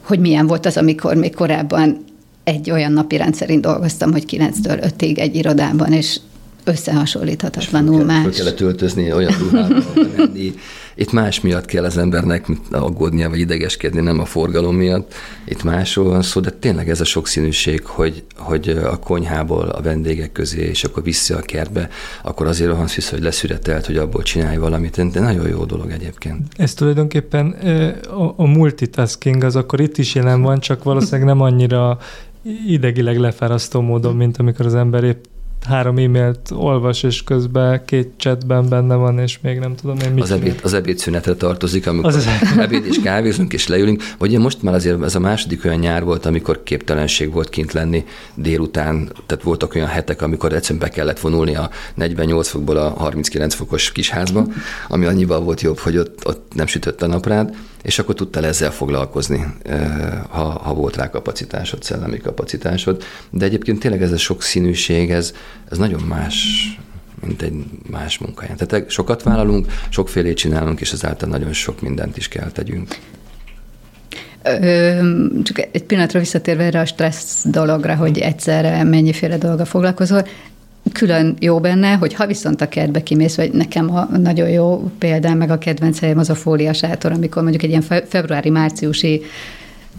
hogy 0.03 0.19
milyen 0.19 0.47
volt 0.47 0.65
az, 0.65 0.77
amikor 0.77 1.15
még 1.15 1.35
korábban 1.35 2.05
egy 2.43 2.71
olyan 2.71 2.91
napi 2.91 3.17
rendszerint 3.17 3.61
dolgoztam, 3.61 4.11
hogy 4.11 4.23
9-től 4.27 4.91
5-ig 4.97 5.19
egy 5.19 5.35
irodában, 5.35 5.93
és 5.93 6.19
összehasonlíthatatlanul 6.63 8.03
más. 8.03 8.23
Föl 8.23 8.33
kellett 8.33 8.59
öltözni, 8.59 9.13
olyan 9.13 9.33
ruhában 9.39 9.83
menni. 10.17 10.53
Itt 10.95 11.11
más 11.11 11.41
miatt 11.41 11.65
kell 11.65 11.83
az 11.83 11.97
embernek 11.97 12.47
aggódnia, 12.71 13.29
vagy 13.29 13.39
idegeskedni, 13.39 14.01
nem 14.01 14.19
a 14.19 14.25
forgalom 14.25 14.75
miatt. 14.75 15.13
Itt 15.45 15.63
másról 15.63 16.05
van 16.05 16.21
szó, 16.21 16.39
de 16.41 16.49
tényleg 16.49 16.89
ez 16.89 17.01
a 17.01 17.03
sokszínűség, 17.03 17.85
hogy, 17.85 18.23
hogy 18.35 18.69
a 18.69 18.97
konyhából 18.97 19.69
a 19.69 19.81
vendégek 19.81 20.31
közé, 20.31 20.61
és 20.61 20.83
akkor 20.83 21.03
vissza 21.03 21.37
a 21.37 21.41
kertbe, 21.41 21.89
akkor 22.23 22.47
azért 22.47 22.69
rohansz 22.69 22.95
vissza, 22.95 23.11
hogy 23.11 23.23
leszüretelt, 23.23 23.85
hogy 23.85 23.97
abból 23.97 24.23
csinálj 24.23 24.57
valamit. 24.57 25.11
De 25.11 25.19
nagyon 25.19 25.47
jó 25.47 25.65
dolog 25.65 25.91
egyébként. 25.91 26.47
Ez 26.55 26.73
tulajdonképpen 26.73 27.55
a 28.35 28.45
multitasking 28.45 29.43
az 29.43 29.55
akkor 29.55 29.79
itt 29.79 29.97
is 29.97 30.15
jelen 30.15 30.41
van, 30.41 30.59
csak 30.59 30.83
valószínűleg 30.83 31.25
nem 31.25 31.41
annyira 31.41 31.97
idegileg 32.67 33.17
lefárasztó 33.17 33.81
módon, 33.81 34.15
mint 34.15 34.37
amikor 34.37 34.65
az 34.65 34.75
ember 34.75 35.03
épp 35.03 35.23
három 35.65 35.97
e-mailt 35.97 36.51
olvas, 36.51 37.03
és 37.03 37.23
közben 37.23 37.85
két 37.85 38.11
chatben 38.17 38.69
benne 38.69 38.95
van, 38.95 39.19
és 39.19 39.39
még 39.41 39.59
nem 39.59 39.75
tudom 39.75 39.97
én 40.05 40.11
mit 40.11 40.23
az 40.23 40.31
ebéd, 40.31 40.59
az 40.63 40.73
ebédszünetre 40.73 41.33
tartozik, 41.33 41.87
amikor 41.87 42.09
az 42.09 42.15
az... 42.15 42.27
ebéd 42.57 42.85
és 42.85 42.99
kávézunk, 43.03 43.53
és 43.53 43.67
leülünk. 43.67 44.03
Vagy 44.17 44.37
most 44.37 44.61
már 44.61 44.73
azért 44.73 45.03
ez 45.03 45.15
a 45.15 45.19
második 45.19 45.65
olyan 45.65 45.79
nyár 45.79 46.03
volt, 46.03 46.25
amikor 46.25 46.63
képtelenség 46.63 47.31
volt 47.31 47.49
kint 47.49 47.73
lenni 47.73 48.05
délután, 48.35 49.11
tehát 49.25 49.43
voltak 49.43 49.75
olyan 49.75 49.87
hetek, 49.87 50.21
amikor 50.21 50.53
egyszerűen 50.53 50.79
be 50.79 50.89
kellett 50.89 51.19
vonulni 51.19 51.55
a 51.55 51.69
48 51.93 52.47
fokból 52.47 52.77
a 52.77 52.89
39 52.89 53.53
fokos 53.53 53.91
kisházba, 53.91 54.45
ami 54.87 55.05
annyival 55.05 55.39
volt 55.39 55.61
jobb, 55.61 55.77
hogy 55.77 55.97
ott, 55.97 56.27
ott 56.27 56.51
nem 56.55 56.67
sütött 56.67 57.01
a 57.01 57.07
naprád, 57.07 57.55
és 57.83 57.99
akkor 57.99 58.15
tudtál 58.15 58.45
ezzel 58.45 58.71
foglalkozni, 58.71 59.45
ha, 60.29 60.43
ha 60.43 60.73
volt 60.73 60.95
rá 60.95 61.09
kapacitásod, 61.09 61.83
szellemi 61.83 62.17
kapacitásod. 62.17 63.03
De 63.29 63.45
egyébként 63.45 63.79
tényleg 63.79 64.01
ez 64.01 64.11
a 64.11 64.17
sok 64.17 64.41
színűség, 64.41 65.11
ez, 65.11 65.33
ez 65.71 65.77
nagyon 65.77 66.01
más, 66.01 66.45
mint 67.25 67.41
egy 67.41 67.53
más 67.89 68.17
munkáján. 68.17 68.57
Tehát 68.57 68.89
sokat 68.89 69.23
vállalunk, 69.23 69.67
sokfélét 69.89 70.37
csinálunk, 70.37 70.81
és 70.81 70.91
ezáltal 70.91 71.29
nagyon 71.29 71.53
sok 71.53 71.81
mindent 71.81 72.17
is 72.17 72.27
kell 72.27 72.51
tegyünk. 72.51 72.97
Csak 75.43 75.67
egy 75.71 75.83
pillanatra 75.83 76.19
visszatérve 76.19 76.63
erre 76.63 76.79
a 76.79 76.85
stressz 76.85 77.45
dologra, 77.45 77.95
hogy 77.95 78.19
egyszerre 78.19 78.83
mennyiféle 78.83 79.37
dolga 79.37 79.65
foglalkozol, 79.65 80.27
külön 80.91 81.35
jó 81.39 81.59
benne, 81.59 81.93
hogy 81.93 82.13
ha 82.13 82.27
viszont 82.27 82.61
a 82.61 82.69
kertbe 82.69 83.03
kimész, 83.03 83.35
vagy 83.35 83.51
nekem 83.51 83.95
a 83.95 84.17
nagyon 84.17 84.49
jó 84.49 84.91
példám, 84.97 85.37
meg 85.37 85.49
a 85.49 85.57
kedvenc 85.57 85.99
helyem 85.99 86.17
az 86.17 86.29
a 86.29 86.35
fóliasátor, 86.35 87.11
amikor 87.11 87.41
mondjuk 87.41 87.63
egy 87.63 87.69
ilyen 87.69 88.03
februári-márciusi 88.07 89.21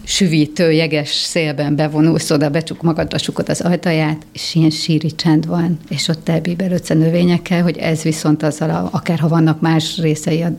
süvítő, 0.03 0.71
jeges 0.71 1.09
szélben 1.09 1.75
bevonulsz 1.75 2.31
oda, 2.31 2.49
becsuk 2.49 2.81
magadra 2.81 3.17
sukod 3.17 3.49
az 3.49 3.61
ajtaját, 3.61 4.25
és 4.33 4.55
ilyen 4.55 4.69
síri 4.69 5.15
csend 5.15 5.45
van, 5.45 5.77
és 5.89 6.07
ott 6.07 6.29
elbíbelődsz 6.29 6.89
a 6.89 6.93
növényekkel, 6.93 7.63
hogy 7.63 7.77
ez 7.77 8.01
viszont 8.01 8.43
azzal, 8.43 8.69
a, 8.69 8.89
akár 8.91 9.19
ha 9.19 9.27
vannak 9.27 9.61
más 9.61 9.97
részei 9.97 10.41
a 10.41 10.55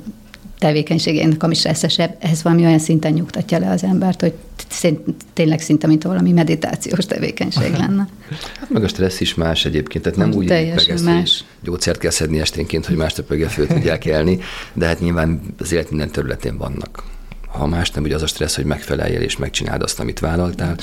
tevékenységének, 0.63 1.43
ami 1.43 1.55
stresszesebb, 1.55 2.17
ez 2.19 2.43
valami 2.43 2.65
olyan 2.65 2.79
szinten 2.79 3.13
nyugtatja 3.13 3.59
le 3.59 3.71
az 3.71 3.83
embert, 3.83 4.21
hogy 4.21 4.33
tényleg 5.33 5.61
szinte, 5.61 5.87
mint 5.87 6.03
valami 6.03 6.33
meditációs 6.33 7.05
tevékenység 7.05 7.73
lenne. 7.73 8.09
Hát 8.61 8.71
meg 8.71 8.85
a 8.85 8.89
stressz 8.89 9.21
is 9.21 9.35
más 9.35 9.65
egyébként, 9.65 10.05
tehát 10.05 10.19
nem 10.19 10.33
úgy 10.33 10.49
meg 10.49 11.03
más. 11.05 11.45
gyógyszert 11.63 11.99
kell 11.99 12.11
szedni 12.11 12.41
esténként, 12.41 12.87
hogy 12.87 12.97
másnap 12.97 13.31
reggel 13.31 13.49
föl 13.49 13.67
tudják 13.67 14.07
elni, 14.07 14.39
de 14.73 14.87
hát 14.87 15.01
nyilván 15.01 15.41
az 15.59 15.73
élet 15.73 15.89
minden 15.89 16.11
területén 16.11 16.57
vannak 16.57 17.05
ha 17.47 17.67
más 17.67 17.91
nem, 17.91 18.05
ugye 18.05 18.15
az 18.15 18.23
a 18.23 18.27
stressz, 18.27 18.57
hogy 18.57 18.65
megfeleljél 18.65 19.21
és 19.21 19.37
megcsináld 19.37 19.83
azt, 19.83 20.01
amit 20.01 20.19
vállaltál, 20.19 20.77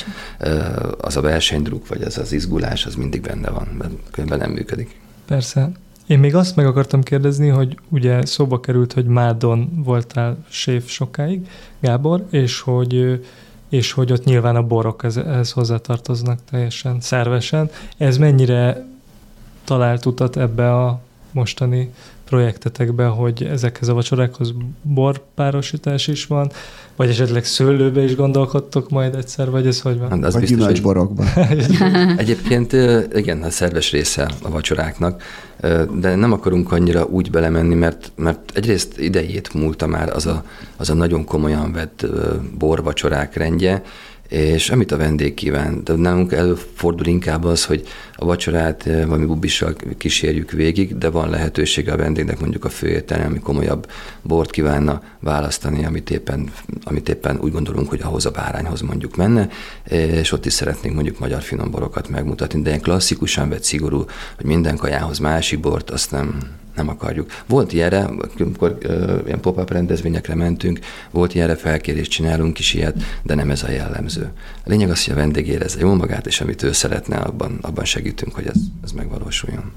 az 0.97 1.17
a 1.17 1.21
versenydruk, 1.21 1.87
vagy 1.87 2.01
az 2.01 2.17
az 2.17 2.31
izgulás, 2.31 2.85
az 2.85 2.95
mindig 2.95 3.21
benne 3.21 3.49
van, 3.49 3.67
mert 3.77 3.91
különben 4.11 4.37
nem 4.37 4.51
működik. 4.51 4.95
Persze. 5.27 5.71
Én 6.09 6.19
még 6.19 6.35
azt 6.35 6.55
meg 6.55 6.65
akartam 6.65 7.03
kérdezni, 7.03 7.47
hogy 7.47 7.77
ugye 7.89 8.25
szóba 8.25 8.59
került, 8.59 8.93
hogy 8.93 9.05
Mádon 9.05 9.69
voltál 9.83 10.37
séf 10.47 10.89
sokáig, 10.89 11.47
Gábor, 11.79 12.25
és 12.29 12.59
hogy 12.59 13.21
és 13.69 13.91
hogy 13.91 14.11
ott 14.11 14.23
nyilván 14.23 14.55
a 14.55 14.63
borok 14.63 15.03
ehhez 15.03 15.51
hozzátartoznak 15.51 16.39
teljesen 16.51 17.01
szervesen. 17.01 17.69
Ez 17.97 18.17
mennyire 18.17 18.85
talált 19.63 20.05
utat 20.05 20.37
ebbe 20.37 20.75
a 20.75 21.01
mostani 21.31 21.89
projektetekbe, 22.29 23.05
hogy 23.05 23.43
ezekhez 23.43 23.87
a 23.87 23.93
vacsorákhoz 23.93 24.53
borpárosítás 24.81 26.07
is 26.07 26.25
van, 26.25 26.51
vagy 26.95 27.09
esetleg 27.09 27.45
szőlőbe 27.45 28.03
is 28.03 28.15
gondolkodtok 28.15 28.89
majd 28.89 29.15
egyszer, 29.15 29.49
vagy 29.49 29.67
ez 29.67 29.81
hogy 29.81 29.99
van? 29.99 30.09
Hát 30.09 30.23
az 30.23 30.33
vagy 30.33 30.43
gyümölcsborokban. 30.43 31.27
Egyébként 32.17 32.73
igen, 33.13 33.43
a 33.43 33.49
szerves 33.49 33.91
része 33.91 34.29
a 34.41 34.49
vacsoráknak, 34.49 35.23
de 35.99 36.15
nem 36.15 36.31
akarunk 36.31 36.71
annyira 36.71 37.05
úgy 37.05 37.31
belemenni, 37.31 37.75
mert, 37.75 38.11
mert 38.15 38.51
egyrészt 38.53 38.99
idejét 38.99 39.53
múlta 39.53 39.87
már 39.87 40.09
az 40.09 40.25
a, 40.25 40.43
az 40.77 40.89
a 40.89 40.93
nagyon 40.93 41.25
komolyan 41.25 41.71
vett 41.71 42.05
borvacsorák 42.57 43.35
rendje, 43.35 43.83
és 44.29 44.69
amit 44.69 44.91
a 44.91 44.97
vendég 44.97 45.33
kíván. 45.33 45.81
De 45.83 45.93
nálunk 45.93 46.31
előfordul 46.31 47.05
inkább 47.05 47.43
az, 47.43 47.65
hogy 47.65 47.87
a 48.19 48.25
vacsorát 48.25 48.87
eh, 48.87 49.05
valami 49.05 49.25
bubissal 49.25 49.75
kísérjük 49.97 50.51
végig, 50.51 50.97
de 50.97 51.09
van 51.09 51.29
lehetősége 51.29 51.91
a 51.91 51.97
vendégnek 51.97 52.39
mondjuk 52.39 52.65
a 52.65 52.69
főételen, 52.69 53.25
ami 53.25 53.39
komolyabb 53.39 53.89
bort 54.21 54.51
kívánna 54.51 55.01
választani, 55.19 55.85
amit 55.85 56.09
éppen, 56.09 56.49
amit 56.83 57.09
éppen 57.09 57.39
úgy 57.41 57.51
gondolunk, 57.51 57.89
hogy 57.89 58.01
ahhoz 58.01 58.25
a 58.25 58.31
bárányhoz 58.31 58.81
mondjuk 58.81 59.15
menne, 59.15 59.49
és 59.89 60.31
ott 60.31 60.45
is 60.45 60.53
szeretnénk 60.53 60.95
mondjuk 60.95 61.19
magyar 61.19 61.41
finomborokat 61.41 62.09
megmutatni, 62.09 62.61
de 62.61 62.69
ilyen 62.69 62.81
klasszikusan 62.81 63.49
vett 63.49 63.63
szigorú, 63.63 64.05
hogy 64.35 64.45
minden 64.45 64.75
kajához 64.75 65.19
másik 65.19 65.59
bort, 65.59 65.89
azt 65.89 66.11
nem, 66.11 66.39
nem 66.79 66.89
akarjuk. 66.89 67.31
Volt 67.45 67.73
ilyenre, 67.73 68.09
amikor 68.39 68.77
uh, 68.85 69.19
ilyen 69.25 69.39
pop-up 69.39 69.71
rendezvényekre 69.71 70.35
mentünk, 70.35 70.79
volt 71.11 71.35
ilyenre 71.35 71.55
felkérés, 71.55 72.07
csinálunk 72.07 72.59
is 72.59 72.73
ilyet, 72.73 72.95
de 73.23 73.35
nem 73.35 73.49
ez 73.49 73.63
a 73.63 73.71
jellemző. 73.71 74.29
A 74.65 74.69
lényeg 74.69 74.89
az, 74.89 75.05
hogy 75.05 75.13
a 75.13 75.17
vendég 75.17 75.47
érezze 75.47 75.79
jól 75.79 75.95
magát, 75.95 76.27
és 76.27 76.41
amit 76.41 76.63
ő 76.63 76.71
szeretne, 76.71 77.15
abban, 77.15 77.57
abban 77.61 77.85
segítünk, 78.09 78.35
hogy 78.35 78.47
ez, 78.47 78.59
ez 78.83 78.91
megvalósuljon. 78.91 79.71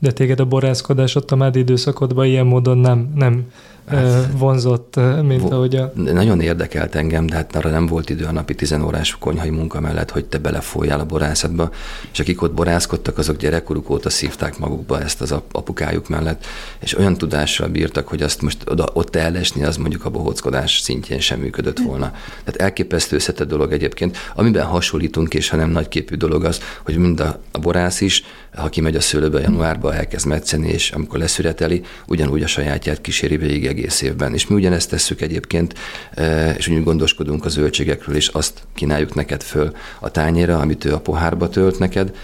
De 0.00 0.10
téged 0.12 0.40
a 0.40 0.44
borászkodás 0.44 1.14
ott 1.14 1.30
a 1.30 1.36
mádi 1.36 1.58
időszakodban 1.58 2.26
ilyen 2.26 2.46
módon 2.46 2.78
nem, 2.78 3.12
nem 3.14 3.44
hát, 3.90 4.28
vonzott, 4.36 5.00
mint 5.22 5.40
vo- 5.40 5.52
ahogy 5.52 5.76
a... 5.76 5.92
Nagyon 5.94 6.40
érdekelt 6.40 6.94
engem, 6.94 7.26
de 7.26 7.34
hát 7.34 7.56
arra 7.56 7.70
nem 7.70 7.86
volt 7.86 8.10
idő 8.10 8.24
a 8.24 8.32
napi 8.32 8.54
tizenórás 8.54 9.16
konyhai 9.18 9.50
munka 9.50 9.80
mellett, 9.80 10.10
hogy 10.10 10.24
te 10.24 10.38
belefolyjál 10.38 11.00
a 11.00 11.04
borászatba, 11.04 11.70
és 12.12 12.20
akik 12.20 12.42
ott 12.42 12.52
borászkodtak, 12.52 13.18
azok 13.18 13.36
gyerekkoruk 13.36 13.90
óta 13.90 14.10
szívták 14.10 14.58
magukba 14.58 15.00
ezt 15.00 15.20
az 15.20 15.32
apukájuk 15.52 16.08
mellett, 16.08 16.44
és 16.78 16.98
olyan 16.98 17.16
tudással 17.16 17.68
bírtak, 17.68 18.08
hogy 18.08 18.22
azt 18.22 18.42
most 18.42 18.70
oda, 18.70 18.88
ott 18.92 19.16
ellesni, 19.16 19.64
az 19.64 19.76
mondjuk 19.76 20.04
a 20.04 20.10
bohóckodás 20.10 20.78
szintjén 20.78 21.20
sem 21.20 21.38
működött 21.40 21.78
volna. 21.78 22.10
Tehát 22.44 22.60
elképesztő 22.60 23.16
összetett 23.16 23.48
dolog 23.48 23.72
egyébként, 23.72 24.16
amiben 24.34 24.66
hasonlítunk, 24.66 25.34
és 25.34 25.48
ha 25.48 25.56
nem 25.56 25.70
nagyképű 25.70 26.14
dolog 26.14 26.44
az, 26.44 26.60
hogy 26.84 26.96
mind 26.96 27.20
a, 27.20 27.40
a 27.52 27.58
borász 27.58 28.00
is, 28.00 28.24
ha 28.54 28.68
kimegy 28.68 28.96
a 28.96 29.00
szőlőbe 29.00 29.40
januárba, 29.40 29.94
elkezd 29.94 30.26
metszeni, 30.26 30.68
és 30.68 30.90
amikor 30.90 31.18
leszüreteli, 31.18 31.82
ugyanúgy 32.06 32.42
a 32.42 32.46
sajátját 32.46 33.00
kíséri 33.00 33.36
végig 33.36 33.66
egész 33.66 34.02
évben. 34.02 34.34
És 34.34 34.46
mi 34.46 34.54
ugyanezt 34.54 34.90
tesszük 34.90 35.20
egyébként, 35.20 35.74
e, 36.14 36.50
és 36.50 36.68
úgy 36.68 36.82
gondoskodunk 36.82 37.44
a 37.44 37.48
zöldségekről, 37.48 38.16
és 38.16 38.28
azt 38.28 38.62
kínáljuk 38.74 39.14
neked 39.14 39.42
föl 39.42 39.76
a 40.00 40.10
tányéra, 40.10 40.58
amit 40.58 40.84
ő 40.84 40.94
a 40.94 41.00
pohárba 41.00 41.48
tölt 41.48 41.78
neked. 41.78 42.16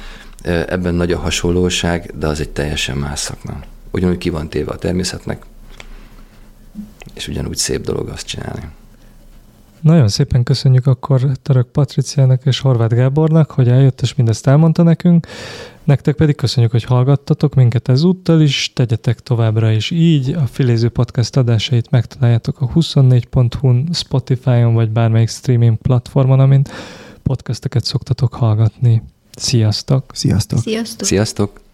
E, 0.42 0.64
ebben 0.68 0.94
nagy 0.94 1.12
a 1.12 1.18
hasonlóság, 1.18 2.10
de 2.18 2.26
az 2.26 2.40
egy 2.40 2.50
teljesen 2.50 2.96
más 2.96 3.20
szakma. 3.20 3.60
Ugyanúgy 3.90 4.18
ki 4.18 4.30
van 4.30 4.48
téve 4.48 4.70
a 4.70 4.78
természetnek, 4.78 5.42
és 7.14 7.28
ugyanúgy 7.28 7.56
szép 7.56 7.80
dolog 7.80 8.08
azt 8.08 8.26
csinálni. 8.26 8.68
Nagyon 9.86 10.08
szépen 10.08 10.42
köszönjük 10.42 10.86
akkor 10.86 11.20
Török 11.42 11.66
Patriciának 11.66 12.44
és 12.44 12.60
Horváth 12.60 12.94
Gábornak, 12.94 13.50
hogy 13.50 13.68
eljött 13.68 14.00
és 14.00 14.14
mindezt 14.14 14.46
elmondta 14.46 14.82
nekünk. 14.82 15.26
Nektek 15.84 16.14
pedig 16.14 16.36
köszönjük, 16.36 16.72
hogy 16.72 16.84
hallgattatok 16.84 17.54
minket 17.54 17.88
ezúttal 17.88 18.40
is, 18.40 18.72
tegyetek 18.74 19.20
továbbra 19.20 19.70
is 19.70 19.90
így. 19.90 20.30
A 20.30 20.46
Filéző 20.46 20.88
Podcast 20.88 21.36
adásait 21.36 21.90
megtaláljátok 21.90 22.60
a 22.60 22.68
24.hu-n, 22.68 23.88
Spotify-on 23.92 24.74
vagy 24.74 24.90
bármelyik 24.90 25.28
streaming 25.28 25.76
platformon, 25.76 26.40
amint 26.40 26.70
podcasteket 27.22 27.84
szoktatok 27.84 28.34
hallgatni. 28.34 29.02
Sziasztok! 29.36 30.10
Sziasztok! 30.14 30.58
Sziasztok! 30.58 31.06
Sziasztok! 31.06 31.65